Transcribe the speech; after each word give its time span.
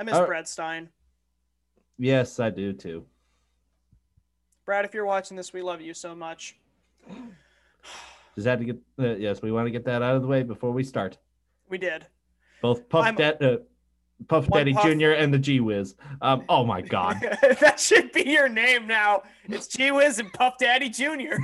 I 0.00 0.02
miss 0.02 0.14
Uh, 0.14 0.24
Brad 0.24 0.48
Stein. 0.48 0.88
Yes, 1.98 2.40
I 2.40 2.48
do 2.48 2.72
too. 2.72 3.04
Brad, 4.64 4.86
if 4.86 4.94
you're 4.94 5.04
watching 5.04 5.36
this, 5.36 5.52
we 5.52 5.60
love 5.60 5.82
you 5.82 5.92
so 5.92 6.14
much. 6.14 6.56
Does 8.34 8.44
that 8.44 8.56
to 8.60 8.64
get? 8.64 8.78
Uh, 8.98 9.16
yes, 9.16 9.42
we 9.42 9.52
want 9.52 9.66
to 9.66 9.70
get 9.70 9.84
that 9.84 10.00
out 10.00 10.16
of 10.16 10.22
the 10.22 10.28
way 10.28 10.42
before 10.42 10.70
we 10.72 10.84
start. 10.84 11.18
We 11.68 11.76
did. 11.76 12.06
Both 12.62 12.88
Puff, 12.88 13.14
Dad, 13.14 13.42
uh, 13.42 13.58
Puff 14.26 14.48
Daddy 14.48 14.72
Puff. 14.72 14.84
Jr. 14.84 15.10
and 15.10 15.34
the 15.34 15.38
G 15.38 15.60
Wiz. 15.60 15.96
Um, 16.22 16.44
oh 16.48 16.64
my 16.64 16.80
God. 16.80 17.16
that 17.60 17.78
should 17.78 18.10
be 18.12 18.22
your 18.22 18.48
name 18.48 18.86
now. 18.86 19.24
It's 19.50 19.66
G 19.66 19.90
Wiz 19.90 20.18
and 20.18 20.32
Puff 20.32 20.54
Daddy 20.58 20.88
Jr. 20.88 21.36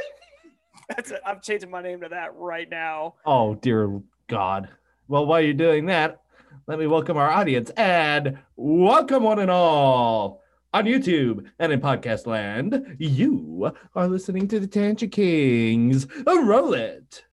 That's 0.88 1.12
it. 1.12 1.20
I'm 1.24 1.40
changing 1.40 1.70
my 1.70 1.82
name 1.82 2.00
to 2.00 2.08
that 2.08 2.34
right 2.34 2.68
now. 2.68 3.14
Oh 3.24 3.54
dear 3.54 4.00
God. 4.26 4.70
Well, 5.06 5.26
while 5.26 5.40
you're 5.40 5.54
doing 5.54 5.86
that, 5.86 6.22
let 6.66 6.78
me 6.78 6.86
welcome 6.86 7.16
our 7.16 7.30
audience 7.30 7.70
and 7.76 8.38
welcome 8.56 9.22
one 9.22 9.38
and 9.38 9.50
all 9.50 10.42
on 10.72 10.84
YouTube 10.84 11.46
and 11.58 11.72
in 11.72 11.80
podcast 11.80 12.26
land. 12.26 12.96
You 12.98 13.72
are 13.94 14.08
listening 14.08 14.48
to 14.48 14.60
the 14.60 14.66
Tangent 14.66 15.12
Kings. 15.12 16.06
Roll 16.26 16.72
it. 16.72 17.25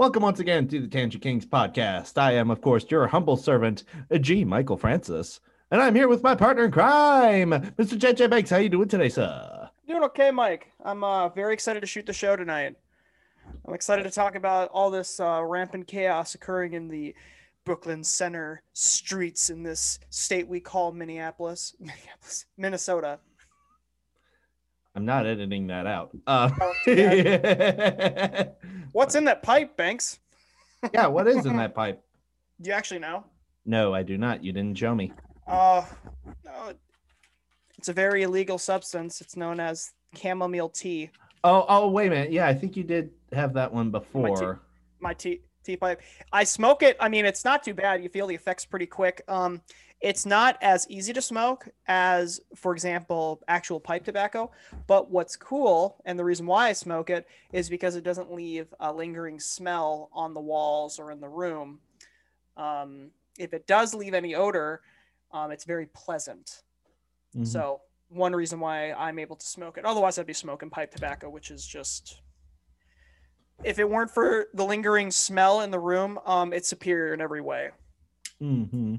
Welcome 0.00 0.22
once 0.22 0.40
again 0.40 0.66
to 0.68 0.80
the 0.80 0.88
Tangent 0.88 1.22
Kings 1.22 1.44
podcast. 1.44 2.16
I 2.16 2.32
am, 2.32 2.50
of 2.50 2.62
course, 2.62 2.86
your 2.90 3.06
humble 3.06 3.36
servant, 3.36 3.84
G. 4.22 4.46
Michael 4.46 4.78
Francis, 4.78 5.40
and 5.70 5.82
I'm 5.82 5.94
here 5.94 6.08
with 6.08 6.22
my 6.22 6.34
partner 6.34 6.64
in 6.64 6.70
crime, 6.70 7.50
Mr. 7.50 7.98
JJ 7.98 8.30
Banks. 8.30 8.48
How 8.48 8.56
you 8.56 8.70
doing 8.70 8.88
today, 8.88 9.10
sir? 9.10 9.68
Doing 9.86 10.02
okay, 10.04 10.30
Mike. 10.30 10.72
I'm 10.82 11.04
uh, 11.04 11.28
very 11.28 11.52
excited 11.52 11.80
to 11.80 11.86
shoot 11.86 12.06
the 12.06 12.14
show 12.14 12.34
tonight. 12.34 12.76
I'm 13.68 13.74
excited 13.74 14.04
to 14.04 14.10
talk 14.10 14.36
about 14.36 14.70
all 14.72 14.90
this 14.90 15.20
uh, 15.20 15.42
rampant 15.44 15.86
chaos 15.86 16.34
occurring 16.34 16.72
in 16.72 16.88
the 16.88 17.14
Brooklyn 17.66 18.02
Center 18.02 18.62
streets 18.72 19.50
in 19.50 19.62
this 19.62 19.98
state 20.08 20.48
we 20.48 20.60
call 20.60 20.92
Minneapolis, 20.92 21.74
Minneapolis, 21.78 22.46
Minnesota. 22.56 23.18
I'm 24.94 25.04
not 25.04 25.26
editing 25.26 25.68
that 25.68 25.86
out. 25.86 26.10
Uh, 26.26 26.50
Oh. 26.60 26.72
What's 28.92 29.14
in 29.14 29.24
that 29.24 29.42
pipe, 29.42 29.76
Banks? 29.76 30.18
yeah, 30.92 31.06
what 31.06 31.28
is 31.28 31.46
in 31.46 31.56
that 31.58 31.74
pipe? 31.74 32.02
Do 32.60 32.68
you 32.68 32.74
actually 32.74 33.00
know? 33.00 33.24
No, 33.64 33.94
I 33.94 34.02
do 34.02 34.18
not. 34.18 34.42
You 34.42 34.52
didn't 34.52 34.76
show 34.76 34.94
me. 34.94 35.12
Uh, 35.46 35.84
no, 36.44 36.72
it's 37.78 37.88
a 37.88 37.92
very 37.92 38.22
illegal 38.22 38.58
substance. 38.58 39.20
It's 39.20 39.36
known 39.36 39.60
as 39.60 39.92
chamomile 40.16 40.68
tea. 40.70 41.10
Oh, 41.44 41.64
oh, 41.68 41.88
wait 41.88 42.08
a 42.08 42.10
minute. 42.10 42.32
Yeah, 42.32 42.46
I 42.48 42.54
think 42.54 42.76
you 42.76 42.82
did 42.84 43.10
have 43.32 43.54
that 43.54 43.72
one 43.72 43.90
before. 43.90 44.60
My 45.00 45.14
tea 45.14 45.40
tea 45.62 45.76
pipe. 45.76 46.00
I 46.32 46.44
smoke 46.44 46.82
it. 46.82 46.96
I 47.00 47.08
mean, 47.08 47.24
it's 47.26 47.44
not 47.44 47.62
too 47.62 47.74
bad. 47.74 48.02
You 48.02 48.08
feel 48.08 48.26
the 48.26 48.34
effects 48.34 48.64
pretty 48.64 48.86
quick. 48.86 49.22
Um, 49.28 49.62
it's 50.00 50.24
not 50.24 50.56
as 50.62 50.86
easy 50.88 51.12
to 51.12 51.20
smoke 51.20 51.68
as, 51.86 52.40
for 52.54 52.72
example, 52.72 53.42
actual 53.48 53.78
pipe 53.78 54.04
tobacco. 54.04 54.50
But 54.86 55.10
what's 55.10 55.36
cool, 55.36 56.00
and 56.06 56.18
the 56.18 56.24
reason 56.24 56.46
why 56.46 56.68
I 56.68 56.72
smoke 56.72 57.10
it, 57.10 57.26
is 57.52 57.68
because 57.68 57.96
it 57.96 58.04
doesn't 58.04 58.32
leave 58.32 58.72
a 58.80 58.92
lingering 58.92 59.38
smell 59.38 60.08
on 60.12 60.32
the 60.32 60.40
walls 60.40 60.98
or 60.98 61.10
in 61.10 61.20
the 61.20 61.28
room. 61.28 61.80
Um, 62.56 63.10
if 63.38 63.52
it 63.52 63.66
does 63.66 63.94
leave 63.94 64.14
any 64.14 64.34
odor, 64.34 64.80
um, 65.32 65.50
it's 65.50 65.64
very 65.64 65.86
pleasant. 65.86 66.62
Mhm. 67.36 67.46
So 67.46 67.82
one 68.08 68.34
reason 68.34 68.58
why 68.58 68.92
I'm 68.92 69.18
able 69.18 69.36
to 69.36 69.46
smoke 69.46 69.78
it. 69.78 69.84
Otherwise, 69.84 70.18
I'd 70.18 70.26
be 70.26 70.32
smoking 70.32 70.70
pipe 70.70 70.92
tobacco, 70.92 71.28
which 71.28 71.50
is 71.50 71.66
just. 71.66 72.22
If 73.62 73.78
it 73.78 73.88
weren't 73.88 74.10
for 74.10 74.48
the 74.54 74.64
lingering 74.64 75.10
smell 75.10 75.60
in 75.60 75.70
the 75.70 75.78
room, 75.78 76.18
um, 76.24 76.54
it's 76.54 76.66
superior 76.66 77.12
in 77.12 77.20
every 77.20 77.42
way. 77.42 77.70
hmm 78.38 78.96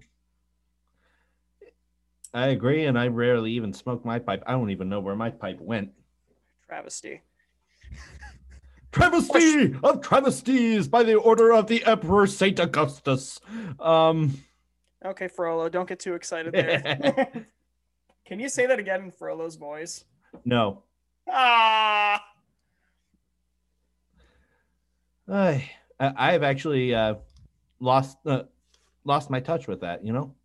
I 2.34 2.48
agree, 2.48 2.86
and 2.86 2.98
I 2.98 3.08
rarely 3.08 3.52
even 3.52 3.74
smoke 3.74 4.06
my 4.06 4.20
pipe. 4.20 4.44
I 4.48 4.54
don't 4.54 4.70
even 4.70 4.88
know 4.90 5.00
where 5.02 5.16
my 5.16 5.30
pipe 5.30 5.60
went. 5.60 5.92
Travesty. 6.68 7.22
Travesty 8.92 9.76
of 9.84 10.02
travesties 10.02 10.88
by 10.88 11.04
the 11.04 11.16
order 11.16 11.54
of 11.54 11.68
the 11.68 11.84
Emperor 11.86 12.28
Saint 12.28 12.60
Augustus. 12.60 13.40
Um, 13.80 14.34
Okay, 15.04 15.28
Frollo, 15.28 15.68
don't 15.68 15.90
get 15.90 16.00
too 16.00 16.14
excited 16.14 16.54
there. 16.54 17.28
Can 18.26 18.40
you 18.40 18.50
say 18.50 18.68
that 18.68 18.80
again 18.80 19.02
in 19.04 19.12
Frollo's 19.12 19.56
voice? 19.56 20.06
no, 20.46 20.84
Ah, 21.30 22.24
I 25.28 25.70
I 26.00 26.32
have 26.34 26.44
actually 26.44 26.94
uh, 26.94 27.16
lost 27.80 28.18
uh, 28.26 28.44
lost 29.04 29.30
my 29.30 29.40
touch 29.40 29.68
with 29.68 29.82
that. 29.82 30.06
You 30.06 30.14
know? 30.14 30.36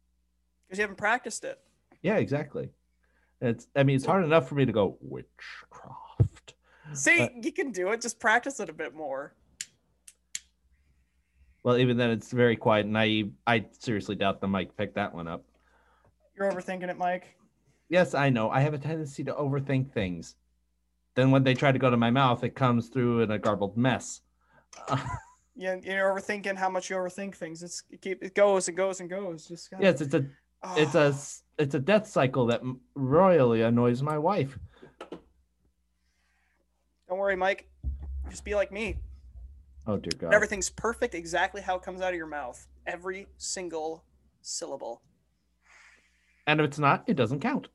because 0.67 0.79
you 0.79 0.83
haven't 0.83 0.97
practiced 0.99 1.45
it. 1.45 1.61
Yeah, 2.07 2.19
exactly. 2.19 2.71
It's 3.41 3.67
I 3.75 3.83
mean 3.83 3.97
it's 3.97 4.07
hard 4.07 4.25
enough 4.25 4.49
for 4.49 4.55
me 4.55 4.65
to 4.65 4.71
go 4.71 4.97
witchcraft. 5.01 6.55
See, 6.93 7.23
Uh, 7.23 7.29
you 7.43 7.51
can 7.51 7.73
do 7.73 7.89
it. 7.91 8.01
Just 8.01 8.21
practice 8.21 8.61
it 8.61 8.69
a 8.69 8.73
bit 8.73 8.95
more. 8.95 9.35
Well, 11.65 11.79
even 11.79 11.97
then 11.97 12.11
it's 12.11 12.31
very 12.31 12.55
quiet, 12.55 12.87
and 12.87 12.97
I 12.97 13.25
I 13.45 13.67
seriously 13.81 14.15
doubt 14.15 14.41
the 14.41 14.47
mic 14.47 14.77
picked 14.77 14.95
that 14.95 15.13
one 15.13 15.27
up. 15.27 15.45
You're 16.37 16.49
overthinking 16.53 16.89
it, 16.89 16.97
Mike. 16.97 17.37
Yes, 17.89 18.15
I 18.15 18.31
know. 18.31 18.51
I 18.51 18.61
have 18.61 18.73
a 18.75 18.79
tendency 18.79 19.25
to 19.25 19.33
overthink 19.33 19.93
things. 19.93 20.37
Then 21.17 21.33
when 21.33 21.43
they 21.43 21.55
try 21.55 21.73
to 21.73 21.79
go 21.79 21.91
to 21.91 21.97
my 21.97 22.11
mouth, 22.11 22.45
it 22.45 22.55
comes 22.55 22.89
through 22.89 23.23
in 23.23 23.33
a 23.33 23.39
garbled 23.39 23.77
mess. 23.77 24.21
Yeah, 25.59 25.77
you're 25.83 26.15
overthinking 26.15 26.57
how 26.59 26.69
much 26.69 26.91
you 26.91 26.97
overthink 26.97 27.35
things. 27.35 27.63
It's 27.63 27.83
it 27.91 28.03
keep 28.03 28.23
it 28.23 28.35
goes 28.35 28.69
and 28.69 28.77
goes 28.77 29.01
and 29.01 29.09
goes. 29.09 29.49
Just 29.49 29.71
gotta- 29.71 29.83
yes, 29.85 30.03
it's 30.03 30.13
a 30.13 30.27
it's 30.77 30.95
a 30.95 31.15
it's 31.59 31.75
a 31.75 31.81
death 31.81 32.07
cycle 32.07 32.47
that 32.47 32.63
royally 32.95 33.63
annoys 33.63 34.03
my 34.03 34.19
wife. 34.19 34.59
Don't 37.09 37.19
worry, 37.19 37.37
Mike. 37.37 37.69
Just 38.29 38.45
be 38.45 38.55
like 38.55 38.73
me. 38.73 38.97
Oh 39.87 39.97
dear 39.97 40.13
God. 40.19 40.35
Everything's 40.35 40.71
perfect 40.71 41.15
exactly 41.15 41.63
how 41.63 41.77
it 41.77 41.83
comes 41.83 42.01
out 42.01 42.11
of 42.11 42.17
your 42.17 42.27
mouth. 42.27 42.67
Every 42.87 43.27
single 43.37 44.05
syllable. 44.43 45.03
And 46.47 46.61
if 46.61 46.67
it's 46.67 46.79
not, 46.79 47.05
it 47.07 47.15
doesn't 47.15 47.41
count. 47.41 47.69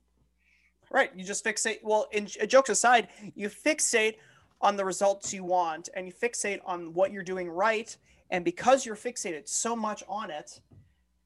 Right. 0.90 1.12
You 1.16 1.24
just 1.24 1.46
fixate. 1.46 1.80
Well, 1.84 2.08
in 2.12 2.26
jokes 2.26 2.70
aside, 2.70 3.08
you 3.34 3.50
fixate 3.50 4.16
on 4.60 4.76
the 4.76 4.86
results 4.86 5.34
you 5.34 5.44
want 5.44 5.90
and 5.96 6.06
you 6.06 6.14
fixate 6.14 6.60
on 6.66 6.94
what 6.94 7.12
you're 7.12 7.24
doing 7.24 7.50
right. 7.50 7.96
And 8.30 8.44
because 8.46 8.86
you're 8.86 8.96
fixated 8.96 9.48
so 9.48 9.76
much 9.76 10.04
on 10.08 10.30
it, 10.32 10.60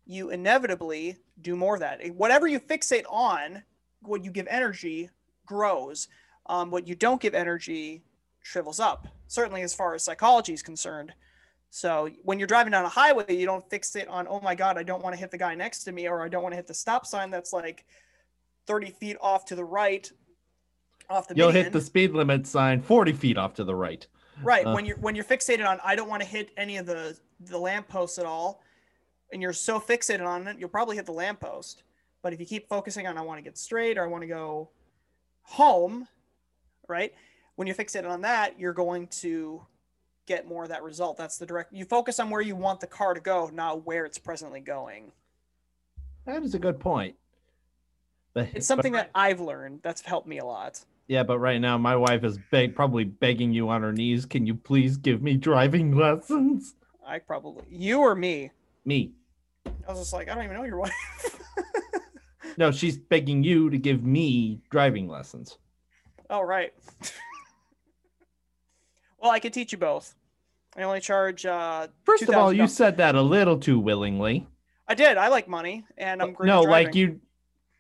you 0.06 0.30
inevitably 0.30 1.18
do 1.42 1.56
more 1.56 1.76
of 1.76 1.80
that. 1.82 2.06
Whatever 2.16 2.48
you 2.48 2.60
fixate 2.60 3.06
on, 3.10 3.64
what 4.02 4.24
you 4.24 4.32
give 4.32 4.48
energy 4.48 5.10
grows. 5.46 6.08
Um, 6.48 6.70
what 6.70 6.88
you 6.88 6.96
don't 6.96 7.20
give 7.20 7.34
energy 7.34 8.04
shrivels 8.44 8.80
up, 8.80 9.08
certainly 9.28 9.64
as 9.64 9.74
far 9.74 9.96
as 9.96 10.04
psychology 10.04 10.54
is 10.54 10.62
concerned. 10.62 11.14
So 11.72 12.10
when 12.24 12.40
you're 12.40 12.48
driving 12.48 12.72
down 12.72 12.86
a 12.86 12.90
highway, 12.90 13.36
you 13.36 13.46
don't 13.46 13.68
fixate 13.70 14.10
on, 14.10 14.28
oh 14.30 14.40
my 14.40 14.56
God, 14.56 14.78
I 14.78 14.84
don't 14.84 15.04
want 15.04 15.14
to 15.14 15.20
hit 15.20 15.32
the 15.32 15.38
guy 15.38 15.56
next 15.56 15.84
to 15.86 15.92
me, 15.92 16.08
or 16.08 16.24
I 16.24 16.30
don't 16.30 16.44
want 16.44 16.54
to 16.54 16.58
hit 16.58 16.68
the 16.68 16.74
stop 16.74 17.06
sign 17.06 17.32
that's 17.32 17.52
like 17.52 17.86
30 18.68 18.92
feet 18.92 19.18
off 19.20 19.44
to 19.46 19.56
the 19.56 19.66
right, 19.66 20.10
off 21.10 21.28
the 21.28 21.36
You'll 21.36 21.52
hit 21.52 21.74
the 21.74 21.82
speed 21.82 22.12
limit 22.12 22.48
sign 22.48 22.82
40 22.82 23.14
feet 23.14 23.38
off 23.38 23.56
to 23.56 23.64
the 23.64 23.76
right. 23.76 24.08
Right. 24.42 24.66
Uh. 24.66 24.74
when 24.74 24.86
you're 24.86 24.98
when 24.98 25.16
you're 25.16 25.26
fixated 25.26 25.68
on 25.68 25.80
I 25.84 25.96
don't 25.96 26.10
want 26.10 26.22
to 26.22 26.28
hit 26.28 26.52
any 26.58 26.78
of 26.78 26.86
the 26.86 27.18
the 27.40 27.58
lampposts 27.58 28.20
at 28.20 28.26
all, 28.26 28.62
and 29.36 29.42
you're 29.42 29.52
so 29.52 29.82
fixated 29.82 30.26
on 30.26 30.48
it, 30.48 30.58
you'll 30.58 30.70
probably 30.70 30.96
hit 30.96 31.06
the 31.06 31.12
lamppost. 31.12 31.84
But 32.22 32.32
if 32.32 32.40
you 32.40 32.46
keep 32.46 32.70
focusing 32.70 33.06
on 33.06 33.18
I 33.18 33.22
want 33.22 33.38
to 33.38 33.44
get 33.44 33.58
straight 33.58 33.98
or 33.98 34.06
I 34.06 34.08
want 34.08 34.22
to 34.22 34.28
go 34.28 34.70
home, 35.42 36.08
right? 36.88 37.14
When 37.58 37.68
you're 37.68 37.76
fixated 37.76 38.10
on 38.10 38.22
that, 38.22 38.58
you're 38.58 38.72
going 38.74 39.08
to 39.08 39.62
get 40.26 40.48
more 40.48 40.64
of 40.64 40.70
that 40.70 40.84
result. 40.84 41.18
That's 41.18 41.38
the 41.38 41.46
direct 41.46 41.74
you 41.74 41.84
focus 41.84 42.18
on 42.22 42.30
where 42.30 42.40
you 42.40 42.56
want 42.56 42.80
the 42.80 42.88
car 42.88 43.14
to 43.14 43.20
go, 43.20 43.50
not 43.54 43.86
where 43.86 44.06
it's 44.06 44.18
presently 44.18 44.62
going. 44.62 45.12
That 46.26 46.42
is 46.42 46.56
a 46.56 46.60
good 46.60 46.80
point. 46.80 47.16
But, 48.34 48.48
It's 48.54 48.66
something 48.66 48.94
but- 48.94 48.98
that 49.00 49.12
I've 49.14 49.42
learned 49.42 49.82
that's 49.84 50.00
helped 50.02 50.28
me 50.30 50.38
a 50.40 50.46
lot. 50.46 50.80
yeah, 51.08 51.24
but 51.24 51.40
right 51.40 51.60
now 51.60 51.78
my 51.78 51.98
wife 51.98 52.24
is 52.24 52.40
beg, 52.52 52.74
probably 52.74 53.04
begging 53.04 53.52
you 53.52 53.68
on 53.68 53.82
her 53.82 53.92
knees. 53.92 54.26
Can 54.26 54.46
you 54.48 54.56
please 54.56 54.96
give 54.96 55.22
me 55.22 55.36
driving 55.36 55.92
lessons? 55.98 56.76
I 57.06 57.20
probably 57.20 57.66
you 57.70 58.00
or 58.00 58.16
me. 58.16 58.52
Me. 58.88 59.12
I 59.66 59.92
was 59.92 60.00
just 60.00 60.14
like, 60.14 60.30
I 60.30 60.36
don't 60.36 60.44
even 60.44 60.58
know 60.58 60.64
your 60.64 60.78
wife. 60.80 60.94
No, 62.58 62.72
she's 62.72 62.98
begging 62.98 63.44
you 63.44 63.70
to 63.70 63.78
give 63.78 64.04
me 64.04 64.62
driving 64.70 65.08
lessons. 65.08 65.58
Oh, 66.30 66.42
right. 66.42 66.74
well, 69.22 69.32
I 69.32 69.40
could 69.40 69.54
teach 69.54 69.72
you 69.72 69.78
both. 69.78 70.16
I 70.78 70.84
only 70.84 71.00
charge. 71.00 71.46
Uh, 71.46 71.88
First 72.04 72.24
of 72.24 72.36
all, 72.36 72.52
you 72.52 72.68
said 72.68 72.98
that 72.98 73.16
a 73.16 73.22
little 73.22 73.58
too 73.58 73.80
willingly. 73.80 74.48
I 74.88 74.94
did. 74.96 75.18
I 75.18 75.30
like 75.30 75.48
money, 75.48 75.86
and 75.98 76.22
I'm 76.22 76.34
great. 76.34 76.48
no, 76.48 76.62
like 76.62 76.96
you, 76.96 77.20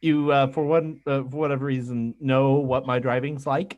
you 0.01 0.31
uh, 0.31 0.47
for 0.47 0.65
one 0.65 1.01
uh, 1.05 1.23
for 1.23 1.37
whatever 1.37 1.65
reason 1.65 2.15
know 2.19 2.53
what 2.53 2.85
my 2.85 2.99
driving's 2.99 3.45
like. 3.45 3.77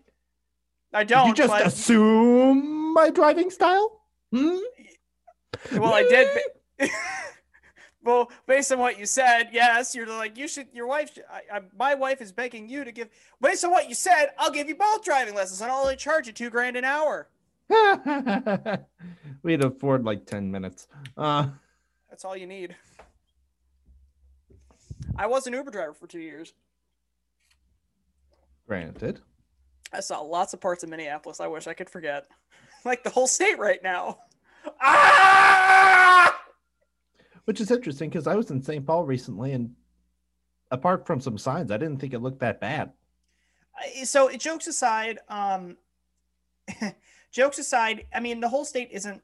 I 0.94 1.04
don't. 1.04 1.28
you 1.28 1.34
just 1.34 1.54
assume 1.54 2.94
my 2.94 3.10
driving 3.10 3.50
style? 3.50 4.02
Hmm? 4.32 4.58
well, 5.74 5.94
I 5.94 6.04
did. 6.04 6.30
well, 8.08 8.32
based 8.48 8.72
on 8.72 8.80
what 8.80 8.98
you 8.98 9.06
said, 9.06 9.50
yes, 9.52 9.94
you're 9.94 10.08
like 10.08 10.38
you 10.38 10.48
should. 10.48 10.68
Your 10.74 10.88
wife, 10.88 11.14
should- 11.14 11.26
I, 11.30 11.58
I, 11.58 11.62
my 11.78 11.94
wife 11.94 12.22
is 12.22 12.32
begging 12.32 12.68
you 12.70 12.84
to 12.86 12.92
give. 12.92 13.10
Based 13.42 13.64
on 13.66 13.72
what 13.72 13.90
you 13.90 13.96
said, 13.96 14.28
I'll 14.40 14.50
give 14.52 14.70
you 14.70 14.76
both 14.76 15.04
driving 15.04 15.36
lessons, 15.36 15.60
and 15.62 15.70
I'll 15.70 15.82
only 15.82 15.98
charge 15.98 16.26
you 16.26 16.34
two 16.34 16.50
grand 16.50 16.78
an 16.78 16.86
hour. 16.86 17.28
We'd 19.44 19.64
afford 19.64 20.06
like 20.06 20.26
ten 20.26 20.50
minutes. 20.50 20.88
Uh, 21.18 21.50
That's 22.10 22.24
all 22.24 22.38
you 22.38 22.48
need. 22.48 22.76
I 25.18 25.28
was 25.28 25.46
an 25.48 25.54
Uber 25.54 25.72
driver 25.72 25.94
for 25.94 26.08
two 26.08 26.20
years. 26.20 26.54
granted. 28.68 29.20
I 29.92 30.00
saw 30.02 30.20
lots 30.22 30.54
of 30.54 30.62
parts 30.62 30.84
of 30.84 30.90
Minneapolis. 30.90 31.40
I 31.40 31.48
wish 31.48 31.68
I 31.68 31.74
could 31.74 31.90
forget, 31.90 32.28
like 32.86 33.04
the 33.04 33.10
whole 33.10 33.28
state 33.28 33.58
right 33.60 33.82
now. 33.84 34.20
Ah! 34.82 36.40
Which 37.48 37.62
is 37.62 37.72
interesting 37.72 38.10
because 38.10 38.28
I 38.28 38.36
was 38.36 38.52
in 38.52 38.62
St. 38.62 38.86
Paul 38.86 39.06
recently, 39.06 39.54
and 39.54 39.74
apart 40.70 41.08
from 41.08 41.22
some 41.22 41.38
signs, 41.38 41.72
I 41.72 41.78
didn't 41.78 41.98
think 41.98 42.14
it 42.14 42.20
looked 42.20 42.42
that 42.42 42.60
bad. 42.60 42.92
So 44.04 44.30
jokes 44.36 44.68
aside 44.68 45.20
um 45.30 45.78
jokes 47.32 47.58
aside 47.60 48.06
i 48.14 48.20
mean 48.20 48.40
the 48.42 48.50
whole 48.50 48.66
state 48.66 48.90
isn't 48.92 49.22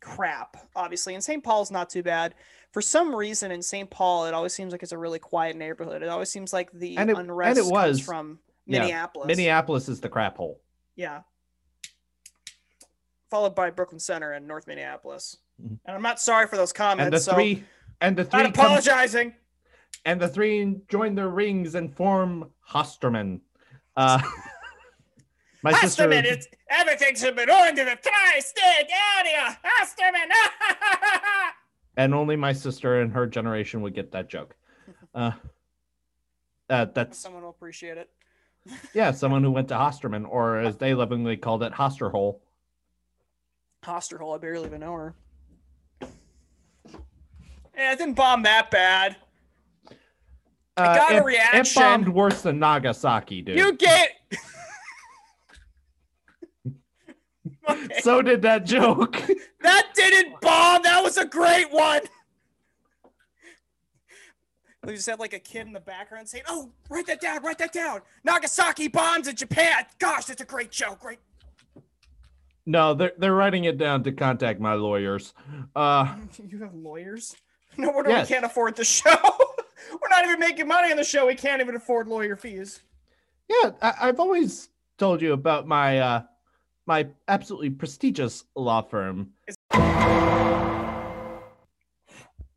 crap 0.00 0.56
obviously 0.76 1.14
and 1.14 1.24
st 1.24 1.42
paul's 1.42 1.70
not 1.72 1.90
too 1.90 2.02
bad 2.02 2.34
for 2.70 2.80
some 2.80 3.12
reason 3.14 3.50
in 3.50 3.60
st 3.60 3.90
paul 3.90 4.24
it 4.26 4.32
always 4.34 4.52
seems 4.54 4.70
like 4.70 4.84
it's 4.84 4.92
a 4.92 4.98
really 4.98 5.18
quiet 5.18 5.56
neighborhood 5.56 6.00
it 6.02 6.08
always 6.08 6.30
seems 6.30 6.52
like 6.52 6.70
the 6.72 6.96
And 6.96 7.10
it- 7.10 7.16
and 7.18 7.28
unrest 7.28 7.58
it 7.58 7.62
comes 7.62 7.72
was. 7.72 8.00
from 8.00 8.38
Yeah, 8.66 8.80
minneapolis 8.82 9.26
Minneapolis 9.26 9.88
is 9.88 10.00
the 10.00 10.08
crap 10.08 10.36
hole. 10.36 10.60
yeah 10.94 11.22
followed 13.28 13.56
by 13.56 13.70
brooklyn 13.70 13.98
center 13.98 14.30
and 14.30 14.46
north 14.46 14.68
minneapolis. 14.68 15.38
And 15.58 15.78
i'm 15.86 16.02
not 16.02 16.20
sorry 16.20 16.46
for 16.46 16.56
those 16.56 16.72
comments 16.72 17.04
And 17.06 17.14
the 17.14 17.20
so 17.20 17.32
three 17.34 17.64
and 18.00 18.16
the 18.16 18.24
three 18.24 18.42
not 18.42 18.54
come- 18.54 18.64
apologizing 18.66 19.34
and 20.04 20.20
the 20.20 20.28
three 20.28 20.76
join 20.88 21.14
their 21.14 21.28
rings 21.28 21.74
and 21.74 21.92
form 21.92 22.50
Hosterman. 22.70 23.40
Uh, 23.96 24.20
my 25.62 25.72
Last 25.72 25.80
sister. 25.80 26.06
minute, 26.06 26.46
everything's 26.70 27.22
been 27.22 27.50
on 27.50 27.74
to 27.74 27.84
the 27.84 27.98
tri-state 28.00 28.88
area. 29.18 29.58
Minute. 30.12 30.32
and 31.96 32.14
only 32.14 32.36
my 32.36 32.52
sister 32.52 33.00
and 33.00 33.12
her 33.12 33.26
generation 33.26 33.80
would 33.82 33.94
get 33.94 34.12
that 34.12 34.28
joke. 34.28 34.54
Uh, 35.14 35.32
uh, 36.68 36.84
that's 36.94 37.18
Someone 37.18 37.42
will 37.42 37.50
appreciate 37.50 37.96
it. 37.98 38.10
yeah, 38.94 39.10
someone 39.12 39.42
who 39.42 39.50
went 39.50 39.68
to 39.68 39.74
Hosterman, 39.74 40.26
or 40.28 40.58
as 40.58 40.76
they 40.76 40.92
lovingly 40.94 41.36
called 41.36 41.62
it, 41.62 41.72
Hosterhole. 41.72 42.38
Hosterhole, 43.82 44.34
I 44.36 44.38
barely 44.38 44.66
even 44.66 44.80
know 44.80 44.92
her. 44.92 45.14
Yeah, 47.76 47.92
it 47.92 47.98
didn't 47.98 48.14
bomb 48.14 48.42
that 48.44 48.70
bad. 48.70 49.16
Uh, 50.78 50.94
got 50.94 51.12
a 51.12 51.16
it, 51.16 51.18
It 51.20 51.24
reaction. 51.24 51.82
bombed 51.82 52.08
worse 52.08 52.42
than 52.42 52.58
Nagasaki, 52.58 53.42
dude. 53.42 53.58
You 53.58 53.72
get. 53.74 54.10
Okay, 57.68 57.88
So 58.00 58.22
did 58.22 58.42
that 58.42 58.64
joke. 58.66 59.20
That 59.62 59.88
didn't 59.96 60.40
bomb. 60.40 60.82
That 60.84 61.02
was 61.02 61.16
a 61.18 61.24
great 61.24 61.72
one. 61.72 62.02
We 64.84 64.94
just 64.94 65.06
had 65.08 65.18
like 65.18 65.32
a 65.32 65.40
kid 65.40 65.66
in 65.66 65.72
the 65.72 65.80
background 65.80 66.28
saying, 66.28 66.44
"Oh, 66.46 66.70
write 66.88 67.06
that 67.08 67.20
down. 67.20 67.42
Write 67.42 67.58
that 67.58 67.72
down. 67.72 68.02
Nagasaki 68.22 68.86
bombs 68.86 69.26
in 69.26 69.34
Japan. 69.34 69.84
Gosh, 69.98 70.26
that's 70.26 70.40
a 70.40 70.44
great 70.44 70.70
joke. 70.70 71.00
Great 71.00 71.18
no, 72.64 72.94
they're 72.94 73.10
they're 73.18 73.34
writing 73.34 73.64
it 73.64 73.76
down 73.76 74.04
to 74.04 74.12
contact 74.12 74.60
my 74.60 74.74
lawyers. 74.74 75.34
Uh, 75.74 76.14
You 76.48 76.58
have 76.62 76.74
lawyers? 76.74 77.34
No 77.78 77.90
wonder 77.90 78.10
Yes. 78.10 78.28
we 78.28 78.34
can't 78.34 78.44
afford 78.46 78.76
the 78.76 78.84
show. 78.84 79.10
We're 79.92 80.08
not 80.08 80.24
even 80.24 80.38
making 80.40 80.66
money 80.66 80.90
on 80.90 80.96
the 80.96 81.04
show. 81.04 81.26
We 81.26 81.34
can't 81.34 81.60
even 81.60 81.76
afford 81.76 82.08
lawyer 82.08 82.36
fees. 82.36 82.80
yeah, 83.48 83.70
I, 83.82 83.94
I've 84.02 84.18
always 84.20 84.68
told 84.98 85.20
you 85.22 85.32
about 85.32 85.66
my 85.66 85.98
uh, 85.98 86.22
my 86.86 87.08
absolutely 87.28 87.70
prestigious 87.70 88.44
law 88.54 88.80
firm. 88.82 89.30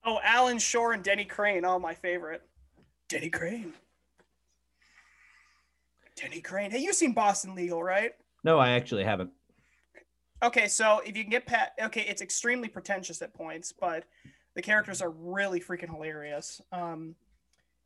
Oh, 0.05 0.19
Alan 0.23 0.57
Shore 0.59 0.93
and 0.93 1.03
Denny 1.03 1.25
Crane. 1.25 1.65
Oh, 1.65 1.77
my 1.79 1.93
favorite. 1.93 2.41
Denny 3.09 3.29
Crane. 3.29 3.73
Denny 6.15 6.41
Crane. 6.41 6.71
Hey, 6.71 6.79
you've 6.79 6.95
seen 6.95 7.13
Boston 7.13 7.53
Legal, 7.55 7.83
right? 7.83 8.13
No, 8.43 8.57
I 8.57 8.69
actually 8.71 9.03
haven't. 9.03 9.31
Okay, 10.41 10.67
so 10.67 11.01
if 11.05 11.15
you 11.17 11.23
can 11.23 11.29
get 11.31 11.45
pat, 11.45 11.73
okay, 11.81 12.01
it's 12.07 12.21
extremely 12.21 12.69
pretentious 12.69 13.21
at 13.21 13.33
points, 13.33 13.73
but 13.73 14.05
the 14.59 14.63
characters 14.63 15.01
are 15.01 15.11
really 15.11 15.61
freaking 15.61 15.89
hilarious. 15.89 16.59
Um, 16.73 17.15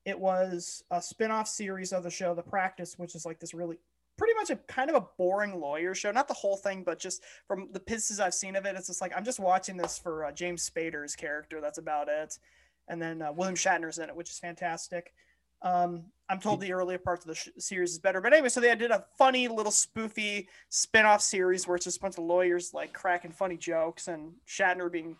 it 0.05 0.19
was 0.19 0.83
a 0.89 0.99
spin-off 0.99 1.47
series 1.47 1.93
of 1.93 2.01
the 2.01 2.09
show 2.09 2.33
The 2.33 2.41
Practice, 2.41 2.97
which 2.97 3.13
is 3.13 3.27
like 3.27 3.39
this 3.39 3.53
really 3.53 3.77
pretty 4.17 4.33
much 4.33 4.49
a 4.49 4.55
kind 4.55 4.89
of 4.89 4.95
a 4.95 5.05
boring 5.19 5.59
lawyer 5.59 5.93
show. 5.93 6.09
Not 6.09 6.27
the 6.27 6.33
whole 6.33 6.57
thing, 6.57 6.81
but 6.83 6.97
just 6.97 7.21
from 7.47 7.69
the 7.73 7.79
pieces 7.79 8.19
I've 8.19 8.33
seen 8.33 8.55
of 8.55 8.65
it, 8.65 8.75
it's 8.75 8.87
just 8.87 9.01
like 9.01 9.13
I'm 9.15 9.23
just 9.23 9.39
watching 9.39 9.77
this 9.77 9.99
for 9.99 10.25
uh, 10.25 10.31
James 10.31 10.67
Spader's 10.67 11.15
character. 11.15 11.61
That's 11.61 11.77
about 11.77 12.07
it. 12.09 12.39
And 12.87 12.99
then 12.99 13.21
uh, 13.21 13.31
William 13.31 13.55
Shatner's 13.55 13.99
in 13.99 14.09
it, 14.09 14.15
which 14.15 14.31
is 14.31 14.39
fantastic. 14.39 15.13
Um, 15.61 16.05
I'm 16.27 16.39
told 16.39 16.59
the 16.59 16.73
earlier 16.73 16.97
parts 16.97 17.23
of 17.23 17.29
the 17.29 17.35
sh- 17.35 17.49
series 17.59 17.91
is 17.91 17.99
better, 17.99 18.19
but 18.19 18.33
anyway, 18.33 18.49
so 18.49 18.61
they 18.61 18.75
did 18.75 18.89
a 18.89 19.05
funny 19.15 19.47
little 19.47 19.71
spoofy 19.71 20.47
spin-off 20.69 21.21
series 21.21 21.67
where 21.67 21.75
it's 21.75 21.85
just 21.85 21.97
a 21.97 22.01
bunch 22.01 22.17
of 22.17 22.23
lawyers 22.23 22.73
like 22.73 22.93
cracking 22.93 23.31
funny 23.31 23.57
jokes 23.57 24.07
and 24.07 24.31
Shatner 24.47 24.91
being 24.91 25.17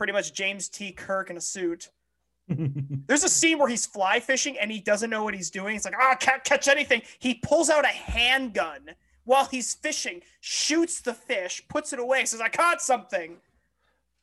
pretty 0.00 0.14
much 0.14 0.32
James 0.32 0.70
T. 0.70 0.92
Kirk 0.92 1.28
in 1.28 1.36
a 1.36 1.42
suit. 1.42 1.90
There's 2.48 3.22
a 3.22 3.28
scene 3.28 3.58
where 3.58 3.68
he's 3.68 3.84
fly 3.84 4.18
fishing 4.18 4.56
and 4.58 4.72
he 4.72 4.80
doesn't 4.80 5.10
know 5.10 5.24
what 5.24 5.34
he's 5.34 5.50
doing. 5.50 5.74
He's 5.74 5.84
like, 5.84 5.92
"Ah, 6.00 6.16
can't 6.18 6.42
catch 6.42 6.68
anything." 6.68 7.02
He 7.18 7.34
pulls 7.34 7.68
out 7.68 7.84
a 7.84 7.88
handgun 7.88 8.92
while 9.24 9.44
he's 9.44 9.74
fishing, 9.74 10.22
shoots 10.40 11.02
the 11.02 11.12
fish, 11.12 11.62
puts 11.68 11.92
it 11.92 11.98
away, 11.98 12.24
says, 12.24 12.40
"I 12.40 12.48
caught 12.48 12.80
something." 12.80 13.36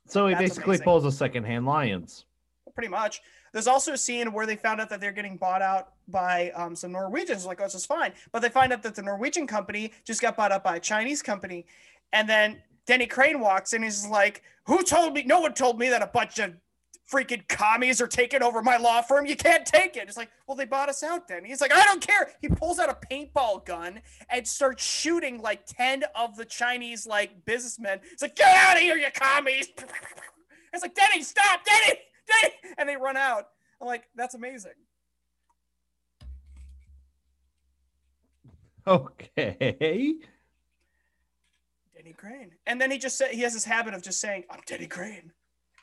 so 0.07 0.25
he 0.25 0.33
That's 0.33 0.41
basically 0.41 0.71
amazing. 0.77 0.83
pulls 0.85 1.05
a 1.05 1.11
secondhand 1.11 1.67
lions. 1.67 2.25
Pretty 2.73 2.89
much. 2.89 3.21
There's 3.53 3.67
also 3.67 3.93
a 3.93 3.97
scene 3.97 4.33
where 4.33 4.47
they 4.47 4.55
found 4.55 4.81
out 4.81 4.89
that 4.89 4.99
they're 4.99 5.11
getting 5.11 5.37
bought 5.37 5.61
out 5.61 5.89
by 6.07 6.49
um, 6.51 6.75
some 6.75 6.91
Norwegians. 6.91 7.45
Like, 7.45 7.61
oh, 7.61 7.65
this 7.65 7.75
is 7.75 7.85
fine. 7.85 8.13
But 8.31 8.41
they 8.41 8.49
find 8.49 8.73
out 8.73 8.81
that 8.81 8.95
the 8.95 9.03
Norwegian 9.03 9.45
company 9.45 9.91
just 10.05 10.21
got 10.23 10.35
bought 10.35 10.51
out 10.51 10.63
by 10.63 10.77
a 10.77 10.79
Chinese 10.79 11.21
company. 11.21 11.67
And 12.13 12.27
then 12.27 12.61
Denny 12.87 13.05
Crane 13.05 13.39
walks 13.41 13.73
in. 13.73 13.83
He's 13.83 14.07
like, 14.07 14.41
Who 14.65 14.81
told 14.81 15.13
me? 15.13 15.23
No 15.23 15.41
one 15.41 15.53
told 15.53 15.77
me 15.77 15.89
that 15.89 16.01
a 16.01 16.07
bunch 16.07 16.39
of 16.39 16.53
freaking 17.11 17.47
commies 17.47 18.01
are 18.01 18.07
taking 18.07 18.41
over 18.41 18.61
my 18.61 18.77
law 18.77 19.01
firm. 19.01 19.25
You 19.25 19.35
can't 19.35 19.65
take 19.65 19.95
it. 19.97 20.07
It's 20.07 20.17
like, 20.17 20.31
Well, 20.47 20.55
they 20.55 20.65
bought 20.65 20.89
us 20.89 21.03
out 21.03 21.27
then. 21.27 21.45
He's 21.45 21.61
like, 21.61 21.73
I 21.73 21.83
don't 21.83 22.01
care. 22.01 22.31
He 22.41 22.47
pulls 22.47 22.79
out 22.79 22.89
a 22.89 22.97
paintball 23.13 23.65
gun 23.65 24.01
and 24.29 24.47
starts 24.47 24.83
shooting 24.83 25.41
like 25.41 25.65
10 25.65 26.05
of 26.15 26.37
the 26.37 26.45
Chinese 26.45 27.05
like 27.05 27.45
businessmen. 27.45 27.99
It's 28.11 28.21
like, 28.21 28.35
Get 28.35 28.55
out 28.55 28.77
of 28.77 28.81
here, 28.81 28.95
you 28.95 29.07
commies. 29.13 29.67
It's 30.73 30.83
like, 30.83 30.95
Denny, 30.95 31.23
stop, 31.23 31.61
Denny, 31.65 31.97
Denny. 32.27 32.53
And 32.77 32.89
they 32.89 32.97
run 32.97 33.17
out. 33.17 33.47
I'm 33.81 33.87
like, 33.87 34.03
That's 34.15 34.35
amazing. 34.35 34.73
Okay. 38.85 40.15
Denny 42.07 42.13
Crane. 42.13 42.51
And 42.65 42.79
then 42.79 42.89
he 42.91 42.97
just 42.97 43.17
said 43.17 43.31
he 43.31 43.41
has 43.41 43.53
this 43.53 43.65
habit 43.65 43.93
of 43.93 44.01
just 44.01 44.21
saying, 44.21 44.45
"I'm 44.49 44.61
Denny 44.65 44.87
Crane." 44.87 45.33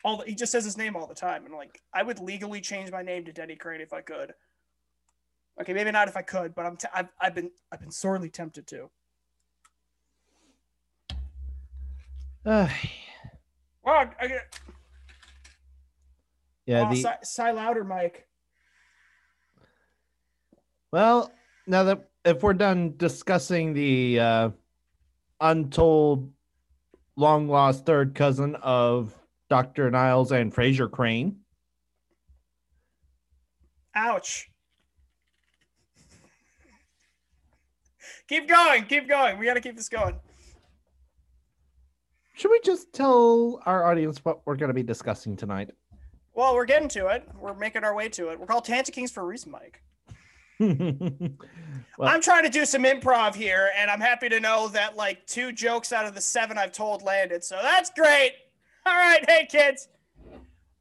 All 0.04 0.18
the, 0.18 0.24
he 0.24 0.34
just 0.34 0.52
says 0.52 0.64
his 0.64 0.76
name 0.76 0.96
all 0.96 1.06
the 1.06 1.14
time, 1.14 1.44
and 1.44 1.54
like 1.54 1.82
I 1.92 2.02
would 2.02 2.18
legally 2.18 2.60
change 2.60 2.90
my 2.90 3.02
name 3.02 3.24
to 3.26 3.32
Denny 3.32 3.56
Crane 3.56 3.80
if 3.80 3.92
I 3.92 4.00
could. 4.00 4.32
Okay, 5.60 5.72
maybe 5.72 5.90
not 5.90 6.08
if 6.08 6.16
I 6.16 6.22
could, 6.22 6.54
but 6.54 6.64
I'm 6.66 6.76
t- 6.76 6.88
I've, 6.94 7.08
I've 7.20 7.34
been 7.34 7.50
I've 7.70 7.80
been 7.80 7.90
sorely 7.90 8.30
tempted 8.30 8.66
to. 8.68 8.90
Uh, 12.46 12.68
Well, 13.82 14.10
I 14.20 14.26
get 14.26 14.58
yeah. 16.66 16.86
oh, 16.88 16.94
The 16.94 17.00
sigh, 17.02 17.18
sigh 17.22 17.50
louder, 17.50 17.84
Mike. 17.84 18.26
well, 20.90 21.30
now 21.66 21.82
that 21.84 22.08
if 22.24 22.42
we're 22.42 22.54
done 22.54 22.94
discussing 22.96 23.74
the 23.74 24.20
uh, 24.20 24.50
untold, 25.40 26.32
long 27.16 27.48
lost 27.48 27.86
third 27.86 28.14
cousin 28.14 28.56
of 28.56 29.14
Doctor 29.48 29.90
Niles 29.90 30.32
and 30.32 30.54
Frasier 30.54 30.90
Crane, 30.90 31.40
Ouch. 33.94 34.50
keep 38.28 38.48
going. 38.48 38.84
Keep 38.86 39.08
going. 39.08 39.38
We 39.38 39.46
got 39.46 39.54
to 39.54 39.60
keep 39.60 39.76
this 39.76 39.88
going. 39.88 40.18
Should 42.34 42.50
we 42.50 42.60
just 42.64 42.92
tell 42.92 43.62
our 43.64 43.84
audience 43.88 44.24
what 44.24 44.40
we're 44.44 44.56
going 44.56 44.68
to 44.68 44.74
be 44.74 44.82
discussing 44.82 45.36
tonight? 45.36 45.70
Well, 46.34 46.54
we're 46.54 46.64
getting 46.64 46.88
to 46.88 47.06
it. 47.08 47.28
We're 47.38 47.54
making 47.54 47.84
our 47.84 47.94
way 47.94 48.08
to 48.08 48.30
it. 48.30 48.40
We're 48.40 48.46
called 48.46 48.64
Tangent 48.64 48.92
Kings 48.92 49.12
for 49.12 49.20
a 49.20 49.24
reason, 49.24 49.52
Mike. 49.52 49.80
well, 51.98 52.08
I'm 52.08 52.20
trying 52.20 52.44
to 52.44 52.50
do 52.50 52.64
some 52.64 52.84
improv 52.84 53.34
here, 53.34 53.70
and 53.76 53.90
I'm 53.90 54.00
happy 54.00 54.28
to 54.28 54.40
know 54.40 54.68
that 54.68 54.96
like 54.96 55.26
two 55.26 55.52
jokes 55.52 55.92
out 55.92 56.06
of 56.06 56.14
the 56.14 56.20
seven 56.20 56.58
I've 56.58 56.72
told 56.72 57.02
landed. 57.02 57.42
So 57.42 57.58
that's 57.60 57.90
great. 57.90 58.32
All 58.86 58.94
right, 58.94 59.24
hey 59.28 59.46
kids. 59.50 59.88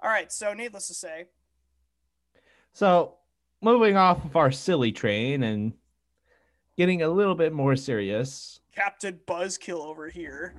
All 0.01 0.09
right, 0.09 0.31
so 0.31 0.53
needless 0.53 0.87
to 0.89 0.93
say, 0.93 1.25
so 2.73 3.15
moving 3.61 3.95
off 3.95 4.25
of 4.25 4.35
our 4.35 4.51
silly 4.51 4.91
train 4.91 5.43
and 5.43 5.73
getting 6.77 7.01
a 7.01 7.07
little 7.07 7.35
bit 7.35 7.53
more 7.53 7.75
serious 7.75 8.59
Captain 8.75 9.19
Buzzkill 9.27 9.85
over 9.85 10.09
here, 10.09 10.55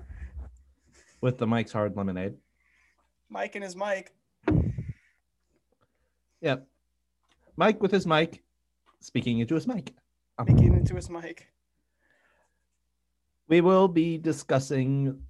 with 1.20 1.38
the 1.38 1.46
Mike's 1.46 1.72
Hard 1.72 1.96
Lemonade. 1.96 2.34
Mike 3.28 3.56
and 3.56 3.64
his 3.64 3.74
mic. 3.74 4.14
Yep. 6.40 6.68
Mike 7.56 7.82
with 7.82 7.90
his 7.90 8.06
mic, 8.06 8.43
speaking 9.04 9.38
into 9.38 9.54
his 9.54 9.66
mic. 9.66 9.94
Speaking 10.40 10.74
into 10.74 10.96
his 10.96 11.10
mic. 11.10 11.48
We 13.48 13.60
will 13.60 13.86
be 13.86 14.16
discussing 14.16 15.20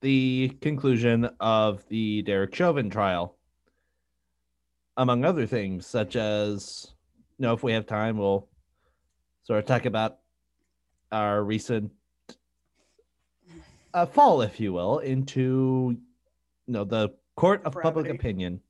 the 0.00 0.56
conclusion 0.62 1.28
of 1.38 1.86
the 1.88 2.22
Derek 2.22 2.54
Chauvin 2.54 2.88
trial, 2.88 3.36
among 4.96 5.24
other 5.24 5.46
things, 5.46 5.86
such 5.86 6.16
as, 6.16 6.94
you 7.36 7.42
know, 7.42 7.52
if 7.52 7.62
we 7.62 7.72
have 7.72 7.86
time, 7.86 8.16
we'll 8.16 8.48
sort 9.42 9.58
of 9.58 9.66
talk 9.66 9.84
about 9.84 10.18
our 11.12 11.44
recent 11.44 11.92
uh, 13.92 14.06
fall, 14.06 14.40
if 14.40 14.58
you 14.58 14.72
will, 14.72 15.00
into, 15.00 15.98
you 16.66 16.72
know, 16.72 16.84
the 16.84 17.10
court 17.36 17.60
of 17.64 17.74
public 17.74 18.08
opinion. 18.08 18.60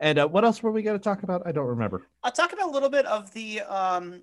And 0.00 0.18
uh, 0.18 0.26
what 0.26 0.44
else 0.44 0.62
were 0.62 0.70
we 0.72 0.82
going 0.82 0.98
to 0.98 1.02
talk 1.02 1.22
about? 1.22 1.42
I 1.46 1.52
don't 1.52 1.66
remember. 1.66 2.06
I'll 2.24 2.32
talk 2.32 2.52
about 2.52 2.68
a 2.68 2.70
little 2.72 2.88
bit 2.88 3.04
of 3.06 3.32
the 3.34 3.60
um, 3.60 4.22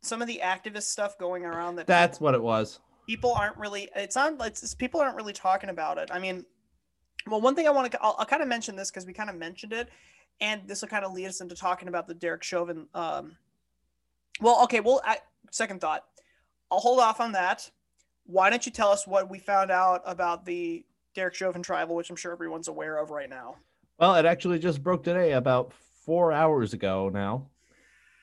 some 0.00 0.20
of 0.20 0.26
the 0.28 0.40
activist 0.42 0.84
stuff 0.84 1.16
going 1.18 1.44
around 1.44 1.76
that 1.76 1.86
That's 1.86 2.20
what 2.20 2.34
it 2.34 2.42
was. 2.42 2.80
people 3.06 3.32
aren't 3.32 3.56
really 3.56 3.88
it's 3.94 4.16
on 4.16 4.34
it's, 4.40 4.60
it's- 4.62 4.74
people 4.74 5.00
aren't 5.00 5.16
really 5.16 5.32
talking 5.32 5.70
about 5.70 5.98
it 5.98 6.08
i 6.12 6.18
mean 6.18 6.44
well 7.28 7.40
one 7.40 7.54
thing 7.54 7.66
i 7.66 7.70
want 7.70 7.90
to 7.90 8.00
i'll, 8.02 8.14
I'll 8.18 8.26
kind 8.26 8.42
of 8.42 8.48
mention 8.48 8.74
this 8.76 8.90
because 8.90 9.06
we 9.06 9.12
kind 9.12 9.28
of 9.30 9.36
mentioned 9.36 9.72
it 9.72 9.88
and 10.40 10.62
this 10.66 10.82
will 10.82 10.88
kind 10.88 11.04
of 11.04 11.12
lead 11.12 11.26
us 11.26 11.40
into 11.40 11.54
talking 11.54 11.88
about 11.88 12.06
the 12.08 12.14
derek 12.14 12.42
chauvin 12.42 12.86
um 12.94 13.36
well 14.40 14.62
okay 14.64 14.80
well 14.80 15.00
I, 15.04 15.18
second 15.50 15.80
thought 15.80 16.04
i'll 16.70 16.78
hold 16.80 17.00
off 17.00 17.20
on 17.20 17.32
that 17.32 17.70
why 18.24 18.50
don't 18.50 18.64
you 18.66 18.72
tell 18.72 18.90
us 18.90 19.06
what 19.06 19.28
we 19.30 19.38
found 19.38 19.70
out 19.70 20.02
about 20.04 20.44
the 20.44 20.84
derek 21.14 21.34
chauvin 21.34 21.62
trial 21.62 21.94
which 21.94 22.10
i'm 22.10 22.16
sure 22.16 22.32
everyone's 22.32 22.68
aware 22.68 22.98
of 22.98 23.10
right 23.10 23.30
now 23.30 23.56
Well, 23.98 24.16
it 24.16 24.24
actually 24.24 24.58
just 24.58 24.82
broke 24.82 25.04
today 25.04 25.32
about 25.32 25.72
four 25.72 26.32
hours 26.32 26.72
ago 26.72 27.10
now, 27.12 27.48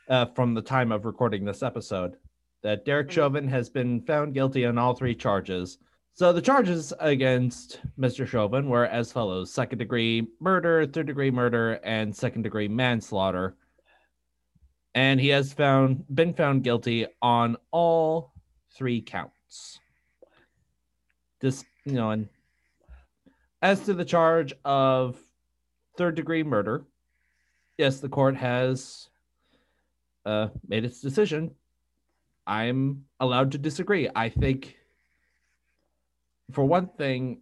uh, 0.08 0.26
from 0.28 0.54
the 0.54 0.62
time 0.62 0.92
of 0.92 1.06
recording 1.06 1.46
this 1.46 1.64
episode, 1.64 2.18
that 2.62 2.86
Derek 2.86 3.08
Mhm. 3.08 3.12
Chauvin 3.12 3.48
has 3.48 3.70
been 3.70 4.02
found 4.02 4.34
guilty 4.34 4.66
on 4.66 4.78
all 4.78 4.94
three 4.94 5.16
charges. 5.16 5.78
So 6.14 6.34
the 6.34 6.42
charges 6.42 6.94
against 7.00 7.80
Mr. 7.98 8.28
Chauvin 8.28 8.68
were 8.68 8.86
as 8.86 9.12
follows 9.12 9.54
second 9.54 9.78
degree 9.78 10.28
murder, 10.42 10.86
third 10.86 11.08
degree 11.08 11.32
murder, 11.32 11.80
and 11.84 12.14
second 12.14 12.42
degree 12.42 12.68
manslaughter. 12.68 13.56
And 14.94 15.22
he 15.22 15.30
has 15.30 15.54
found 15.54 16.04
been 16.14 16.34
found 16.34 16.64
guilty 16.64 17.08
on 17.22 17.56
all 17.72 18.34
three 18.72 19.02
counts. 19.02 19.80
This, 21.40 21.64
you 21.86 21.94
know, 21.94 22.10
and 22.10 22.28
as 23.62 23.86
to 23.86 23.94
the 23.94 24.04
charge 24.04 24.54
of 24.66 25.18
third 26.00 26.16
degree 26.16 26.44
murder, 26.44 26.86
yes, 27.78 28.00
the 28.00 28.08
court 28.08 28.38
has 28.38 29.10
uh, 30.26 30.48
made 30.66 30.86
its 30.86 31.02
decision. 31.02 31.52
I'm 32.48 33.04
allowed 33.20 33.52
to 33.52 33.58
disagree. 33.58 34.10
I 34.16 34.30
think, 34.30 34.78
for 36.54 36.64
one 36.64 36.88
thing, 36.88 37.42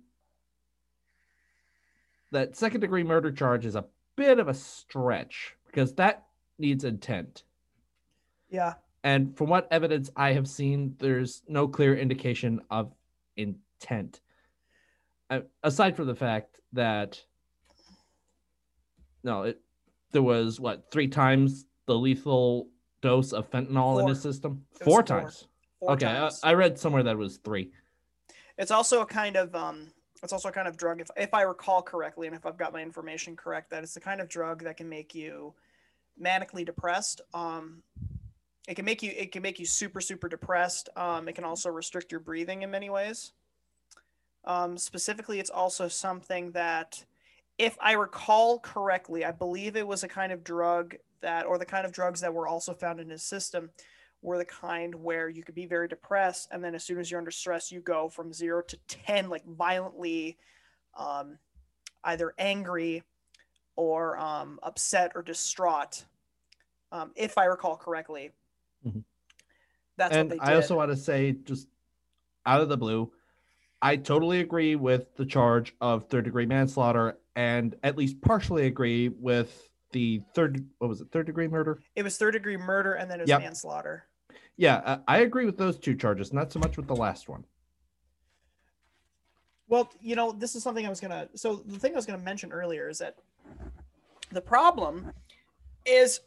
that 2.32 2.58
second 2.58 2.82
degree 2.82 3.04
murder 3.04 3.32
charge 3.32 3.64
is 3.64 3.76
a 3.76 3.86
bit 4.16 4.40
of 4.40 4.48
a 4.48 4.56
stretch 4.56 5.56
because 5.68 5.94
that 5.94 6.26
needs 6.58 6.84
intent. 6.84 7.44
yeah 8.50 8.74
And 9.04 9.38
from 9.38 9.50
what 9.50 9.68
evidence 9.70 10.10
I 10.16 10.34
have 10.34 10.48
seen, 10.48 10.96
there's 10.98 11.44
no 11.48 11.68
clear 11.68 11.96
indication 11.96 12.62
of 12.72 12.92
intent. 13.36 14.20
Uh, 15.30 15.42
aside 15.62 15.96
from 15.96 16.08
the 16.08 16.16
fact 16.16 16.60
that 16.74 17.24
no, 19.24 19.44
it 19.44 19.62
there 20.12 20.22
was 20.22 20.60
what 20.60 20.90
three 20.92 21.08
times 21.08 21.66
the 21.86 21.96
lethal 21.96 22.70
dose 23.02 23.34
of 23.34 23.50
fentanyl 23.50 24.02
in 24.02 24.08
his 24.08 24.22
system. 24.22 24.66
Four 24.82 24.86
four. 24.86 25.04
times. 25.04 25.48
four 25.80 25.92
okay, 25.92 26.08
I, 26.08 26.14
times. 26.14 26.40
I 26.44 26.54
read 26.54 26.80
somewhere 26.80 27.04
that 27.04 27.12
it 27.12 27.18
was 27.18 27.38
three. 27.38 27.72
It's 28.58 28.72
also 28.72 29.02
a 29.02 29.06
kind 29.06 29.36
of 29.36 29.54
um 29.56 29.92
it's 30.24 30.34
also 30.34 30.50
a 30.50 30.52
kind 30.52 30.68
of 30.68 30.78
drug 30.78 31.02
if 31.02 31.10
if 31.16 31.34
I 31.34 31.44
recall 31.44 31.82
correctly 31.82 32.28
and 32.28 32.36
if 32.36 32.46
I've 32.46 32.58
got 32.58 32.74
my 32.74 32.82
information 32.82 33.36
correct 33.36 33.70
that 33.70 33.84
it's 33.84 33.94
the 33.94 34.00
kind 34.00 34.22
of 34.22 34.30
drug 34.30 34.64
that 34.64 34.78
can 34.78 34.90
make 34.90 35.14
you 35.14 35.54
manically 36.22 36.66
depressed. 36.66 37.22
Um 37.34 37.84
it 38.68 38.76
can 38.76 38.86
make 38.86 39.04
you 39.04 39.14
it 39.16 39.32
can 39.32 39.42
make 39.42 39.60
you 39.60 39.66
super 39.66 40.02
super 40.02 40.28
depressed. 40.28 40.90
Um 40.96 41.28
it 41.28 41.36
can 41.36 41.44
also 41.44 41.70
restrict 41.70 42.12
your 42.12 42.22
breathing 42.22 42.64
in 42.64 42.72
many 42.72 42.90
ways. 42.90 43.34
Um 44.44 44.78
specifically 44.78 45.40
it's 45.40 45.50
also 45.52 45.88
something 45.88 46.52
that 46.52 47.06
if 47.58 47.78
I 47.80 47.94
recall 47.94 48.60
correctly, 48.60 49.26
I 49.26 49.32
believe 49.32 49.76
it 49.76 49.88
was 49.88 50.04
a 50.04 50.08
kind 50.08 50.32
of 50.32 50.44
drug 50.44 50.96
that 51.22 51.46
or 51.46 51.58
the 51.58 51.66
kind 51.66 51.86
of 51.86 51.92
drugs 51.92 52.22
that 52.22 52.34
were 52.34 52.48
also 52.48 52.74
found 52.74 53.00
in 53.00 53.10
his 53.10 53.24
system 53.24 53.72
were 54.22 54.38
the 54.38 54.46
kind 54.46 54.94
where 54.96 55.30
you 55.30 55.44
could 55.44 55.56
be 55.56 55.66
very 55.66 55.88
depressed 55.88 56.48
and 56.52 56.64
then 56.64 56.76
as 56.76 56.84
soon 56.84 57.00
as 57.00 57.10
you're 57.10 57.20
under 57.20 57.32
stress 57.32 57.72
you 57.72 57.80
go 57.82 58.10
from 58.10 58.34
zero 58.34 58.62
to 58.62 58.78
10 58.88 59.30
like 59.30 59.46
violently 59.46 60.38
um, 60.96 61.38
either 62.04 62.34
angry 62.38 63.04
or 63.76 64.18
um, 64.18 64.60
upset 64.64 65.12
or 65.16 65.22
distraught 65.22 66.06
um, 66.92 67.12
if 67.16 67.38
i 67.38 67.46
recall 67.46 67.76
correctly 67.76 68.32
Mhm. 68.86 69.04
that's 69.98 70.16
and 70.16 70.30
what 70.30 70.40
they 70.40 70.46
did 70.46 70.54
I 70.54 70.56
also 70.56 70.76
want 70.76 70.92
to 70.92 70.98
say, 70.98 71.32
just 71.32 71.68
out 72.46 72.62
of 72.62 72.70
the 72.70 72.78
blue, 72.78 73.12
I 73.82 73.96
totally 73.98 74.40
agree 74.40 74.76
with 74.76 75.16
the 75.16 75.26
charge 75.26 75.76
of 75.82 76.08
third 76.10 76.26
degree 76.26 76.46
manslaughter, 76.46 77.18
and 77.38 77.76
at 77.84 77.96
least 77.96 78.20
partially 78.20 78.66
agree 78.66 79.10
with 79.10 79.70
the 79.92 80.22
third. 80.34 80.66
What 80.80 80.88
was 80.90 81.00
it? 81.00 81.08
Third 81.12 81.28
degree 81.28 81.48
murder. 81.48 81.80
it 81.96 82.04
was 82.04 82.18
third 82.18 82.32
degree 82.32 82.58
murder 82.58 82.94
and 82.94 83.10
then 83.10 83.20
it 83.20 83.24
was 83.24 83.30
Yep. 83.30 83.40
manslaughter 83.42 84.08
Yeah, 84.58 84.78
uh, 84.78 84.98
I 85.08 85.20
agree 85.20 85.46
with 85.46 85.58
those 85.58 85.78
two 85.78 85.96
charges, 85.96 86.34
not 86.34 86.52
so 86.52 86.60
much 86.60 86.76
with 86.76 86.88
the 86.88 86.96
last 86.96 87.30
one. 87.30 87.46
Well, 89.70 89.92
you 90.02 90.16
know, 90.16 90.32
this 90.32 90.56
is 90.56 90.64
something 90.64 90.86
I 90.86 90.90
was 90.90 91.00
gonna. 91.00 91.30
So 91.36 91.58
the 91.58 91.78
thing 91.78 91.94
I 91.94 91.96
was 91.96 92.06
gonna 92.08 92.18
mention 92.24 92.52
earlier 92.52 92.90
is 92.90 92.98
that 92.98 93.18
the 94.32 94.42
problem 94.42 95.12
is 95.86 96.20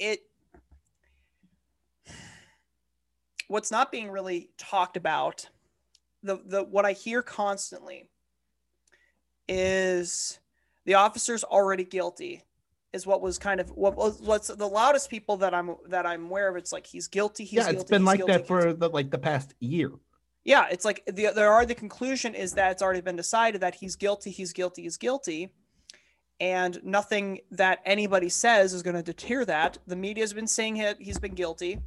it. 0.00 0.20
What's 3.48 3.70
not 3.70 3.92
being 3.92 4.10
really 4.10 4.50
talked 4.58 4.96
about, 4.96 5.48
the 6.24 6.40
the 6.44 6.64
what 6.64 6.84
I 6.84 6.92
hear 6.92 7.22
constantly 7.22 8.10
is 9.48 10.38
the 10.84 10.94
officer's 10.94 11.44
already 11.44 11.84
guilty. 11.84 12.42
Is 12.92 13.06
what 13.06 13.20
was 13.20 13.36
kind 13.38 13.60
of 13.60 13.70
what 13.70 13.94
was 13.94 14.20
what's 14.22 14.48
the 14.48 14.66
loudest 14.66 15.10
people 15.10 15.36
that 15.38 15.52
I'm 15.52 15.76
that 15.88 16.06
I'm 16.06 16.26
aware 16.26 16.48
of. 16.48 16.56
It's 16.56 16.72
like 16.72 16.86
he's 16.86 17.08
guilty. 17.08 17.44
He's 17.44 17.58
yeah, 17.58 17.68
it's 17.68 17.72
guilty, 17.72 17.90
been 17.90 18.04
like 18.04 18.18
guilty, 18.18 18.32
that 18.32 18.46
for 18.46 18.72
the 18.72 18.88
like 18.88 19.10
the 19.10 19.18
past 19.18 19.54
year. 19.60 19.90
yeah, 20.44 20.66
it's 20.70 20.84
like 20.84 21.02
the 21.06 21.32
there 21.34 21.52
are 21.52 21.66
the 21.66 21.74
conclusion 21.74 22.34
is 22.34 22.52
that 22.52 22.70
it's 22.72 22.82
already 22.82 23.02
been 23.02 23.16
decided 23.16 23.60
that 23.60 23.74
he's 23.74 23.96
guilty, 23.96 24.30
he's 24.30 24.52
guilty, 24.52 24.82
he's 24.82 24.96
guilty, 24.96 25.50
and 26.40 26.80
nothing 26.84 27.40
that 27.50 27.80
anybody 27.84 28.28
says 28.28 28.72
is 28.72 28.82
going 28.82 28.96
to 28.96 29.02
deter 29.02 29.44
that. 29.44 29.76
The 29.86 29.96
media 29.96 30.22
has 30.22 30.32
been 30.32 30.46
saying 30.46 30.78
it; 30.78 30.96
he's 31.00 31.18
been 31.18 31.34
guilty. 31.34 31.80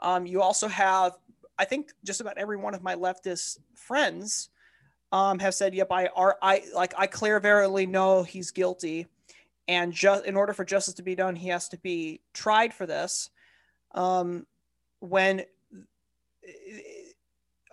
Um, 0.00 0.26
you 0.26 0.40
also 0.40 0.68
have, 0.68 1.18
I 1.58 1.64
think, 1.64 1.90
just 2.04 2.20
about 2.20 2.38
every 2.38 2.56
one 2.56 2.74
of 2.74 2.82
my 2.82 2.94
leftist 2.94 3.58
friends 3.74 4.48
um, 5.12 5.38
have 5.38 5.54
said, 5.54 5.74
"Yep, 5.74 5.88
I 5.90 6.06
are 6.08 6.36
I 6.42 6.64
like 6.74 6.94
I 6.96 7.06
clearly 7.06 7.86
know 7.86 8.22
he's 8.22 8.50
guilty." 8.50 9.06
And 9.66 9.92
just 9.92 10.24
in 10.24 10.34
order 10.36 10.52
for 10.54 10.64
justice 10.64 10.94
to 10.94 11.02
be 11.02 11.14
done, 11.14 11.36
he 11.36 11.48
has 11.48 11.68
to 11.68 11.78
be 11.78 12.20
tried 12.32 12.72
for 12.72 12.86
this. 12.86 13.30
Um, 13.94 14.46
when 15.00 15.44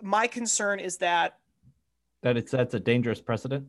my 0.02 0.26
concern 0.26 0.78
is 0.78 0.98
that 0.98 1.38
That 2.22 2.36
it 2.36 2.48
sets 2.48 2.74
a 2.74 2.80
dangerous 2.80 3.20
precedent. 3.20 3.68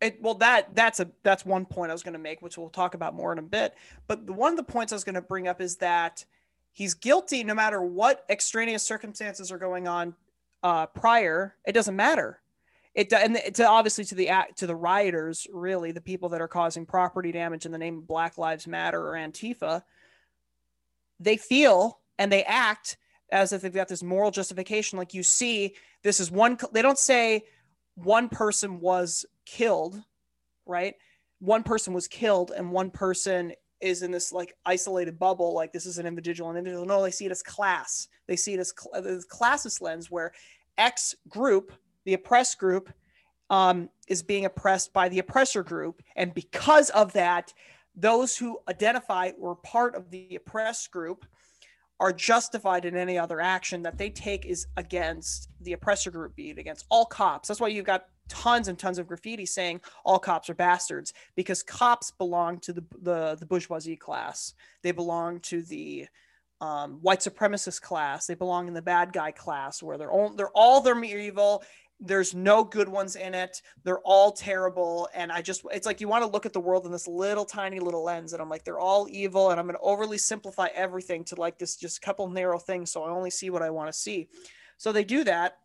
it, 0.00 0.20
well 0.22 0.34
that 0.34 0.74
that's 0.74 1.00
a 1.00 1.10
that's 1.22 1.44
one 1.44 1.66
point 1.66 1.90
I 1.90 1.94
was 1.94 2.02
going 2.02 2.12
to 2.12 2.18
make, 2.20 2.42
which 2.42 2.56
we'll 2.56 2.70
talk 2.70 2.94
about 2.94 3.14
more 3.14 3.32
in 3.32 3.38
a 3.38 3.42
bit. 3.42 3.74
But 4.06 4.28
one 4.30 4.52
of 4.52 4.56
the 4.56 4.62
points 4.62 4.92
I 4.92 4.96
was 4.96 5.04
going 5.04 5.16
to 5.16 5.22
bring 5.22 5.48
up 5.48 5.60
is 5.60 5.76
that 5.76 6.24
he's 6.72 6.94
guilty 6.94 7.42
no 7.42 7.54
matter 7.54 7.82
what 7.82 8.24
extraneous 8.28 8.82
circumstances 8.82 9.50
are 9.50 9.58
going 9.58 9.88
on 9.88 10.14
uh, 10.62 10.86
prior. 10.86 11.56
It 11.66 11.72
doesn't 11.72 11.96
matter. 11.96 12.40
It 12.94 13.12
and 13.12 13.38
to 13.54 13.66
obviously 13.66 14.04
to 14.04 14.14
the 14.14 14.28
act 14.28 14.58
to 14.58 14.66
the 14.66 14.76
rioters, 14.76 15.46
really 15.52 15.90
the 15.90 16.00
people 16.00 16.28
that 16.30 16.40
are 16.40 16.48
causing 16.48 16.86
property 16.86 17.32
damage 17.32 17.66
in 17.66 17.72
the 17.72 17.78
name 17.78 17.98
of 17.98 18.06
Black 18.06 18.38
Lives 18.38 18.66
Matter 18.66 19.00
or 19.00 19.14
Antifa. 19.14 19.82
They 21.18 21.36
feel 21.36 21.98
and 22.18 22.30
they 22.30 22.44
act 22.44 22.96
as 23.32 23.52
if 23.52 23.62
they've 23.62 23.72
got 23.72 23.88
this 23.88 24.02
moral 24.02 24.30
justification. 24.30 24.98
Like 24.98 25.14
you 25.14 25.22
see, 25.22 25.74
this 26.02 26.20
is 26.20 26.30
one. 26.30 26.56
They 26.72 26.82
don't 26.82 26.98
say 26.98 27.44
one 27.96 28.28
person 28.28 28.80
was 28.80 29.26
killed, 29.44 30.00
right? 30.66 30.94
One 31.40 31.62
person 31.62 31.94
was 31.94 32.08
killed 32.08 32.52
and 32.56 32.70
one 32.70 32.90
person 32.90 33.52
is 33.80 34.02
in 34.02 34.10
this 34.10 34.32
like 34.32 34.54
isolated 34.64 35.18
bubble, 35.18 35.52
like 35.52 35.72
this 35.72 35.86
is 35.86 35.98
an 35.98 36.06
individual 36.06 36.50
and 36.50 36.58
individual. 36.58 36.86
No, 36.86 37.02
they 37.02 37.10
see 37.10 37.26
it 37.26 37.32
as 37.32 37.42
class. 37.42 38.08
They 38.26 38.36
see 38.36 38.54
it 38.54 38.60
as 38.60 38.72
cl- 38.76 38.94
uh, 38.94 39.00
the 39.00 39.22
classist 39.30 39.82
lens 39.82 40.10
where 40.10 40.32
X 40.78 41.14
group, 41.28 41.72
the 42.04 42.14
oppressed 42.14 42.58
group, 42.58 42.92
um, 43.50 43.88
is 44.08 44.22
being 44.22 44.44
oppressed 44.44 44.92
by 44.92 45.08
the 45.08 45.18
oppressor 45.18 45.62
group. 45.62 46.02
And 46.16 46.34
because 46.34 46.90
of 46.90 47.12
that, 47.12 47.52
those 47.94 48.36
who 48.36 48.58
identify 48.68 49.30
or 49.38 49.56
part 49.56 49.94
of 49.94 50.10
the 50.10 50.36
oppressed 50.36 50.90
group 50.90 51.26
are 52.00 52.12
justified 52.12 52.84
in 52.84 52.96
any 52.96 53.16
other 53.16 53.40
action 53.40 53.82
that 53.82 53.98
they 53.98 54.10
take 54.10 54.44
is 54.44 54.66
against 54.76 55.48
the 55.60 55.72
oppressor 55.72 56.10
group, 56.10 56.34
be 56.34 56.50
it 56.50 56.58
against 56.58 56.86
all 56.90 57.04
cops. 57.04 57.48
That's 57.48 57.60
why 57.60 57.68
you've 57.68 57.86
got 57.86 58.06
tons 58.28 58.68
and 58.68 58.78
tons 58.78 58.98
of 58.98 59.06
graffiti 59.06 59.46
saying 59.46 59.80
all 60.04 60.18
cops 60.18 60.48
are 60.50 60.54
bastards 60.54 61.12
because 61.36 61.62
cops 61.62 62.10
belong 62.10 62.58
to 62.58 62.72
the 62.72 62.84
the, 63.00 63.36
the 63.38 63.46
bourgeoisie 63.46 63.96
class. 63.96 64.54
They 64.82 64.92
belong 64.92 65.40
to 65.40 65.62
the 65.62 66.06
um, 66.60 66.98
white 67.02 67.20
supremacist 67.20 67.82
class. 67.82 68.26
They 68.26 68.34
belong 68.34 68.68
in 68.68 68.74
the 68.74 68.82
bad 68.82 69.12
guy 69.12 69.30
class 69.30 69.82
where 69.82 69.98
they're 69.98 70.10
all 70.10 70.30
they're 70.30 70.50
all 70.54 70.80
they're 70.80 71.02
evil. 71.04 71.62
There's 72.00 72.34
no 72.34 72.64
good 72.64 72.88
ones 72.88 73.16
in 73.16 73.34
it. 73.34 73.62
They're 73.82 74.00
all 74.00 74.32
terrible. 74.32 75.08
And 75.14 75.30
I 75.32 75.42
just 75.42 75.64
it's 75.72 75.86
like 75.86 76.00
you 76.00 76.08
want 76.08 76.24
to 76.24 76.30
look 76.30 76.46
at 76.46 76.52
the 76.52 76.60
world 76.60 76.86
in 76.86 76.92
this 76.92 77.08
little 77.08 77.44
tiny 77.44 77.80
little 77.80 78.04
lens. 78.04 78.32
And 78.32 78.42
I'm 78.42 78.48
like, 78.48 78.64
they're 78.64 78.80
all 78.80 79.06
evil. 79.10 79.50
And 79.50 79.60
I'm 79.60 79.66
gonna 79.66 79.78
overly 79.80 80.18
simplify 80.18 80.68
everything 80.74 81.24
to 81.24 81.36
like 81.36 81.58
this 81.58 81.76
just 81.76 82.02
couple 82.02 82.28
narrow 82.28 82.58
things. 82.58 82.90
So 82.90 83.04
I 83.04 83.10
only 83.10 83.30
see 83.30 83.50
what 83.50 83.62
I 83.62 83.70
want 83.70 83.92
to 83.92 83.98
see. 83.98 84.28
So 84.76 84.92
they 84.92 85.04
do 85.04 85.24
that 85.24 85.58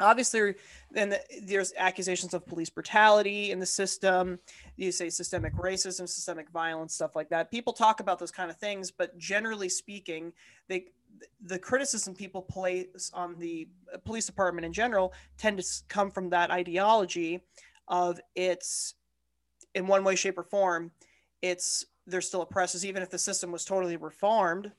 obviously 0.00 0.54
then 0.90 1.14
there's 1.42 1.72
accusations 1.76 2.32
of 2.32 2.46
police 2.46 2.70
brutality 2.70 3.50
in 3.50 3.58
the 3.58 3.66
system 3.66 4.38
you 4.76 4.92
say 4.92 5.10
systemic 5.10 5.54
racism 5.56 6.08
systemic 6.08 6.48
violence 6.50 6.94
stuff 6.94 7.16
like 7.16 7.28
that 7.28 7.50
people 7.50 7.72
talk 7.72 8.00
about 8.00 8.18
those 8.18 8.30
kind 8.30 8.50
of 8.50 8.56
things 8.56 8.90
but 8.90 9.16
generally 9.18 9.68
speaking 9.68 10.32
they 10.68 10.86
the 11.42 11.58
criticism 11.58 12.14
people 12.14 12.42
place 12.42 13.10
on 13.14 13.38
the 13.38 13.68
police 14.04 14.26
department 14.26 14.64
in 14.64 14.72
general 14.72 15.12
tend 15.36 15.58
to 15.58 15.64
come 15.88 16.10
from 16.10 16.30
that 16.30 16.50
ideology 16.50 17.40
of 17.88 18.20
it's 18.34 18.94
in 19.74 19.86
one 19.86 20.04
way 20.04 20.14
shape 20.14 20.38
or 20.38 20.42
form 20.42 20.90
it's 21.42 21.86
they're 22.06 22.20
still 22.20 22.42
oppressors 22.42 22.84
even 22.84 23.02
if 23.02 23.10
the 23.10 23.18
system 23.18 23.50
was 23.50 23.64
totally 23.64 23.96
reformed 23.96 24.70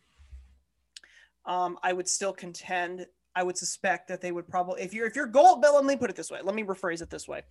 um, 1.46 1.78
i 1.84 1.94
would 1.94 2.08
still 2.08 2.34
contend 2.34 3.06
I 3.36 3.44
would 3.44 3.58
suspect 3.58 4.08
that 4.10 4.22
they 4.22 4.32
would 4.32 4.48
probably 4.48 4.82
if 4.82 4.94
you're 4.94 5.08
if 5.08 5.16
your 5.16 5.28
goal, 5.28 5.58
Bill, 5.58 5.76
let 5.76 5.86
me 5.86 5.96
put 5.96 6.10
it 6.10 6.16
this 6.16 6.32
way. 6.32 6.40
Let 6.44 6.56
me 6.56 6.64
rephrase 6.64 7.02
it 7.02 7.10
this 7.10 7.28
way. 7.28 7.44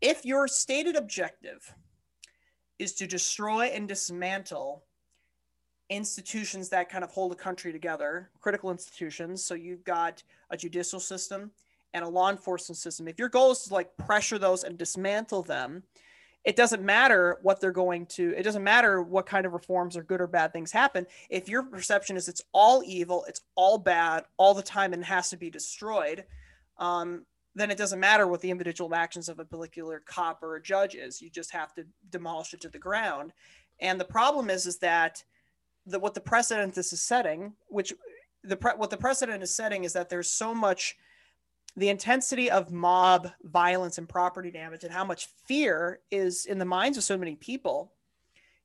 If 0.00 0.24
your 0.24 0.46
stated 0.46 0.96
objective 0.96 1.74
is 2.78 2.94
to 2.94 3.06
destroy 3.06 3.66
and 3.66 3.88
dismantle 3.88 4.84
institutions 5.90 6.68
that 6.70 6.88
kind 6.88 7.04
of 7.04 7.10
hold 7.10 7.32
a 7.32 7.36
country 7.36 7.72
together, 7.72 8.30
critical 8.40 8.70
institutions. 8.70 9.44
So 9.44 9.54
you've 9.54 9.84
got 9.84 10.22
a 10.50 10.56
judicial 10.56 11.00
system 11.00 11.50
and 11.92 12.04
a 12.04 12.08
law 12.08 12.30
enforcement 12.30 12.78
system. 12.78 13.06
If 13.06 13.18
your 13.18 13.28
goal 13.28 13.52
is 13.52 13.60
to 13.64 13.74
like 13.74 13.96
pressure 13.96 14.38
those 14.38 14.64
and 14.64 14.78
dismantle 14.78 15.42
them, 15.42 15.84
it 16.44 16.56
doesn't 16.56 16.82
matter 16.82 17.38
what 17.42 17.60
they're 17.60 17.72
going 17.72 18.06
to 18.06 18.34
it 18.36 18.42
doesn't 18.42 18.62
matter 18.62 19.02
what 19.02 19.26
kind 19.26 19.46
of 19.46 19.52
reforms 19.52 19.96
or 19.96 20.02
good 20.02 20.20
or 20.20 20.26
bad 20.26 20.52
things 20.52 20.70
happen 20.70 21.06
if 21.30 21.48
your 21.48 21.62
perception 21.62 22.16
is 22.16 22.28
it's 22.28 22.42
all 22.52 22.82
evil 22.84 23.24
it's 23.28 23.40
all 23.54 23.78
bad 23.78 24.24
all 24.36 24.54
the 24.54 24.62
time 24.62 24.92
and 24.92 25.04
has 25.04 25.30
to 25.30 25.36
be 25.36 25.50
destroyed 25.50 26.24
um, 26.78 27.24
then 27.54 27.70
it 27.70 27.78
doesn't 27.78 28.00
matter 28.00 28.26
what 28.26 28.40
the 28.40 28.50
individual 28.50 28.94
actions 28.94 29.28
of 29.28 29.38
a 29.38 29.44
particular 29.44 30.02
cop 30.06 30.42
or 30.42 30.56
a 30.56 30.62
judge 30.62 30.94
is 30.94 31.22
you 31.22 31.30
just 31.30 31.50
have 31.50 31.72
to 31.74 31.84
demolish 32.10 32.52
it 32.52 32.60
to 32.60 32.68
the 32.68 32.78
ground 32.78 33.32
and 33.80 33.98
the 33.98 34.04
problem 34.04 34.50
is 34.50 34.66
is 34.66 34.78
that 34.78 35.24
the, 35.86 35.98
what 35.98 36.14
the 36.14 36.20
precedent 36.20 36.74
this 36.74 36.92
is 36.92 37.02
setting 37.02 37.52
which 37.68 37.92
the 38.44 38.56
pre, 38.56 38.72
what 38.72 38.90
the 38.90 38.96
precedent 38.96 39.42
is 39.42 39.54
setting 39.54 39.84
is 39.84 39.92
that 39.94 40.08
there's 40.08 40.30
so 40.30 40.54
much 40.54 40.96
the 41.76 41.88
intensity 41.88 42.50
of 42.50 42.70
mob 42.70 43.30
violence 43.42 43.98
and 43.98 44.08
property 44.08 44.50
damage 44.50 44.84
and 44.84 44.92
how 44.92 45.04
much 45.04 45.28
fear 45.46 46.00
is 46.10 46.46
in 46.46 46.58
the 46.58 46.64
minds 46.64 46.96
of 46.96 47.04
so 47.04 47.16
many 47.18 47.34
people. 47.34 47.92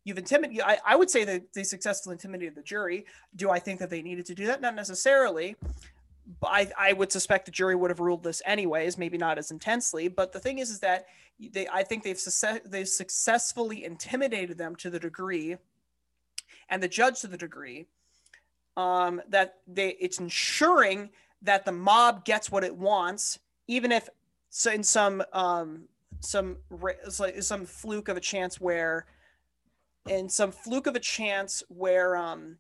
You've 0.04 0.18
intimidated 0.18 0.64
I, 0.66 0.78
I 0.86 0.96
would 0.96 1.10
say 1.10 1.24
that 1.24 1.54
they 1.54 1.64
successfully 1.64 2.14
intimidated 2.14 2.56
the 2.56 2.62
jury. 2.62 3.06
Do 3.36 3.50
i 3.50 3.60
think 3.60 3.80
that 3.80 3.90
they 3.90 4.02
needed 4.02 4.26
to 4.28 4.36
do 4.36 4.46
that? 4.48 4.62
Not 4.62 4.76
necessarily. 4.76 5.56
But 6.42 6.52
I, 6.52 6.72
I 6.78 6.94
would 6.94 7.12
suspect 7.12 7.46
the 7.46 7.52
jury 7.52 7.76
would 7.76 7.90
have 7.90 8.00
ruled 8.00 8.24
this 8.24 8.42
anyways 8.46 8.98
maybe 8.98 9.18
not 9.18 9.38
as 9.38 9.52
intensely. 9.52 10.08
But 10.08 10.32
the 10.32 10.40
thing 10.40 10.60
is 10.60 10.70
is 10.70 10.80
that 10.80 11.06
they 11.40 11.68
i 11.70 11.84
think 11.84 12.04
they've 12.04 12.20
success, 12.20 12.60
they've 12.66 12.88
successfully 12.88 13.86
intimidated 13.86 14.58
them 14.58 14.76
to 14.76 14.90
the 14.90 15.00
degree 15.00 15.58
and 16.70 16.82
the 16.82 16.88
judge 16.88 17.22
to 17.22 17.28
the 17.28 17.38
degree 17.38 17.88
um, 18.78 19.22
that 19.28 19.56
they 19.68 19.90
it's 20.00 20.20
ensuring 20.20 21.10
that 21.42 21.66
the 21.66 21.72
mob 21.72 22.26
gets 22.26 22.52
what 22.52 22.64
it 22.64 22.76
wants, 22.76 23.40
even 23.68 23.92
if 23.92 24.10
so 24.50 24.72
in 24.72 24.84
some 24.84 25.24
um, 25.34 25.84
some 26.20 26.58
some 27.10 27.66
fluke 27.66 28.08
of 28.08 28.18
a 28.18 28.22
chance 28.22 28.60
where 28.60 29.06
in 30.08 30.30
some 30.30 30.52
fluke 30.52 30.88
of 30.88 30.96
a 30.96 31.00
chance 31.00 31.64
where 31.70 32.16
um, 32.16 32.58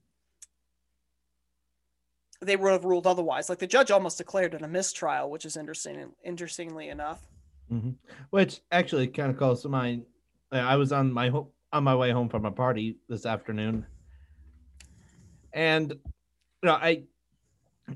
they 2.41 2.55
would 2.55 2.71
have 2.71 2.85
ruled 2.85 3.07
otherwise. 3.07 3.49
Like 3.49 3.59
the 3.59 3.67
judge 3.67 3.91
almost 3.91 4.17
declared 4.17 4.53
it 4.53 4.61
a 4.61 4.67
mistrial, 4.67 5.29
which 5.29 5.45
is 5.45 5.57
interesting. 5.57 6.11
Interestingly 6.23 6.89
enough, 6.89 7.19
mm-hmm. 7.71 7.91
which 8.29 8.61
actually 8.71 9.07
kind 9.07 9.31
of 9.31 9.37
calls 9.37 9.61
to 9.63 9.69
mind. 9.69 10.03
I 10.51 10.75
was 10.77 10.91
on 10.91 11.13
my 11.13 11.29
ho- 11.29 11.51
on 11.71 11.83
my 11.83 11.95
way 11.95 12.11
home 12.11 12.29
from 12.29 12.45
a 12.45 12.51
party 12.51 12.97
this 13.07 13.25
afternoon, 13.25 13.85
and 15.53 15.91
you 15.91 15.97
know 16.63 16.73
I 16.73 17.03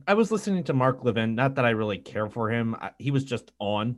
I 0.07 0.13
was 0.15 0.31
listening 0.31 0.63
to 0.65 0.73
Mark 0.73 1.03
Levin. 1.03 1.35
Not 1.35 1.55
that 1.55 1.65
I 1.65 1.71
really 1.71 1.97
care 1.97 2.29
for 2.29 2.49
him. 2.49 2.75
I, 2.79 2.91
he 2.97 3.11
was 3.11 3.23
just 3.23 3.51
on. 3.59 3.97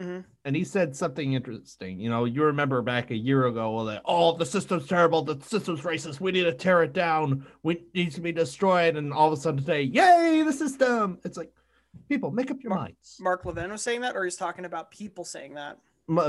Mm-hmm. 0.00 0.20
And 0.44 0.56
he 0.56 0.64
said 0.64 0.96
something 0.96 1.34
interesting. 1.34 2.00
You 2.00 2.10
know, 2.10 2.24
you 2.24 2.42
remember 2.44 2.82
back 2.82 3.10
a 3.10 3.16
year 3.16 3.46
ago 3.46 3.84
that 3.84 4.02
oh 4.04 4.36
the 4.36 4.46
system's 4.46 4.88
terrible, 4.88 5.22
the 5.22 5.40
system's 5.44 5.82
racist. 5.82 6.20
We 6.20 6.32
need 6.32 6.44
to 6.44 6.52
tear 6.52 6.82
it 6.82 6.92
down. 6.92 7.46
We 7.62 7.84
needs 7.94 8.16
to 8.16 8.20
be 8.20 8.32
destroyed. 8.32 8.96
And 8.96 9.12
all 9.12 9.28
of 9.28 9.38
a 9.38 9.40
sudden 9.40 9.60
today, 9.60 9.82
yay, 9.82 10.42
the 10.42 10.52
system. 10.52 11.18
It's 11.24 11.36
like 11.36 11.52
people 12.08 12.32
make 12.32 12.50
up 12.50 12.60
your 12.60 12.70
Mark, 12.70 12.82
minds. 12.82 13.18
Mark 13.20 13.44
Levin 13.44 13.70
was 13.70 13.82
saying 13.82 14.00
that, 14.00 14.16
or 14.16 14.24
he's 14.24 14.36
talking 14.36 14.64
about 14.64 14.90
people 14.90 15.24
saying 15.24 15.54
that. 15.54 15.78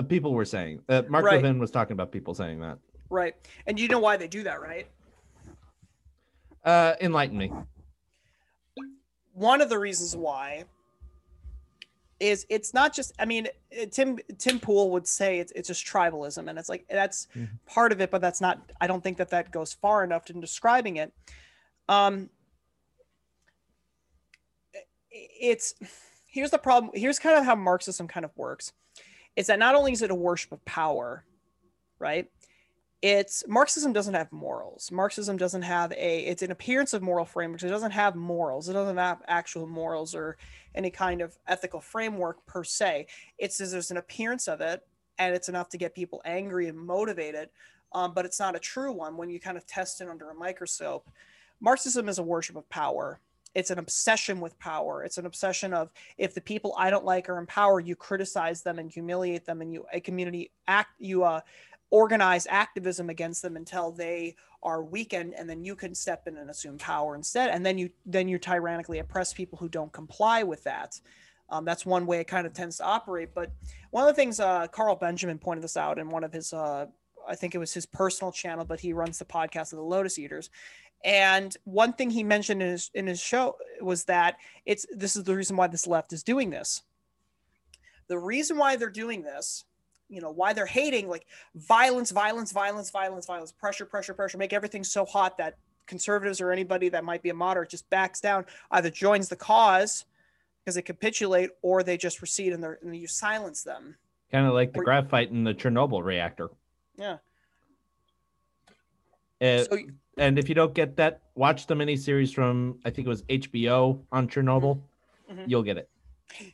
people 0.08 0.34
were 0.34 0.46
saying 0.46 0.82
uh, 0.88 1.02
Mark 1.10 1.26
right. 1.26 1.36
Levin 1.36 1.58
was 1.58 1.72
talking 1.72 1.94
about 1.94 2.12
people 2.12 2.36
saying 2.36 2.60
that. 2.62 2.78
Right, 3.10 3.36
and 3.66 3.80
you 3.80 3.88
know 3.88 4.00
why 4.00 4.18
they 4.18 4.28
do 4.28 4.44
that, 4.44 4.62
right? 4.62 4.88
Uh, 6.66 6.96
enlighten 7.00 7.38
me. 7.38 7.52
One 9.34 9.62
of 9.62 9.70
the 9.70 9.80
reasons 9.80 10.16
why 10.16 10.66
is 12.20 12.46
it's 12.50 12.74
not 12.74 12.94
just 12.94 13.12
i 13.20 13.26
mean 13.26 13.48
tim 13.92 14.18
tim 14.38 14.58
pool 14.58 14.90
would 14.92 15.06
say 15.06 15.40
it's, 15.40 15.52
it's 15.52 15.68
just 15.68 15.86
tribalism 15.86 16.50
and 16.50 16.58
it's 16.58 16.70
like 16.70 16.86
that's 16.90 17.28
mm-hmm. 17.36 17.54
part 17.66 17.92
of 17.92 18.00
it 18.00 18.10
but 18.10 18.22
that's 18.22 18.40
not 18.40 18.72
i 18.80 18.88
don't 18.88 19.04
think 19.04 19.18
that 19.18 19.30
that 19.30 19.52
goes 19.52 19.74
far 19.74 20.04
enough 20.04 20.30
in 20.30 20.40
describing 20.40 20.96
it. 20.98 21.12
Um 21.90 22.30
it's 25.12 25.76
here's 26.26 26.52
the 26.52 26.58
problem 26.58 26.92
here's 26.94 27.20
kind 27.20 27.38
of 27.38 27.46
how 27.46 27.56
marxism 27.56 28.08
kind 28.08 28.26
of 28.26 28.32
works. 28.36 28.74
Is 29.36 29.48
that 29.48 29.60
not 29.60 29.76
only 29.76 29.92
is 29.92 30.02
it 30.02 30.12
a 30.12 30.16
worship 30.16 30.52
of 30.52 30.64
power 30.66 31.26
right 32.00 32.30
it's 33.06 33.44
Marxism 33.48 33.94
doesn't 33.94 34.16
have 34.16 34.32
morals. 34.32 34.92
Marxism 34.92 35.38
doesn't 35.38 35.62
have 35.62 35.92
a 35.92 36.22
it's 36.22 36.42
an 36.42 36.50
appearance 36.50 36.92
of 36.92 37.04
moral 37.04 37.24
frameworks. 37.24 37.62
It 37.62 37.70
doesn't 37.70 37.92
have 37.92 38.16
morals. 38.16 38.68
It 38.68 38.74
doesn't 38.74 38.98
have 38.98 39.22
actual 39.28 39.68
morals 39.68 40.16
or 40.16 40.38
any 40.74 40.90
kind 40.90 41.22
of 41.22 41.38
ethical 41.48 41.80
framework 41.80 42.44
per 42.48 42.64
se. 42.64 43.06
It's 43.38 43.60
there's 43.60 43.92
an 43.92 43.98
appearance 43.98 44.48
of 44.48 44.60
it, 44.60 44.88
and 45.20 45.36
it's 45.36 45.50
enough 45.50 45.70
to 45.70 45.78
get 45.78 45.94
people 45.94 46.20
angry 46.26 46.68
and 46.68 46.80
motivated. 46.80 47.50
Um, 47.94 48.16
but 48.16 48.26
it's 48.26 48.40
not 48.40 48.56
a 48.56 48.60
true 48.60 48.92
one 48.92 49.18
when 49.18 49.30
you 49.30 49.40
kind 49.40 49.56
of 49.56 49.68
test 49.68 50.02
it 50.02 50.10
under 50.10 50.32
a 50.32 50.34
microscope. 50.34 51.08
Marxism 51.62 52.10
is 52.10 52.18
a 52.18 52.24
worship 52.24 52.56
of 52.56 52.68
power, 52.70 53.20
it's 53.54 53.70
an 53.70 53.80
obsession 53.80 54.42
with 54.42 54.58
power 54.60 55.04
it's 55.04 55.18
an 55.18 55.26
obsession 55.26 55.74
of 55.74 55.90
if 56.18 56.34
the 56.34 56.42
people 56.42 56.76
i 56.78 56.90
don't 56.90 57.06
like 57.06 57.30
are 57.30 57.40
in 57.40 57.46
power 57.46 57.80
you 57.80 57.96
criticize 57.96 58.62
them 58.62 58.78
and 58.78 58.92
humiliate 58.92 59.46
them 59.46 59.62
and 59.62 59.74
you 59.74 59.86
a 59.94 60.00
community 60.02 60.52
act 60.68 60.90
you 61.00 61.24
uh 61.24 61.40
organize 61.96 62.46
activism 62.50 63.10
against 63.10 63.42
them 63.42 63.56
until 63.56 63.92
they 63.92 64.36
are 64.64 64.84
weakened 64.84 65.34
and 65.38 65.50
then 65.50 65.64
you 65.64 65.76
can 65.76 65.96
step 65.96 66.28
in 66.28 66.38
and 66.38 66.50
assume 66.50 66.78
power 66.78 67.16
instead 67.16 67.50
and 67.50 67.66
then 67.66 67.78
you 67.78 67.90
then 68.06 68.28
you 68.28 68.38
tyrannically 68.38 69.00
oppress 69.00 69.34
people 69.34 69.58
who 69.58 69.70
don't 69.70 69.94
comply 69.94 70.44
with 70.44 70.64
that. 70.64 71.00
Um, 71.48 71.64
that's 71.64 71.86
one 71.86 72.08
way 72.08 72.20
it 72.20 72.28
kind 72.28 72.48
of 72.48 72.54
tends 72.54 72.78
to 72.78 72.84
operate 72.84 73.30
but 73.34 73.52
one 73.92 74.04
of 74.04 74.14
the 74.14 74.20
things 74.20 74.40
uh, 74.40 74.68
carl 74.68 74.96
benjamin 74.96 75.38
pointed 75.38 75.64
this 75.64 75.78
out 75.78 76.00
in 76.00 76.10
one 76.10 76.24
of 76.24 76.34
his 76.34 76.54
uh, 76.54 76.88
i 77.30 77.36
think 77.36 77.54
it 77.54 77.60
was 77.60 77.72
his 77.72 77.86
personal 77.86 78.32
channel 78.32 78.66
but 78.66 78.80
he 78.80 78.94
runs 78.94 79.20
the 79.20 79.26
podcast 79.26 79.72
of 79.72 79.78
the 79.78 79.84
lotus 79.84 80.18
eaters 80.18 80.50
and 81.06 81.56
one 81.66 81.94
thing 81.94 82.10
he 82.10 82.24
mentioned 82.24 82.64
in 82.64 82.70
his 82.72 82.90
in 82.96 83.06
his 83.06 83.22
show 83.22 83.58
was 83.80 84.06
that 84.06 84.38
it's 84.66 84.88
this 84.92 85.16
is 85.16 85.24
the 85.24 85.36
reason 85.36 85.56
why 85.56 85.68
this 85.68 85.86
left 85.86 86.12
is 86.14 86.24
doing 86.24 86.50
this. 86.50 86.82
The 88.08 88.18
reason 88.18 88.58
why 88.58 88.76
they're 88.76 88.90
doing 88.90 89.22
this 89.22 89.66
you 90.16 90.22
know 90.22 90.32
why 90.32 90.54
they're 90.54 90.66
hating 90.66 91.10
like 91.10 91.26
violence 91.56 92.10
violence 92.10 92.54
violence 92.54 92.90
violence 92.90 93.26
violence 93.26 93.52
pressure 93.52 93.86
pressure 93.86 94.14
pressure 94.14 94.38
make 94.38 94.54
everything 94.54 94.84
so 94.84 95.04
hot 95.04 95.38
that 95.38 95.58
conservatives 95.88 96.40
or 96.40 96.52
anybody 96.52 96.88
that 96.88 97.04
might 97.04 97.22
be 97.22 97.30
a 97.30 97.34
moderate 97.34 97.70
just 97.70 97.88
backs 97.90 98.22
down 98.22 98.46
either 98.72 98.90
joins 98.90 99.28
the 99.28 99.36
cause 99.36 100.06
because 100.64 100.76
they 100.76 100.82
capitulate 100.82 101.50
or 101.62 101.84
they 101.84 101.98
just 101.98 102.22
recede 102.22 102.54
and, 102.54 102.64
they're, 102.64 102.80
and 102.82 102.96
you 102.96 103.06
silence 103.08 103.62
them 103.62 103.96
Kind 104.32 104.48
of 104.48 104.54
like 104.54 104.74
the 104.74 104.80
Or- 104.80 104.84
graphite 104.86 105.30
in 105.30 105.44
the 105.44 105.54
Chernobyl 105.54 106.02
reactor. 106.04 106.50
yeah 106.98 107.18
Uh, 109.42 109.64
so 109.66 109.78
and 110.18 110.40
if 110.40 110.48
you 110.48 110.56
don't 110.56 110.74
get 110.74 110.96
that, 110.96 111.22
watch 111.36 111.68
the 111.68 111.74
miniseries 111.76 112.34
from 112.34 112.80
I 112.86 112.90
think 112.90 113.06
it 113.06 113.10
was 113.10 113.24
HBO 113.24 114.00
on 114.14 114.30
Chernobyl. 114.30 114.82
Mhm. 115.30 115.44
You'll 115.48 115.62
get 115.64 115.78
it. 115.78 115.90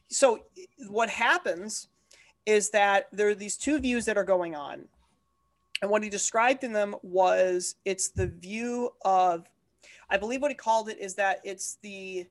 so 0.10 0.44
what 0.90 1.10
happens 1.10 1.88
is 2.46 2.70
that 2.72 3.08
there 3.12 3.30
are 3.30 3.36
these 3.36 3.58
two 3.58 3.80
views 3.80 4.06
that 4.06 4.18
are 4.18 4.24
going 4.24 4.56
on. 4.56 4.86
And 5.82 5.90
what 5.90 6.04
he 6.04 6.10
described 6.10 6.64
in 6.64 6.74
them 6.74 6.96
was 7.02 7.76
it's 7.86 8.10
the 8.10 8.28
view 8.28 8.92
of 9.04 9.48
i 10.10 10.18
believe 10.18 10.42
what 10.42 10.52
he 10.52 10.56
called 10.56 10.90
it 10.90 11.00
is 11.00 11.16
that 11.16 11.40
it's 11.44 11.78
the 11.82 12.28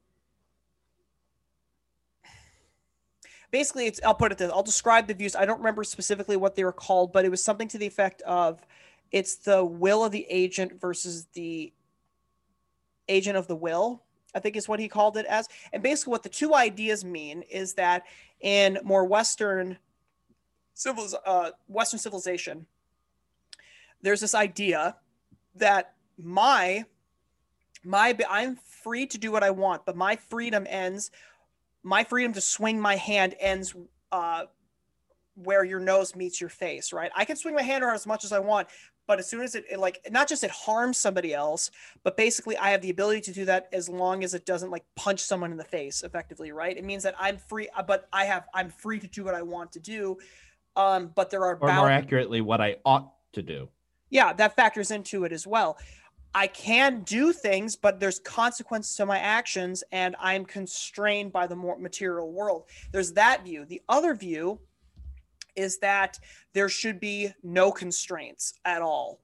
basically 3.50 3.86
it's 3.86 4.00
i'll 4.04 4.14
put 4.14 4.30
it 4.30 4.38
this 4.38 4.52
i'll 4.52 4.62
describe 4.62 5.06
the 5.08 5.14
views. 5.14 5.34
I 5.34 5.46
don't 5.46 5.58
remember 5.58 5.82
specifically 5.82 6.36
what 6.36 6.54
they 6.54 6.62
were 6.62 6.72
called 6.72 7.12
but 7.12 7.24
it 7.24 7.30
was 7.30 7.42
something 7.42 7.68
to 7.68 7.78
the 7.78 7.86
effect 7.86 8.22
of 8.22 8.64
it's 9.10 9.36
the 9.36 9.64
will 9.64 10.04
of 10.04 10.12
the 10.12 10.26
agent 10.30 10.80
versus 10.80 11.26
the 11.32 11.72
agent 13.08 13.36
of 13.36 13.48
the 13.48 13.56
will 13.56 14.02
i 14.34 14.38
think 14.38 14.54
is 14.54 14.68
what 14.68 14.78
he 14.78 14.86
called 14.86 15.16
it 15.16 15.26
as. 15.26 15.48
And 15.72 15.82
basically 15.82 16.12
what 16.12 16.22
the 16.22 16.28
two 16.28 16.54
ideas 16.54 17.04
mean 17.04 17.42
is 17.50 17.74
that 17.74 18.04
in 18.40 18.78
more 18.84 19.04
western 19.04 19.78
uh, 20.86 21.50
western 21.68 21.98
civilization 21.98 22.66
there's 24.02 24.20
this 24.20 24.34
idea 24.34 24.96
that 25.54 25.94
my 26.18 26.84
my 27.84 28.16
i'm 28.28 28.56
free 28.56 29.06
to 29.06 29.18
do 29.18 29.32
what 29.32 29.42
i 29.42 29.50
want 29.50 29.84
but 29.86 29.96
my 29.96 30.16
freedom 30.16 30.66
ends 30.68 31.10
my 31.82 32.04
freedom 32.04 32.32
to 32.32 32.40
swing 32.40 32.80
my 32.80 32.96
hand 32.96 33.34
ends 33.40 33.74
uh, 34.12 34.44
where 35.34 35.64
your 35.64 35.80
nose 35.80 36.14
meets 36.14 36.40
your 36.40 36.50
face 36.50 36.92
right? 36.92 37.10
I 37.16 37.24
can 37.24 37.36
swing 37.36 37.54
my 37.54 37.62
hand 37.62 37.82
around 37.82 37.94
as 37.94 38.06
much 38.06 38.24
as 38.24 38.32
i 38.32 38.38
want 38.38 38.68
but 39.06 39.18
as 39.18 39.28
soon 39.28 39.40
as 39.40 39.54
it, 39.54 39.64
it 39.70 39.78
like 39.78 40.00
not 40.10 40.28
just 40.28 40.44
it 40.44 40.50
harms 40.50 40.98
somebody 40.98 41.32
else 41.32 41.70
but 42.04 42.16
basically 42.16 42.56
i 42.58 42.70
have 42.70 42.82
the 42.82 42.90
ability 42.90 43.20
to 43.22 43.32
do 43.32 43.44
that 43.46 43.68
as 43.72 43.88
long 43.88 44.22
as 44.22 44.34
it 44.34 44.44
doesn't 44.44 44.70
like 44.70 44.84
punch 44.94 45.20
someone 45.20 45.50
in 45.50 45.56
the 45.56 45.64
face 45.64 46.02
effectively 46.02 46.52
right? 46.52 46.76
It 46.76 46.84
means 46.84 47.02
that 47.04 47.14
i'm 47.18 47.38
free 47.38 47.68
uh, 47.76 47.82
but 47.82 48.08
i 48.12 48.24
have 48.24 48.46
i'm 48.52 48.68
free 48.68 48.98
to 48.98 49.06
do 49.06 49.24
what 49.24 49.34
i 49.34 49.42
want 49.42 49.72
to 49.72 49.80
do 49.80 50.18
um 50.80 51.10
but 51.14 51.30
there 51.30 51.44
are 51.44 51.56
Or 51.60 51.72
more 51.72 51.90
accurately, 51.90 52.40
what 52.40 52.60
I 52.60 52.76
ought 52.84 53.12
to 53.34 53.42
do. 53.42 53.68
yeah 54.10 54.32
that 54.32 54.56
factors 54.56 54.90
into 54.90 55.24
it 55.24 55.32
as 55.32 55.46
well. 55.46 55.78
I 56.34 56.46
can 56.46 57.00
do 57.02 57.32
things 57.32 57.76
but 57.76 57.98
there's 58.00 58.18
consequences 58.20 58.94
to 58.96 59.06
my 59.06 59.18
actions 59.18 59.82
and 59.92 60.14
i'm 60.20 60.44
constrained 60.44 61.32
by 61.32 61.46
the 61.46 61.56
more 61.56 61.76
material 61.78 62.30
world. 62.32 62.64
There's 62.92 63.12
that 63.14 63.44
view. 63.44 63.64
The 63.64 63.82
other 63.88 64.14
view 64.14 64.60
is 65.56 65.78
that 65.78 66.18
there 66.54 66.68
should 66.68 67.00
be 67.00 67.32
no 67.42 67.72
constraints 67.72 68.54
at 68.64 68.80
all. 68.82 69.20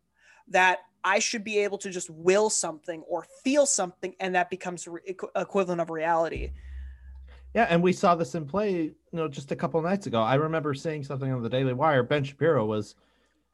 That 0.49 0.79
i 1.05 1.19
should 1.21 1.45
be 1.45 1.59
able 1.59 1.79
to 1.79 1.91
just 1.91 2.11
will 2.11 2.51
something 2.51 3.01
or 3.09 3.25
feel 3.45 3.67
something 3.67 4.13
and 4.19 4.35
that 4.35 4.51
becomes 4.51 4.89
re- 4.89 5.01
equ- 5.13 5.31
equivalent 5.37 5.81
of 5.81 5.89
reality 5.91 6.51
Yeah, 7.57 7.67
and 7.71 7.83
we 7.83 7.95
saw 7.95 8.15
this 8.15 8.35
in 8.35 8.45
play, 8.47 8.83
you 8.83 8.95
know, 9.15 9.29
just 9.29 9.51
a 9.51 9.57
couple 9.57 9.81
nights 9.81 10.07
ago. 10.07 10.21
I 10.21 10.35
remember 10.35 10.75
seeing 10.75 11.03
something 11.03 11.33
on 11.33 11.43
the 11.43 11.49
Daily 11.49 11.73
Wire. 11.73 12.03
Ben 12.03 12.23
Shapiro 12.23 12.67
was 12.67 12.95